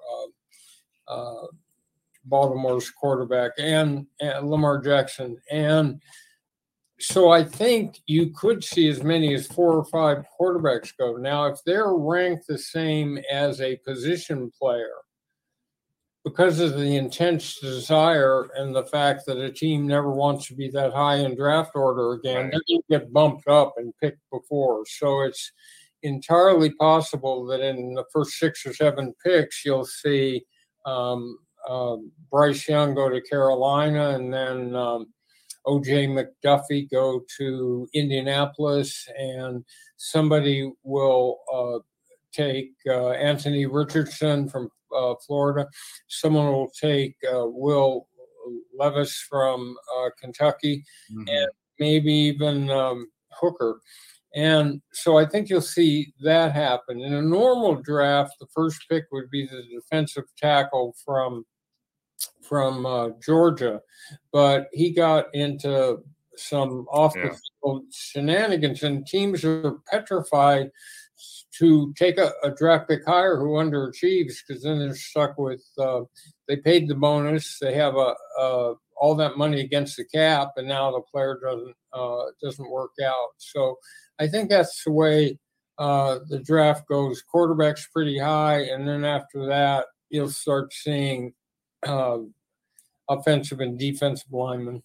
uh, 1.09 1.13
uh, 1.13 1.47
Baltimore's 2.25 2.91
quarterback 2.91 3.53
and, 3.59 4.07
and 4.21 4.49
Lamar 4.49 4.81
Jackson. 4.81 5.39
And 5.51 6.01
so 6.99 7.31
I 7.31 7.45
think 7.45 8.01
you 8.07 8.31
could 8.31 8.65
see 8.65 8.89
as 8.89 9.03
many 9.03 9.35
as 9.35 9.47
four 9.47 9.75
or 9.75 9.85
five 9.85 10.25
quarterbacks 10.39 10.93
go. 10.99 11.17
Now, 11.17 11.47
if 11.47 11.59
they're 11.67 11.93
ranked 11.93 12.47
the 12.47 12.59
same 12.59 13.19
as 13.31 13.61
a 13.61 13.77
position 13.77 14.51
player, 14.59 14.95
because 16.25 16.59
of 16.59 16.75
the 16.75 16.97
intense 16.97 17.61
desire 17.61 18.49
and 18.57 18.75
the 18.75 18.85
fact 18.85 19.25
that 19.27 19.39
a 19.39 19.53
team 19.53 19.87
never 19.87 20.11
wants 20.11 20.49
to 20.49 20.55
be 20.55 20.69
that 20.69 20.93
high 20.93 21.17
in 21.17 21.37
draft 21.37 21.71
order 21.77 22.15
again, 22.15 22.51
right. 22.51 22.61
they 22.69 22.81
get 22.99 23.13
bumped 23.13 23.47
up 23.47 23.75
and 23.77 23.95
picked 24.03 24.23
before. 24.33 24.83
So 24.87 25.21
it's 25.21 25.53
entirely 26.03 26.71
possible 26.71 27.47
that 27.47 27.61
in 27.61 27.95
the 27.95 28.05
first 28.13 28.33
six 28.39 28.67
or 28.67 28.75
seven 28.75 29.15
picks, 29.25 29.65
you'll 29.65 29.85
see 29.85 30.45
um, 30.85 31.39
uh, 31.69 31.97
Bryce 32.29 32.69
Young 32.69 32.95
go 32.95 33.09
to 33.09 33.21
Carolina 33.21 34.11
and 34.11 34.35
then 34.35 34.75
um, 34.75 35.07
OJ 35.67 36.09
McDuffie 36.45 36.91
go 36.91 37.23
to 37.39 37.89
Indianapolis, 37.95 39.09
and 39.19 39.65
somebody 39.97 40.71
will 40.83 41.39
uh, 41.53 41.79
take 42.33 42.73
uh, 42.87 43.11
Anthony 43.11 43.67
Richardson 43.67 44.49
from 44.49 44.69
uh, 44.97 45.15
Florida. 45.27 45.69
Someone 46.09 46.47
will 46.47 46.71
take 46.81 47.17
uh, 47.25 47.47
Will 47.47 48.09
Levis 48.79 49.27
from 49.29 49.77
uh, 49.99 50.11
Kentucky, 50.21 50.85
mm-hmm. 51.11 51.29
and 51.29 51.49
maybe 51.79 52.13
even 52.13 52.71
um, 52.71 53.09
Hooker. 53.33 53.81
And 54.35 54.83
so 54.93 55.17
I 55.17 55.25
think 55.25 55.49
you'll 55.49 55.63
see 55.63 56.13
that 56.21 56.53
happen. 56.53 57.01
In 57.01 57.15
a 57.15 57.23
normal 57.23 57.77
draft, 57.77 58.35
the 58.39 58.47
first 58.55 58.85
pick 58.91 59.05
would 59.11 59.31
be 59.31 59.47
the 59.47 59.63
defensive 59.75 60.25
tackle 60.37 60.95
from 61.05 61.45
from 62.43 62.87
uh, 62.87 63.11
Georgia, 63.25 63.81
but 64.33 64.69
he 64.73 64.93
got 64.93 65.35
into 65.35 65.99
some 66.37 66.87
off 66.91 67.15
the 67.15 67.37
field 67.63 67.85
shenanigans, 67.93 68.83
and 68.83 69.07
teams 69.07 69.45
are 69.45 69.79
petrified 69.91 70.71
to 71.59 71.93
take 71.97 72.19
a, 72.19 72.33
a 72.43 72.51
draft 72.51 72.89
pick 72.89 73.05
higher 73.07 73.39
who 73.39 73.55
underachieves 73.55 74.35
because 74.47 74.63
then 74.63 74.79
they're 74.79 74.95
stuck 74.95 75.39
with 75.39 75.65
uh, 75.79 76.03
they 76.49 76.57
paid 76.57 76.89
the 76.89 76.95
bonus, 76.95 77.59
they 77.61 77.75
have 77.75 77.97
a, 77.97 78.15
a, 78.39 78.75
all 78.97 79.15
that 79.15 79.37
money 79.37 79.61
against 79.61 79.97
the 79.97 80.05
cap, 80.05 80.53
and 80.57 80.69
now 80.69 80.91
the 80.91 81.01
player 81.13 81.39
doesn't 81.43 81.77
uh, 81.93 82.25
doesn't 82.43 82.71
work 82.71 82.93
out. 83.05 83.31
So 83.39 83.77
I 84.19 84.29
think 84.29 84.51
that's 84.51 84.85
the 84.85 84.93
way 84.93 85.39
uh, 85.79 86.21
the 86.29 86.39
draft 86.41 86.89
goes. 86.89 87.23
Quarterback's 87.23 87.87
pretty 87.93 88.19
high, 88.19 88.61
and 88.61 88.87
then 88.87 89.05
after 89.05 89.47
that, 89.47 89.87
you'll 90.11 90.31
start 90.31 90.73
seeing 90.73 91.33
uh, 91.85 92.19
offensive 93.09 93.61
and 93.61 93.79
defensive 93.79 94.33
linemen. 94.33 94.83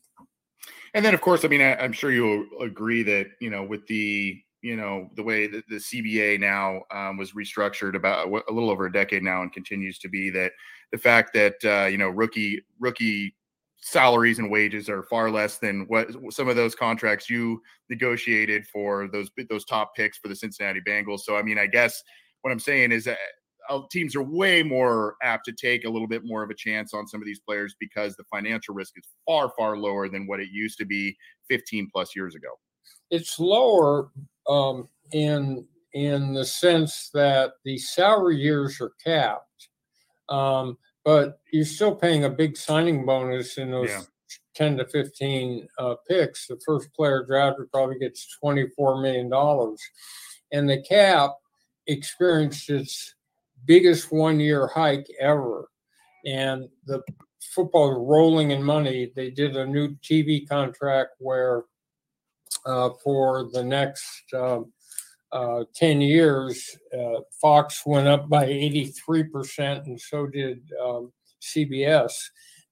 And 0.94 1.06
then, 1.06 1.14
of 1.14 1.22
course, 1.22 1.46
I 1.46 1.48
mean, 1.48 1.62
I, 1.62 1.84
am 1.84 1.94
sure 1.94 2.12
you'll 2.12 2.46
agree 2.60 3.04
that 3.04 3.28
you 3.39 3.50
know 3.50 3.64
with 3.64 3.88
the 3.88 4.42
you 4.62 4.76
know 4.76 5.10
the 5.16 5.24
way 5.24 5.48
that 5.48 5.68
the 5.68 5.78
CBA 5.78 6.39
now 6.39 6.82
um, 6.92 7.18
was 7.18 7.32
restructured 7.32 7.96
about 7.96 8.28
a, 8.28 8.54
little 8.54 8.70
over 8.70 8.86
a 8.86 8.92
decade 8.92 9.24
now 9.24 9.42
and 9.42 9.54
continues 9.54 9.98
to 10.00 10.10
be 10.10 10.30
that 10.32 10.52
the 10.92 10.98
fact 10.98 11.34
that 11.34 11.56
uh, 11.64 11.88
you 11.88 11.98
know 11.98 12.10
rookie 12.10 12.64
rookie 12.80 13.36
salaries 13.82 14.38
and 14.38 14.52
wages 14.52 14.89
are 14.89 15.04
far 15.04 15.32
less 15.32 15.58
than 15.58 15.86
what 15.88 16.08
some 16.30 16.48
of 16.48 16.56
those 16.56 16.76
contracts 16.76 17.30
you 17.30 17.62
negotiated 17.89 18.66
for 18.68 19.08
those 19.08 19.30
those 19.50 19.66
top 19.66 19.96
picks 19.96 20.18
for 20.18 20.28
the 20.28 20.36
Cincinnati 20.36 20.82
Bengals. 20.82 21.22
So 21.22 21.36
I 21.36 21.42
mean, 21.42 21.58
I 21.58 21.68
guess 21.68 22.04
what 22.42 22.52
I'm 22.52 22.60
saying 22.60 22.92
is 22.92 23.06
that 23.06 23.18
teams 23.89 24.15
are 24.15 24.24
way 24.24 24.63
more 24.63 25.15
apt 25.22 25.45
to 25.45 25.51
take 25.51 25.86
a 25.86 25.89
little 25.89 26.07
bit 26.07 26.26
more 26.26 26.43
of 26.43 26.49
a 26.49 26.55
chance 26.55 26.93
on 26.93 27.07
some 27.07 27.22
of 27.22 27.26
these 27.26 27.39
players 27.39 27.76
because 27.80 28.15
the 28.15 28.24
financial 28.26 28.74
risk 28.74 28.93
is 28.97 29.03
far 29.26 29.51
far 29.57 29.78
lower 29.78 30.09
than 30.09 30.28
what 30.28 30.39
it 30.39 30.49
used 30.51 30.78
to 30.78 30.86
be 30.86 31.15
15 31.49 31.89
plus 31.91 32.15
years 32.15 32.36
ago 32.36 32.49
it's 33.09 33.39
lower 33.39 34.09
um, 34.47 34.88
in 35.13 35.65
in 35.93 36.34
the 36.34 36.45
sense 36.45 37.09
that 37.13 37.53
the 37.65 37.78
salary 37.78 38.38
years 38.38 38.80
are 38.80 38.93
capped 39.03 39.69
um, 40.30 40.78
but 41.03 41.39
you're 41.51 41.65
still 41.65 41.95
paying 41.95 42.26
a 42.26 42.30
big 42.30 42.55
signing 42.55 43.05
bonus 43.05 43.57
in 43.57 43.72
those 43.72 43.89
yeah. 43.89 44.01
10 44.55 44.78
to 44.78 44.86
15 44.86 45.67
uh, 45.78 45.95
picks 46.07 46.47
the 46.47 46.59
first 46.65 46.93
player 46.93 47.26
drafted 47.26 47.72
probably 47.72 47.99
gets 47.99 48.38
24 48.39 49.01
million 49.01 49.30
dollars 49.30 49.82
and 50.51 50.69
the 50.69 50.82
cap 50.82 51.32
experienced 51.88 52.69
its 52.69 53.15
biggest 53.66 54.12
one 54.12 54.39
year 54.39 54.68
hike 54.68 55.07
ever. 55.20 55.70
And 56.26 56.70
the 56.86 57.01
football 57.41 57.91
is 57.91 57.97
rolling 57.97 58.51
in 58.51 58.64
money. 58.64 59.12
They 59.16 59.32
did 59.32 59.55
a 59.55 59.66
new 59.66 59.95
TV 59.97 60.47
contract 60.47 61.12
where 61.20 61.64
uh, 62.66 62.91
for 63.03 63.49
the 63.51 63.64
next 63.64 64.24
uh, 64.34 64.62
uh, 65.32 65.64
10 65.76 66.01
years, 66.01 66.78
uh, 66.93 67.22
Fox 67.39 67.84
went 67.86 68.07
up 68.07 68.30
by 68.30 68.45
83%, 68.45 69.86
and 69.86 69.99
so 69.99 70.28
did 70.28 70.62
um, 70.84 71.12
CBS. 71.41 72.12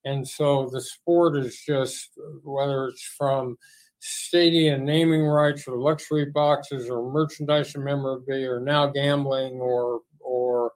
And 0.06 0.28
so 0.28 0.70
the 0.72 0.82
sport 0.82 1.38
is 1.38 1.62
just, 1.66 2.10
whether 2.44 2.88
it's 2.88 3.04
from 3.18 3.58
stadium 4.00 4.86
naming 4.86 5.26
rights 5.26 5.68
or 5.68 5.78
luxury 5.78 6.26
boxes 6.26 6.90
or 6.90 7.12
merchandise 7.12 7.76
and 7.76 7.84
memorabilia 7.84 8.50
or 8.50 8.60
now 8.60 8.88
gambling 8.88 9.60
or 9.60 10.02
or 10.30 10.72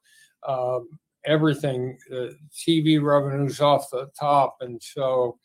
um, 0.47 0.88
everything. 1.26 1.97
Uh, 2.12 2.28
TV 2.51 3.01
revenues 3.01 3.62
off 3.62 3.89
the 3.91 4.10
top, 4.20 4.58
and 4.62 4.82
so 4.82 5.38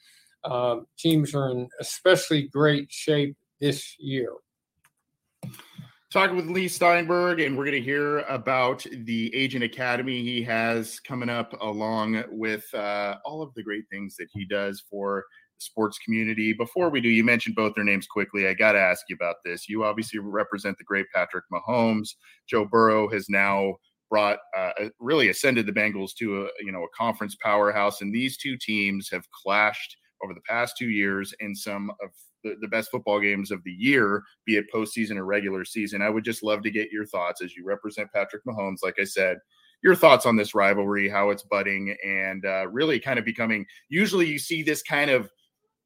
um, 0.45 0.87
teams 0.99 1.35
are 1.35 1.51
in 1.51 1.69
especially 1.81 2.49
great 2.49 2.91
shape 2.91 3.37
this 3.61 3.97
year. 3.99 4.33
Talking 6.11 6.37
with 6.37 6.47
Leigh 6.47 6.69
Steinberg, 6.69 7.41
and 7.41 7.57
we're 7.57 7.67
going 7.67 7.77
to 7.77 7.83
hear 7.83 8.21
about 8.21 8.87
the 8.91 9.35
Agent 9.35 9.63
Academy 9.63 10.23
he 10.23 10.43
has 10.43 11.01
coming 11.01 11.29
up, 11.29 11.55
along 11.61 12.25
with 12.31 12.65
uh, 12.73 13.17
all 13.27 13.43
of 13.43 13.53
the 13.53 13.63
great 13.63 13.85
things 13.91 14.17
that 14.17 14.29
he 14.33 14.47
does 14.47 14.83
for 14.89 15.27
the 15.59 15.63
sports 15.63 15.99
community. 15.99 16.55
Before 16.55 16.89
we 16.89 17.03
do, 17.03 17.11
you 17.11 17.25
mentioned 17.25 17.57
both 17.57 17.75
their 17.75 17.85
names 17.85 18.07
quickly. 18.07 18.49
I 18.49 18.55
got 18.55 18.73
to 18.73 18.81
ask 18.81 19.03
you 19.11 19.17
about 19.17 19.37
this. 19.45 19.69
You 19.69 19.85
obviously 19.85 20.19
represent 20.19 20.79
the 20.79 20.85
great 20.85 21.05
Patrick 21.15 21.45
Mahomes. 21.53 22.15
Joe 22.49 22.65
Burrow 22.65 23.11
has 23.11 23.29
now 23.29 23.75
brought 24.11 24.39
uh, 24.57 24.71
really 24.99 25.29
ascended 25.29 25.67
the 25.67 25.73
Bengals 25.73 26.15
to 26.19 26.45
a 26.45 26.49
you 26.61 26.73
know 26.73 26.85
a 26.85 26.97
conference 26.97 27.37
powerhouse, 27.43 28.01
and 28.01 28.15
these 28.15 28.37
two 28.37 28.57
teams 28.57 29.09
have 29.11 29.31
clashed 29.31 29.97
over 30.23 30.35
the 30.35 30.41
past 30.49 30.77
two 30.77 30.91
years 30.91 31.35
in 31.41 31.55
some 31.55 31.91
of 32.03 32.11
the, 32.45 32.55
the 32.61 32.69
best 32.69 32.91
football 32.91 33.21
games 33.21 33.51
of 33.51 33.63
the 33.65 33.71
year, 33.71 34.23
be 34.47 34.57
it 34.57 34.67
postseason 34.75 35.17
or 35.17 35.25
regular 35.25 35.65
season. 35.65 36.03
I 36.03 36.11
would 36.11 36.25
just 36.25 36.43
love 36.43 36.63
to 36.63 36.71
get 36.71 36.91
your 36.91 37.07
thoughts 37.07 37.43
as 37.43 37.57
you 37.57 37.65
represent 37.65 38.13
Patrick 38.13 38.45
Mahomes. 38.45 38.79
Like 38.83 38.97
I 39.01 39.05
said, 39.05 39.39
your 39.83 39.95
thoughts 39.95 40.27
on 40.27 40.37
this 40.37 40.55
rivalry, 40.55 41.09
how 41.09 41.31
it's 41.31 41.45
budding, 41.45 41.97
and 42.05 42.45
uh, 42.45 42.69
really 42.69 42.99
kind 42.99 43.19
of 43.19 43.25
becoming. 43.25 43.65
Usually, 43.89 44.27
you 44.27 44.39
see 44.39 44.63
this 44.63 44.83
kind 44.83 45.11
of 45.11 45.31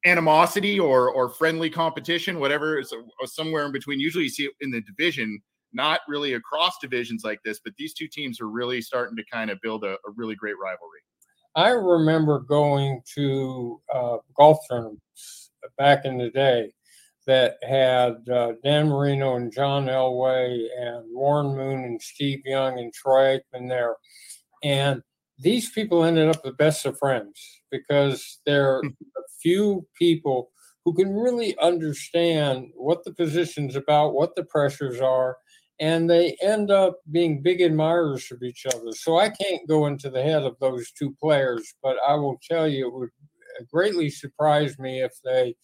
animosity 0.05 0.79
or 0.79 1.11
or 1.11 1.29
friendly 1.29 1.69
competition, 1.69 2.39
whatever, 2.39 2.79
is 2.79 2.93
somewhere 3.25 3.65
in 3.65 3.71
between. 3.71 3.99
Usually, 3.99 4.25
you 4.25 4.29
see 4.29 4.45
it 4.45 4.53
in 4.61 4.71
the 4.71 4.81
division, 4.81 5.39
not 5.73 6.01
really 6.07 6.33
across 6.33 6.77
divisions 6.79 7.23
like 7.23 7.39
this. 7.43 7.59
But 7.63 7.73
these 7.77 7.93
two 7.93 8.07
teams 8.07 8.39
are 8.39 8.49
really 8.49 8.81
starting 8.81 9.15
to 9.17 9.23
kind 9.31 9.49
of 9.49 9.61
build 9.61 9.83
a, 9.83 9.93
a 9.93 10.11
really 10.15 10.35
great 10.35 10.55
rivalry. 10.61 10.99
I 11.55 11.69
remember 11.69 12.39
going 12.39 13.01
to 13.15 13.81
uh, 13.93 14.17
golf 14.35 14.59
tournaments 14.69 15.51
back 15.77 16.05
in 16.05 16.17
the 16.17 16.29
day 16.29 16.73
that 17.25 17.55
had 17.63 18.27
uh, 18.29 18.53
Dan 18.63 18.89
Marino 18.89 19.35
and 19.35 19.51
John 19.51 19.85
Elway 19.85 20.65
and 20.77 21.05
Warren 21.09 21.55
Moon 21.55 21.83
and 21.85 22.01
Steve 22.01 22.41
Young 22.45 22.79
and 22.79 22.93
Troy 22.93 23.37
Aikman 23.37 23.69
there. 23.69 23.95
And 24.63 25.01
these 25.39 25.69
people 25.69 26.03
ended 26.03 26.29
up 26.29 26.43
the 26.43 26.53
best 26.53 26.85
of 26.85 26.97
friends 26.97 27.61
because 27.71 28.39
they're 28.45 28.81
hmm. 28.81 28.87
a 29.17 29.21
few 29.41 29.85
people 29.97 30.51
who 30.85 30.93
can 30.93 31.13
really 31.13 31.57
understand 31.59 32.69
what 32.75 33.03
the 33.05 33.13
position's 33.13 33.75
about, 33.75 34.13
what 34.13 34.35
the 34.35 34.43
pressures 34.43 34.99
are, 34.99 35.37
and 35.79 36.09
they 36.09 36.37
end 36.41 36.71
up 36.71 36.99
being 37.11 37.41
big 37.41 37.61
admirers 37.61 38.31
of 38.31 38.43
each 38.43 38.65
other. 38.65 38.91
So 38.91 39.17
I 39.17 39.29
can't 39.29 39.67
go 39.67 39.87
into 39.87 40.09
the 40.09 40.21
head 40.21 40.43
of 40.43 40.57
those 40.59 40.91
two 40.91 41.15
players, 41.19 41.73
but 41.81 41.97
I 42.07 42.15
will 42.15 42.39
tell 42.49 42.67
you 42.67 42.87
it 42.87 42.93
would 42.93 43.09
greatly 43.71 44.09
surprise 44.09 44.77
me 44.79 45.01
if 45.01 45.13
they 45.23 45.55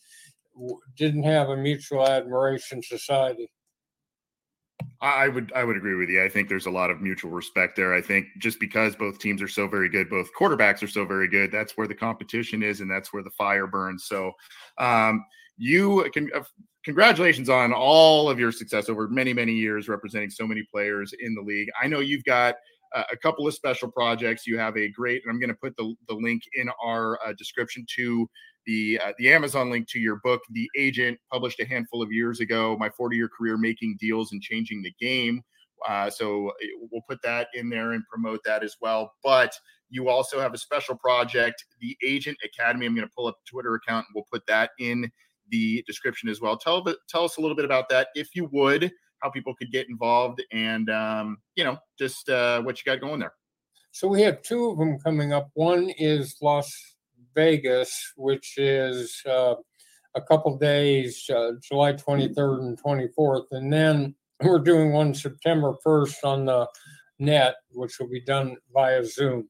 didn't 0.95 1.23
have 1.23 1.49
a 1.49 1.57
mutual 1.57 2.07
admiration 2.07 2.81
society. 2.83 3.49
I 5.01 5.29
would 5.29 5.53
I 5.55 5.63
would 5.63 5.77
agree 5.77 5.95
with 5.95 6.09
you. 6.09 6.23
I 6.23 6.27
think 6.27 6.49
there's 6.49 6.65
a 6.65 6.71
lot 6.71 6.91
of 6.91 7.01
mutual 7.01 7.31
respect 7.31 7.77
there. 7.77 7.93
I 7.93 8.01
think 8.01 8.27
just 8.37 8.59
because 8.59 8.95
both 8.95 9.19
teams 9.19 9.41
are 9.41 9.47
so 9.47 9.65
very 9.65 9.87
good, 9.87 10.09
both 10.09 10.29
quarterbacks 10.37 10.83
are 10.83 10.87
so 10.87 11.05
very 11.05 11.29
good, 11.29 11.51
that's 11.51 11.77
where 11.77 11.87
the 11.87 11.95
competition 11.95 12.61
is 12.63 12.81
and 12.81 12.91
that's 12.91 13.13
where 13.13 13.23
the 13.23 13.29
fire 13.31 13.65
burns. 13.65 14.05
So, 14.05 14.33
um, 14.77 15.23
you 15.59 16.09
can 16.13 16.29
uh, 16.33 16.41
congratulations 16.85 17.49
on 17.49 17.73
all 17.73 18.29
of 18.29 18.39
your 18.39 18.51
success 18.51 18.89
over 18.89 19.07
many 19.09 19.33
many 19.33 19.53
years 19.53 19.87
representing 19.87 20.29
so 20.29 20.47
many 20.47 20.63
players 20.71 21.13
in 21.19 21.35
the 21.35 21.41
league. 21.41 21.69
I 21.81 21.87
know 21.87 21.99
you've 21.99 22.23
got 22.23 22.55
uh, 22.95 23.03
a 23.11 23.17
couple 23.17 23.47
of 23.47 23.53
special 23.53 23.91
projects. 23.91 24.47
You 24.47 24.57
have 24.57 24.77
a 24.77 24.89
great, 24.89 25.21
and 25.23 25.31
I'm 25.31 25.39
going 25.39 25.49
to 25.49 25.55
put 25.55 25.75
the 25.77 25.93
the 26.07 26.15
link 26.15 26.43
in 26.55 26.69
our 26.83 27.19
uh, 27.25 27.33
description 27.37 27.85
to 27.95 28.27
the 28.65 28.99
uh, 29.03 29.11
the 29.17 29.31
Amazon 29.31 29.69
link 29.69 29.87
to 29.89 29.99
your 29.99 30.17
book, 30.23 30.41
The 30.51 30.69
Agent, 30.77 31.19
published 31.31 31.59
a 31.59 31.65
handful 31.65 32.01
of 32.01 32.11
years 32.11 32.39
ago. 32.39 32.77
My 32.79 32.89
40 32.89 33.17
year 33.17 33.29
career 33.29 33.57
making 33.57 33.97
deals 33.99 34.31
and 34.31 34.41
changing 34.41 34.81
the 34.81 34.93
game. 34.99 35.41
Uh, 35.87 36.09
so 36.09 36.49
uh, 36.49 36.53
we'll 36.91 37.03
put 37.07 37.21
that 37.23 37.47
in 37.53 37.69
there 37.69 37.91
and 37.91 38.03
promote 38.11 38.41
that 38.45 38.63
as 38.63 38.75
well. 38.81 39.13
But 39.23 39.53
you 39.89 40.09
also 40.09 40.39
have 40.39 40.53
a 40.53 40.57
special 40.57 40.95
project, 40.95 41.65
the 41.79 41.97
Agent 42.05 42.37
Academy. 42.43 42.85
I'm 42.85 42.95
going 42.95 43.07
to 43.07 43.13
pull 43.15 43.27
up 43.27 43.37
Twitter 43.45 43.75
account 43.75 44.05
and 44.07 44.15
we'll 44.15 44.27
put 44.31 44.45
that 44.47 44.71
in 44.79 45.09
the 45.49 45.83
description 45.87 46.29
as 46.29 46.41
well. 46.41 46.57
Tell 46.57 46.83
tell 47.07 47.23
us 47.23 47.37
a 47.37 47.41
little 47.41 47.55
bit 47.55 47.65
about 47.65 47.89
that, 47.89 48.09
if 48.15 48.35
you 48.35 48.49
would, 48.51 48.91
how 49.19 49.29
people 49.29 49.53
could 49.55 49.71
get 49.71 49.89
involved, 49.89 50.41
and 50.51 50.89
um, 50.89 51.37
you 51.55 51.63
know, 51.63 51.77
just 51.97 52.29
uh, 52.29 52.61
what 52.61 52.77
you 52.77 52.91
got 52.91 53.01
going 53.01 53.19
there. 53.19 53.33
So 53.91 54.07
we 54.07 54.21
have 54.21 54.41
two 54.41 54.69
of 54.69 54.77
them 54.77 54.99
coming 54.99 55.33
up. 55.33 55.49
One 55.53 55.89
is 55.89 56.37
Las 56.41 56.71
Vegas, 57.35 58.13
which 58.15 58.57
is 58.57 59.21
uh, 59.27 59.55
a 60.15 60.21
couple 60.21 60.57
days, 60.57 61.29
uh, 61.29 61.51
July 61.61 61.93
23rd 61.93 62.59
and 62.59 62.83
24th. 62.83 63.45
And 63.51 63.71
then 63.71 64.15
we're 64.41 64.59
doing 64.59 64.91
one 64.91 65.13
September 65.13 65.73
1st 65.85 66.15
on 66.23 66.45
the 66.45 66.67
net, 67.19 67.55
which 67.71 67.99
will 67.99 68.09
be 68.09 68.21
done 68.21 68.57
via 68.73 69.03
Zoom. 69.05 69.49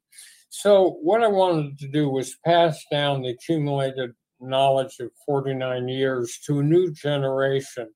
So, 0.49 0.97
what 1.01 1.21
I 1.21 1.27
wanted 1.27 1.77
to 1.79 1.87
do 1.87 2.09
was 2.09 2.37
pass 2.43 2.83
down 2.91 3.21
the 3.21 3.29
accumulated 3.29 4.13
knowledge 4.39 4.97
of 4.99 5.11
49 5.25 5.87
years 5.87 6.39
to 6.45 6.59
a 6.59 6.63
new 6.63 6.91
generation 6.91 7.89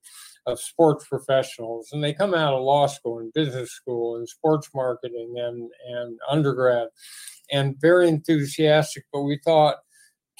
of 0.45 0.59
sports 0.59 1.07
professionals. 1.07 1.89
And 1.91 2.03
they 2.03 2.13
come 2.13 2.33
out 2.33 2.53
of 2.53 2.63
law 2.63 2.87
school 2.87 3.19
and 3.19 3.31
business 3.33 3.71
school 3.71 4.17
and 4.17 4.27
sports 4.27 4.69
marketing 4.75 5.35
and, 5.37 5.69
and 5.87 6.19
undergrad 6.29 6.89
and 7.51 7.79
very 7.79 8.07
enthusiastic. 8.07 9.05
But 9.11 9.21
we 9.21 9.39
thought, 9.43 9.77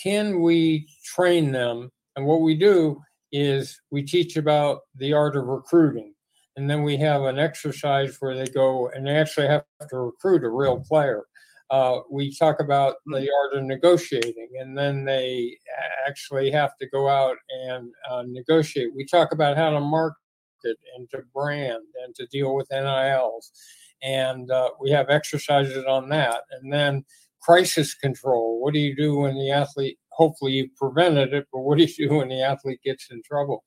can 0.02 0.42
we 0.42 0.88
train 1.06 1.52
them? 1.52 1.92
And 2.16 2.26
what 2.26 2.42
we 2.42 2.56
do 2.56 3.02
is 3.32 3.80
we 3.92 4.04
teach 4.04 4.36
about 4.36 4.82
the 4.96 5.14
art 5.14 5.36
of 5.36 5.46
recruiting. 5.46 6.14
And 6.56 6.70
then 6.70 6.84
we 6.84 6.98
have 6.98 7.24
an 7.24 7.40
exercise 7.40 8.18
where 8.20 8.36
they 8.36 8.52
go 8.52 8.90
and 8.90 9.08
they 9.08 9.16
actually 9.16 9.48
have 9.48 9.64
to 9.90 9.98
recruit 9.98 10.44
a 10.44 10.50
real 10.50 10.80
player. 10.80 11.24
Uh, 11.70 12.00
we 12.12 12.36
talk 12.36 12.60
about 12.60 12.96
the 13.06 13.22
hmm. 13.22 13.28
art 13.42 13.56
of 13.56 13.64
negotiating, 13.64 14.50
and 14.60 14.78
then 14.78 15.06
they 15.06 15.58
actually 16.08 16.52
have 16.52 16.78
to 16.78 16.88
go 16.90 17.08
out 17.08 17.38
and 17.68 17.92
uh, 18.10 18.24
negotiate. 18.28 18.96
We 18.96 19.06
talk 19.06 19.32
about 19.32 19.58
how 19.58 19.72
to 19.72 19.80
market 19.80 20.18
and 20.96 21.10
to 21.12 21.24
brand 21.34 21.84
and 22.04 22.14
to 22.16 22.28
deal 22.28 22.56
with 22.56 22.68
NILs 22.72 23.52
and 24.04 24.52
uh, 24.52 24.72
we 24.80 24.92
have 24.92 25.10
exercises 25.10 25.86
on 25.86 26.10
that. 26.10 26.42
And 26.52 26.72
then 26.72 27.06
crisis 27.42 27.94
control. 27.94 28.62
What 28.62 28.74
do 28.74 28.80
you 28.80 28.96
do 28.96 29.18
when 29.18 29.36
the 29.36 29.52
athlete? 29.52 29.98
Hopefully, 30.12 30.52
you 30.52 30.70
prevented 30.78 31.34
it, 31.34 31.48
but 31.52 31.62
what 31.62 31.78
do 31.78 31.86
you 31.86 32.10
do 32.10 32.16
when 32.16 32.30
the 32.30 32.44
athlete 32.44 32.82
gets 32.84 33.10
in 33.10 33.24
trouble? 33.24 33.64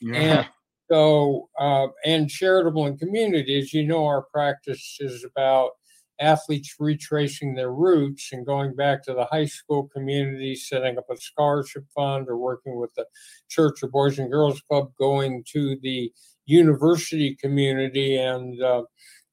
Yeah. 0.00 0.14
And 0.14 0.48
so, 0.90 1.48
uh, 1.58 1.88
and 2.04 2.30
charitable 2.30 2.86
and 2.86 2.98
community, 2.98 3.58
as 3.58 3.74
you 3.74 3.84
know, 3.84 4.06
our 4.06 4.22
practice 4.22 4.96
is 5.00 5.24
about 5.24 5.72
athletes 6.20 6.76
retracing 6.78 7.54
their 7.54 7.72
roots 7.72 8.30
and 8.32 8.46
going 8.46 8.74
back 8.74 9.02
to 9.02 9.14
the 9.14 9.24
high 9.24 9.46
school 9.46 9.88
community, 9.88 10.54
setting 10.54 10.98
up 10.98 11.06
a 11.10 11.16
scholarship 11.16 11.84
fund, 11.94 12.28
or 12.28 12.36
working 12.36 12.78
with 12.78 12.92
the 12.94 13.06
church 13.48 13.82
or 13.82 13.88
boys 13.88 14.18
and 14.18 14.30
girls 14.30 14.60
club, 14.60 14.92
going 14.98 15.42
to 15.52 15.76
the 15.82 16.12
university 16.46 17.34
community 17.36 18.16
and 18.16 18.62
uh, 18.62 18.82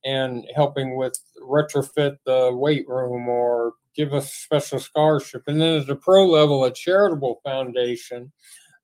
and 0.06 0.46
helping 0.56 0.96
with 0.96 1.20
retrofit 1.44 2.18
the 2.26 2.52
weight 2.54 2.88
room 2.88 3.28
or 3.28 3.74
give 3.96 4.14
a 4.14 4.22
special 4.22 4.80
scholarship. 4.80 5.44
And 5.48 5.60
then 5.60 5.82
at 5.82 5.88
the 5.88 5.96
pro 5.96 6.26
level, 6.26 6.64
a 6.64 6.72
charitable 6.72 7.42
foundation, 7.44 8.32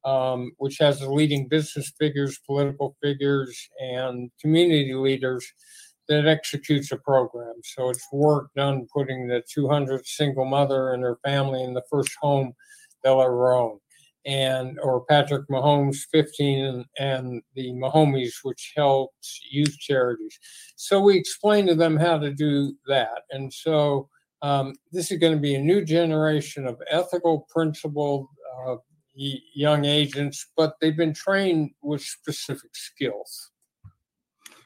um, 0.04 0.52
which 0.58 0.80
has 0.80 1.00
the 1.00 1.10
leading 1.10 1.48
business 1.48 1.94
figures, 1.98 2.40
political 2.46 2.98
figures, 3.02 3.70
and 3.80 4.32
community 4.42 4.94
leaders 4.96 5.54
that 6.10 6.28
executes 6.28 6.92
a 6.92 6.98
program. 6.98 7.56
So 7.64 7.90
it's 7.90 8.08
work 8.12 8.50
done 8.56 8.88
putting 8.94 9.28
the 9.28 9.44
200 9.54 10.06
single 10.06 10.46
mother 10.46 10.94
and 10.94 11.04
her 11.04 11.18
family 11.24 11.64
in 11.64 11.74
the 11.74 11.84
first 11.90 12.12
home 12.22 12.54
they'll 13.04 13.22
ever 13.22 13.54
own 13.54 13.80
and 14.26 14.80
or 14.80 15.04
Patrick 15.06 15.48
Mahomes 15.50 15.98
15 16.12 16.66
and, 16.66 16.86
and 16.98 17.42
the 17.56 17.72
Mahomies, 17.74 18.36
which 18.44 18.74
helps 18.76 19.42
youth 19.50 19.78
charities. 19.80 20.38
So 20.76 21.02
we 21.02 21.18
explain 21.18 21.68
to 21.68 21.76
them 21.76 21.98
how 21.98 22.18
to 22.18 22.32
do 22.32 22.76
that. 22.88 23.24
And 23.32 23.54
so 23.54 24.10
um, 24.42 24.76
this 24.92 25.12
is 25.12 25.20
going 25.20 25.34
to 25.34 25.40
be 25.40 25.56
a 25.56 25.62
new 25.62 25.84
generation 25.84 26.68
of 26.68 26.82
ethical, 26.90 27.48
principled 27.50 28.28
uh, 28.68 28.76
young 29.16 29.86
agents, 29.86 30.50
but 30.56 30.76
they've 30.80 30.98
been 30.98 31.14
trained 31.14 31.72
with 31.82 32.02
specific 32.02 32.76
skills. 32.76 33.52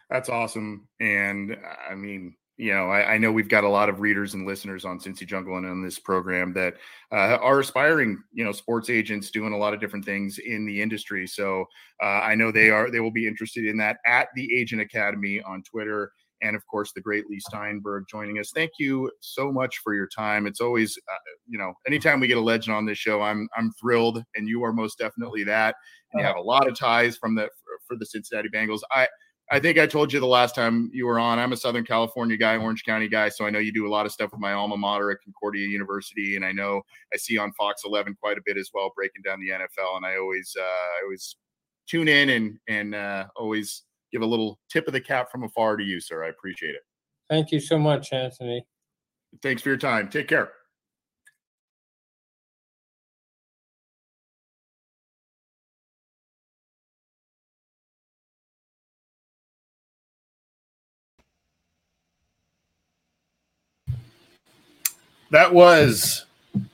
That's 0.10 0.30
awesome. 0.30 0.88
And 1.00 1.58
I 1.90 1.96
mean, 1.96 2.36
you 2.58 2.74
know, 2.74 2.90
I, 2.90 3.14
I, 3.14 3.18
know 3.20 3.32
we've 3.32 3.48
got 3.48 3.64
a 3.64 3.70
lot 3.70 3.88
of 3.88 4.00
readers 4.00 4.34
and 4.34 4.48
listeners 4.48 4.84
on 4.84 5.00
Cincy 5.00 5.28
Jungle 5.28 5.58
and 5.58 5.68
on 5.68 5.84
this 5.84 6.00
program 6.00 6.54
that 6.54 6.74
uh, 7.12 7.38
are 7.38 7.60
aspiring, 7.60 8.22
you 8.34 8.44
know, 8.44 8.52
sports 8.52 8.90
agents 8.90 9.30
doing 9.30 9.54
a 9.54 9.58
lot 9.58 9.76
of 9.76 9.80
different 9.80 10.06
things 10.06 10.40
in 10.40 10.66
the 10.66 10.82
industry. 10.82 11.28
So 11.28 11.66
uh, 12.02 12.22
I 12.22 12.34
know 12.34 12.52
they 12.52 12.72
are 12.72 12.90
they 12.90 13.00
will 13.00 13.12
be 13.12 13.28
interested 13.28 13.66
in 13.66 13.78
that 13.78 13.98
at 14.08 14.30
the 14.36 14.58
Agent 14.58 14.82
Academy 14.82 15.40
on 15.44 15.62
Twitter, 15.70 16.12
and 16.42 16.56
of 16.56 16.66
course 16.66 16.92
the 16.94 17.02
great 17.02 17.26
Leigh 17.30 17.40
Steinberg 17.40 18.06
joining 18.10 18.40
us. 18.40 18.52
Thank 18.52 18.72
you 18.80 19.12
so 19.22 19.52
much 19.52 19.78
for 19.84 19.94
your 19.94 20.08
time. 20.08 20.48
It's 20.48 20.62
always, 20.62 20.98
uh, 20.98 21.18
you 21.48 21.60
know, 21.60 21.74
anytime 21.86 22.20
we 22.20 22.28
get 22.28 22.38
a 22.38 22.42
legend 22.42 22.76
on 22.76 22.88
this 22.88 22.98
show, 22.98 23.22
I'm 23.22 23.48
I'm 23.56 23.72
thrilled, 23.80 24.24
and 24.36 24.50
you 24.50 24.64
are 24.64 24.74
most 24.74 24.98
definitely 24.98 25.44
that. 25.44 25.76
And 26.12 26.22
you 26.22 26.26
uh-huh. 26.26 26.36
have 26.36 26.44
a 26.44 26.48
lot 26.48 26.68
of 26.68 26.76
ties 26.76 27.18
from 27.18 27.36
the 27.36 27.50
for 27.88 27.96
the 27.96 28.06
Cincinnati 28.06 28.50
Bengals. 28.50 28.82
I 28.92 29.08
I 29.50 29.60
think 29.60 29.78
I 29.78 29.88
told 29.88 30.12
you 30.12 30.20
the 30.20 30.28
last 30.28 30.56
time 30.56 30.90
you 30.94 31.06
were 31.06 31.20
on. 31.20 31.40
I'm 31.40 31.54
a 31.54 31.58
Southern 31.58 31.86
California 31.86 32.36
guy, 32.36 32.58
Orange 32.58 32.84
County 32.84 33.08
guy, 33.08 33.30
so 33.30 33.46
I 33.46 33.50
know 33.50 33.60
you 33.60 33.72
do 33.72 33.88
a 33.88 33.90
lot 33.90 34.06
of 34.06 34.12
stuff 34.12 34.32
with 34.32 34.42
my 34.42 34.52
alma 34.52 34.76
mater 34.76 35.10
at 35.12 35.20
Concordia 35.24 35.68
University, 35.68 36.36
and 36.36 36.44
I 36.44 36.52
know 36.52 36.82
I 37.14 37.18
see 37.18 37.38
on 37.38 37.54
Fox 37.54 37.84
11 37.86 38.18
quite 38.20 38.38
a 38.38 38.42
bit 38.46 38.58
as 38.58 38.72
well, 38.74 38.92
breaking 38.94 39.22
down 39.24 39.40
the 39.40 39.50
NFL. 39.50 39.96
And 39.96 40.06
I 40.06 40.18
always, 40.18 40.54
uh, 40.60 40.64
I 40.64 41.04
always 41.06 41.38
tune 41.88 42.10
in 42.10 42.30
and 42.30 42.60
and 42.68 42.94
uh, 42.94 43.28
always 43.38 43.84
give 44.12 44.22
a 44.22 44.26
little 44.26 44.60
tip 44.70 44.88
of 44.88 44.94
the 44.94 45.02
cap 45.02 45.32
from 45.32 45.44
afar 45.44 45.78
to 45.78 45.84
you, 45.84 46.00
sir. 46.00 46.24
I 46.24 46.30
appreciate 46.30 46.76
it. 46.76 46.82
Thank 47.30 47.52
you 47.52 47.60
so 47.60 47.80
much, 47.80 48.14
Anthony. 48.14 48.66
Thanks 49.42 49.62
for 49.62 49.70
your 49.70 49.78
time. 49.78 50.10
Take 50.10 50.28
care. 50.28 50.52
That 65.30 65.54
was 65.54 66.26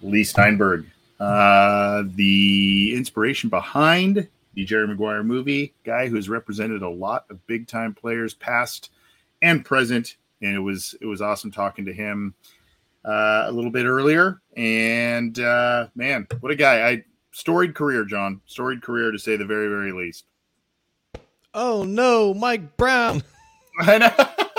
Leigh 0.01 0.23
Steinberg. 0.23 0.85
Uh, 1.19 2.03
the 2.15 2.93
inspiration 2.95 3.49
behind 3.49 4.27
the 4.53 4.65
Jerry 4.65 4.87
Maguire 4.87 5.23
movie, 5.23 5.73
guy 5.83 6.07
who's 6.07 6.29
represented 6.29 6.81
a 6.81 6.89
lot 6.89 7.25
of 7.29 7.45
big 7.47 7.67
time 7.67 7.93
players, 7.93 8.33
past 8.33 8.91
and 9.41 9.65
present, 9.65 10.17
and 10.41 10.55
it 10.55 10.59
was 10.59 10.95
it 11.01 11.05
was 11.05 11.21
awesome 11.21 11.51
talking 11.51 11.85
to 11.85 11.93
him 11.93 12.33
uh, 13.05 13.45
a 13.47 13.51
little 13.51 13.71
bit 13.71 13.85
earlier. 13.85 14.41
And 14.55 15.39
uh, 15.39 15.87
man, 15.95 16.27
what 16.39 16.51
a 16.51 16.55
guy! 16.55 16.87
I 16.87 17.03
storied 17.31 17.73
career, 17.73 18.05
John, 18.05 18.41
storied 18.45 18.81
career 18.81 19.11
to 19.11 19.17
say 19.17 19.35
the 19.35 19.45
very 19.45 19.67
very 19.67 19.91
least. 19.91 20.25
Oh 21.53 21.83
no, 21.83 22.33
Mike 22.33 22.77
Brown. 22.77 23.23
I 23.79 23.97
know. 23.97 24.51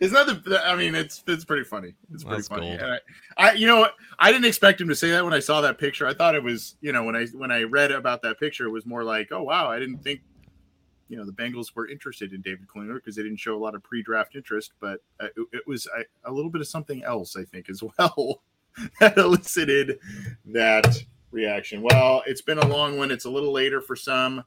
It's 0.00 0.12
not 0.12 0.26
the. 0.26 0.62
I 0.64 0.76
mean, 0.76 0.94
it's 0.94 1.22
it's 1.26 1.44
pretty 1.44 1.64
funny. 1.64 1.94
It's 2.12 2.24
pretty 2.24 2.38
That's 2.38 2.48
funny. 2.48 2.70
And 2.70 2.92
I, 2.92 2.98
I, 3.36 3.52
you 3.52 3.66
know. 3.66 3.88
I 4.18 4.30
didn't 4.30 4.44
expect 4.44 4.80
him 4.80 4.88
to 4.88 4.94
say 4.94 5.10
that 5.10 5.24
when 5.24 5.32
I 5.32 5.38
saw 5.40 5.62
that 5.62 5.78
picture. 5.78 6.06
I 6.06 6.12
thought 6.12 6.34
it 6.34 6.42
was, 6.42 6.76
you 6.82 6.92
know, 6.92 7.04
when 7.04 7.16
I 7.16 7.26
when 7.28 7.50
I 7.50 7.62
read 7.62 7.90
about 7.90 8.20
that 8.22 8.38
picture, 8.38 8.66
it 8.66 8.70
was 8.70 8.84
more 8.84 9.02
like, 9.02 9.28
oh 9.32 9.42
wow, 9.42 9.70
I 9.70 9.78
didn't 9.78 9.98
think, 10.04 10.20
you 11.08 11.16
know, 11.16 11.24
the 11.24 11.32
Bengals 11.32 11.74
were 11.74 11.88
interested 11.88 12.34
in 12.34 12.42
David 12.42 12.66
Klingler 12.68 12.96
because 12.96 13.16
they 13.16 13.22
didn't 13.22 13.38
show 13.38 13.56
a 13.56 13.58
lot 13.58 13.74
of 13.74 13.82
pre-draft 13.82 14.36
interest. 14.36 14.72
But 14.78 15.00
uh, 15.20 15.28
it, 15.36 15.46
it 15.52 15.62
was 15.66 15.88
I, 15.96 16.02
a 16.24 16.30
little 16.30 16.50
bit 16.50 16.60
of 16.60 16.68
something 16.68 17.02
else, 17.02 17.34
I 17.34 17.44
think, 17.44 17.70
as 17.70 17.82
well, 17.98 18.42
that 19.00 19.16
elicited 19.16 19.98
that 20.46 21.02
reaction. 21.30 21.80
Well, 21.80 22.22
it's 22.26 22.42
been 22.42 22.58
a 22.58 22.66
long 22.66 22.98
one. 22.98 23.10
It's 23.10 23.24
a 23.24 23.30
little 23.30 23.52
later 23.52 23.80
for 23.80 23.96
some 23.96 24.44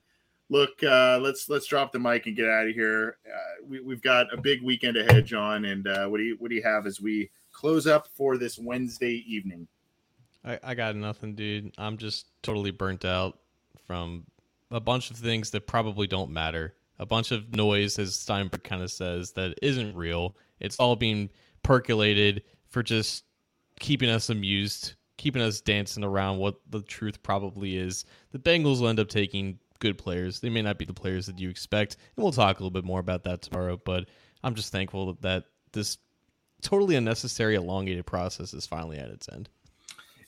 look 0.54 0.84
uh 0.84 1.20
let's 1.22 1.50
let's 1.50 1.66
drop 1.66 1.92
the 1.92 2.00
mic 2.00 2.28
and 2.28 2.36
get 2.36 2.48
out 2.48 2.68
of 2.68 2.74
here 2.74 3.18
uh, 3.28 3.66
we, 3.68 3.80
we've 3.82 4.02
got 4.02 4.32
a 4.34 4.38
big 4.40 4.62
weekend 4.62 4.96
ahead 4.98 5.26
john 5.26 5.66
and 5.66 5.88
uh 5.88 6.06
what 6.08 6.18
do 6.18 6.24
you 6.24 6.36
what 6.40 6.50
do 6.50 6.56
you 6.56 6.64
have 6.64 6.86
as 6.86 7.02
we 7.02 7.30
close 7.52 7.88
up 7.88 8.08
for 8.16 8.38
this 8.38 8.58
wednesday 8.60 9.24
evening 9.28 9.68
I, 10.46 10.60
I 10.64 10.76
got 10.76 10.96
nothing, 10.96 11.36
dude. 11.36 11.74
I'm 11.78 11.98
just 11.98 12.28
totally 12.42 12.72
burnt 12.72 13.06
out 13.06 13.40
from 13.88 14.26
a 14.72 14.80
bunch 14.80 15.12
of 15.12 15.18
things 15.18 15.52
that 15.52 15.68
probably 15.68 16.08
don't 16.08 16.32
matter. 16.32 16.74
A 17.00 17.06
bunch 17.06 17.32
of 17.32 17.56
noise, 17.56 17.98
as 17.98 18.16
Steinberg 18.16 18.64
kind 18.64 18.82
of 18.82 18.92
says, 18.92 19.32
that 19.34 19.58
isn't 19.62 19.96
real. 19.96 20.36
It's 20.60 20.78
all 20.78 20.96
being 20.96 21.30
percolated 21.64 22.44
for 22.68 22.84
just 22.84 23.24
keeping 23.80 24.10
us 24.10 24.30
amused, 24.30 24.94
keeping 25.18 25.42
us 25.42 25.62
dancing 25.62 26.04
around 26.04 26.38
what 26.38 26.56
the 26.70 26.82
truth 26.82 27.22
probably 27.24 27.78
is. 27.78 28.06
The 28.32 28.40
Bengals 28.40 28.82
will 28.82 28.90
end 28.90 29.00
up 29.00 29.10
taking 29.10 29.60
good 29.84 29.98
players. 29.98 30.40
They 30.40 30.50
may 30.50 30.62
not 30.62 30.78
be 30.80 30.86
the 30.86 30.94
players 30.94 31.26
that 31.26 31.38
you 31.40 31.50
expect, 31.50 31.98
and 32.16 32.24
we'll 32.24 32.32
talk 32.32 32.58
a 32.58 32.64
little 32.64 32.72
bit 32.72 32.86
more 32.86 33.02
about 33.02 33.26
that 33.26 33.42
tomorrow. 33.42 33.80
But 33.84 34.08
I'm 34.42 34.56
just 34.56 34.72
thankful 34.72 35.16
that 35.22 35.44
this 35.74 35.98
totally 36.62 36.96
unnecessary, 36.96 37.56
elongated 37.56 38.06
process 38.06 38.54
is 38.54 38.66
finally 38.66 38.98
at 38.98 39.10
its 39.10 39.28
end. 39.30 39.50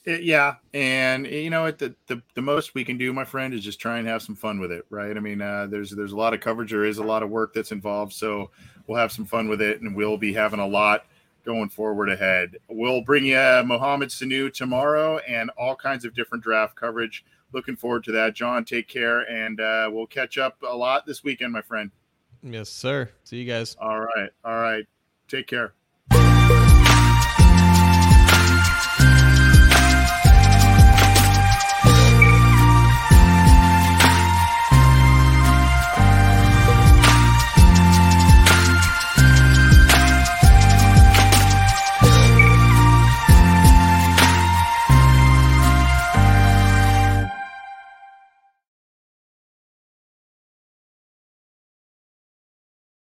It- 0.04 0.22
yeah 0.22 0.54
and 0.72 1.26
you 1.26 1.50
know 1.50 1.62
what 1.62 1.78
the, 1.78 1.92
the 2.06 2.22
the 2.34 2.42
most 2.42 2.74
we 2.74 2.84
can 2.84 2.96
do 2.96 3.12
my 3.12 3.24
friend 3.24 3.52
is 3.52 3.64
just 3.64 3.80
try 3.80 3.98
and 3.98 4.06
have 4.06 4.22
some 4.22 4.36
fun 4.36 4.60
with 4.60 4.70
it 4.70 4.86
right 4.88 5.16
i 5.16 5.18
mean 5.18 5.42
uh 5.42 5.66
there's 5.66 5.90
there's 5.90 6.12
a 6.12 6.16
lot 6.16 6.32
of 6.32 6.38
coverage 6.38 6.70
there 6.70 6.84
is 6.84 6.98
a 6.98 7.02
lot 7.02 7.24
of 7.24 7.28
work 7.28 7.52
that's 7.52 7.72
involved 7.72 8.12
so 8.12 8.48
we'll 8.86 8.96
have 8.96 9.10
some 9.10 9.24
fun 9.24 9.48
with 9.48 9.60
it 9.60 9.80
and 9.80 9.96
we'll 9.96 10.16
be 10.16 10.32
having 10.32 10.60
a 10.60 10.66
lot 10.66 11.06
going 11.44 11.68
forward 11.68 12.08
ahead 12.08 12.56
we'll 12.68 13.02
bring 13.02 13.24
you 13.24 13.34
mohamed 13.66 14.08
sanu 14.08 14.52
tomorrow 14.52 15.18
and 15.26 15.50
all 15.58 15.74
kinds 15.74 16.04
of 16.04 16.14
different 16.14 16.44
draft 16.44 16.76
coverage 16.76 17.24
looking 17.52 17.76
forward 17.76 18.04
to 18.04 18.12
that. 18.12 18.34
John 18.34 18.64
take 18.64 18.88
care 18.88 19.20
and 19.30 19.60
uh 19.60 19.88
we'll 19.92 20.06
catch 20.06 20.38
up 20.38 20.62
a 20.62 20.76
lot 20.76 21.06
this 21.06 21.24
weekend 21.24 21.52
my 21.52 21.62
friend. 21.62 21.90
Yes, 22.42 22.68
sir. 22.68 23.10
See 23.24 23.38
you 23.38 23.44
guys. 23.44 23.76
all 23.80 24.00
right. 24.00 24.30
All 24.44 24.60
right. 24.60 24.86
Take 25.28 25.46
care 25.46 25.72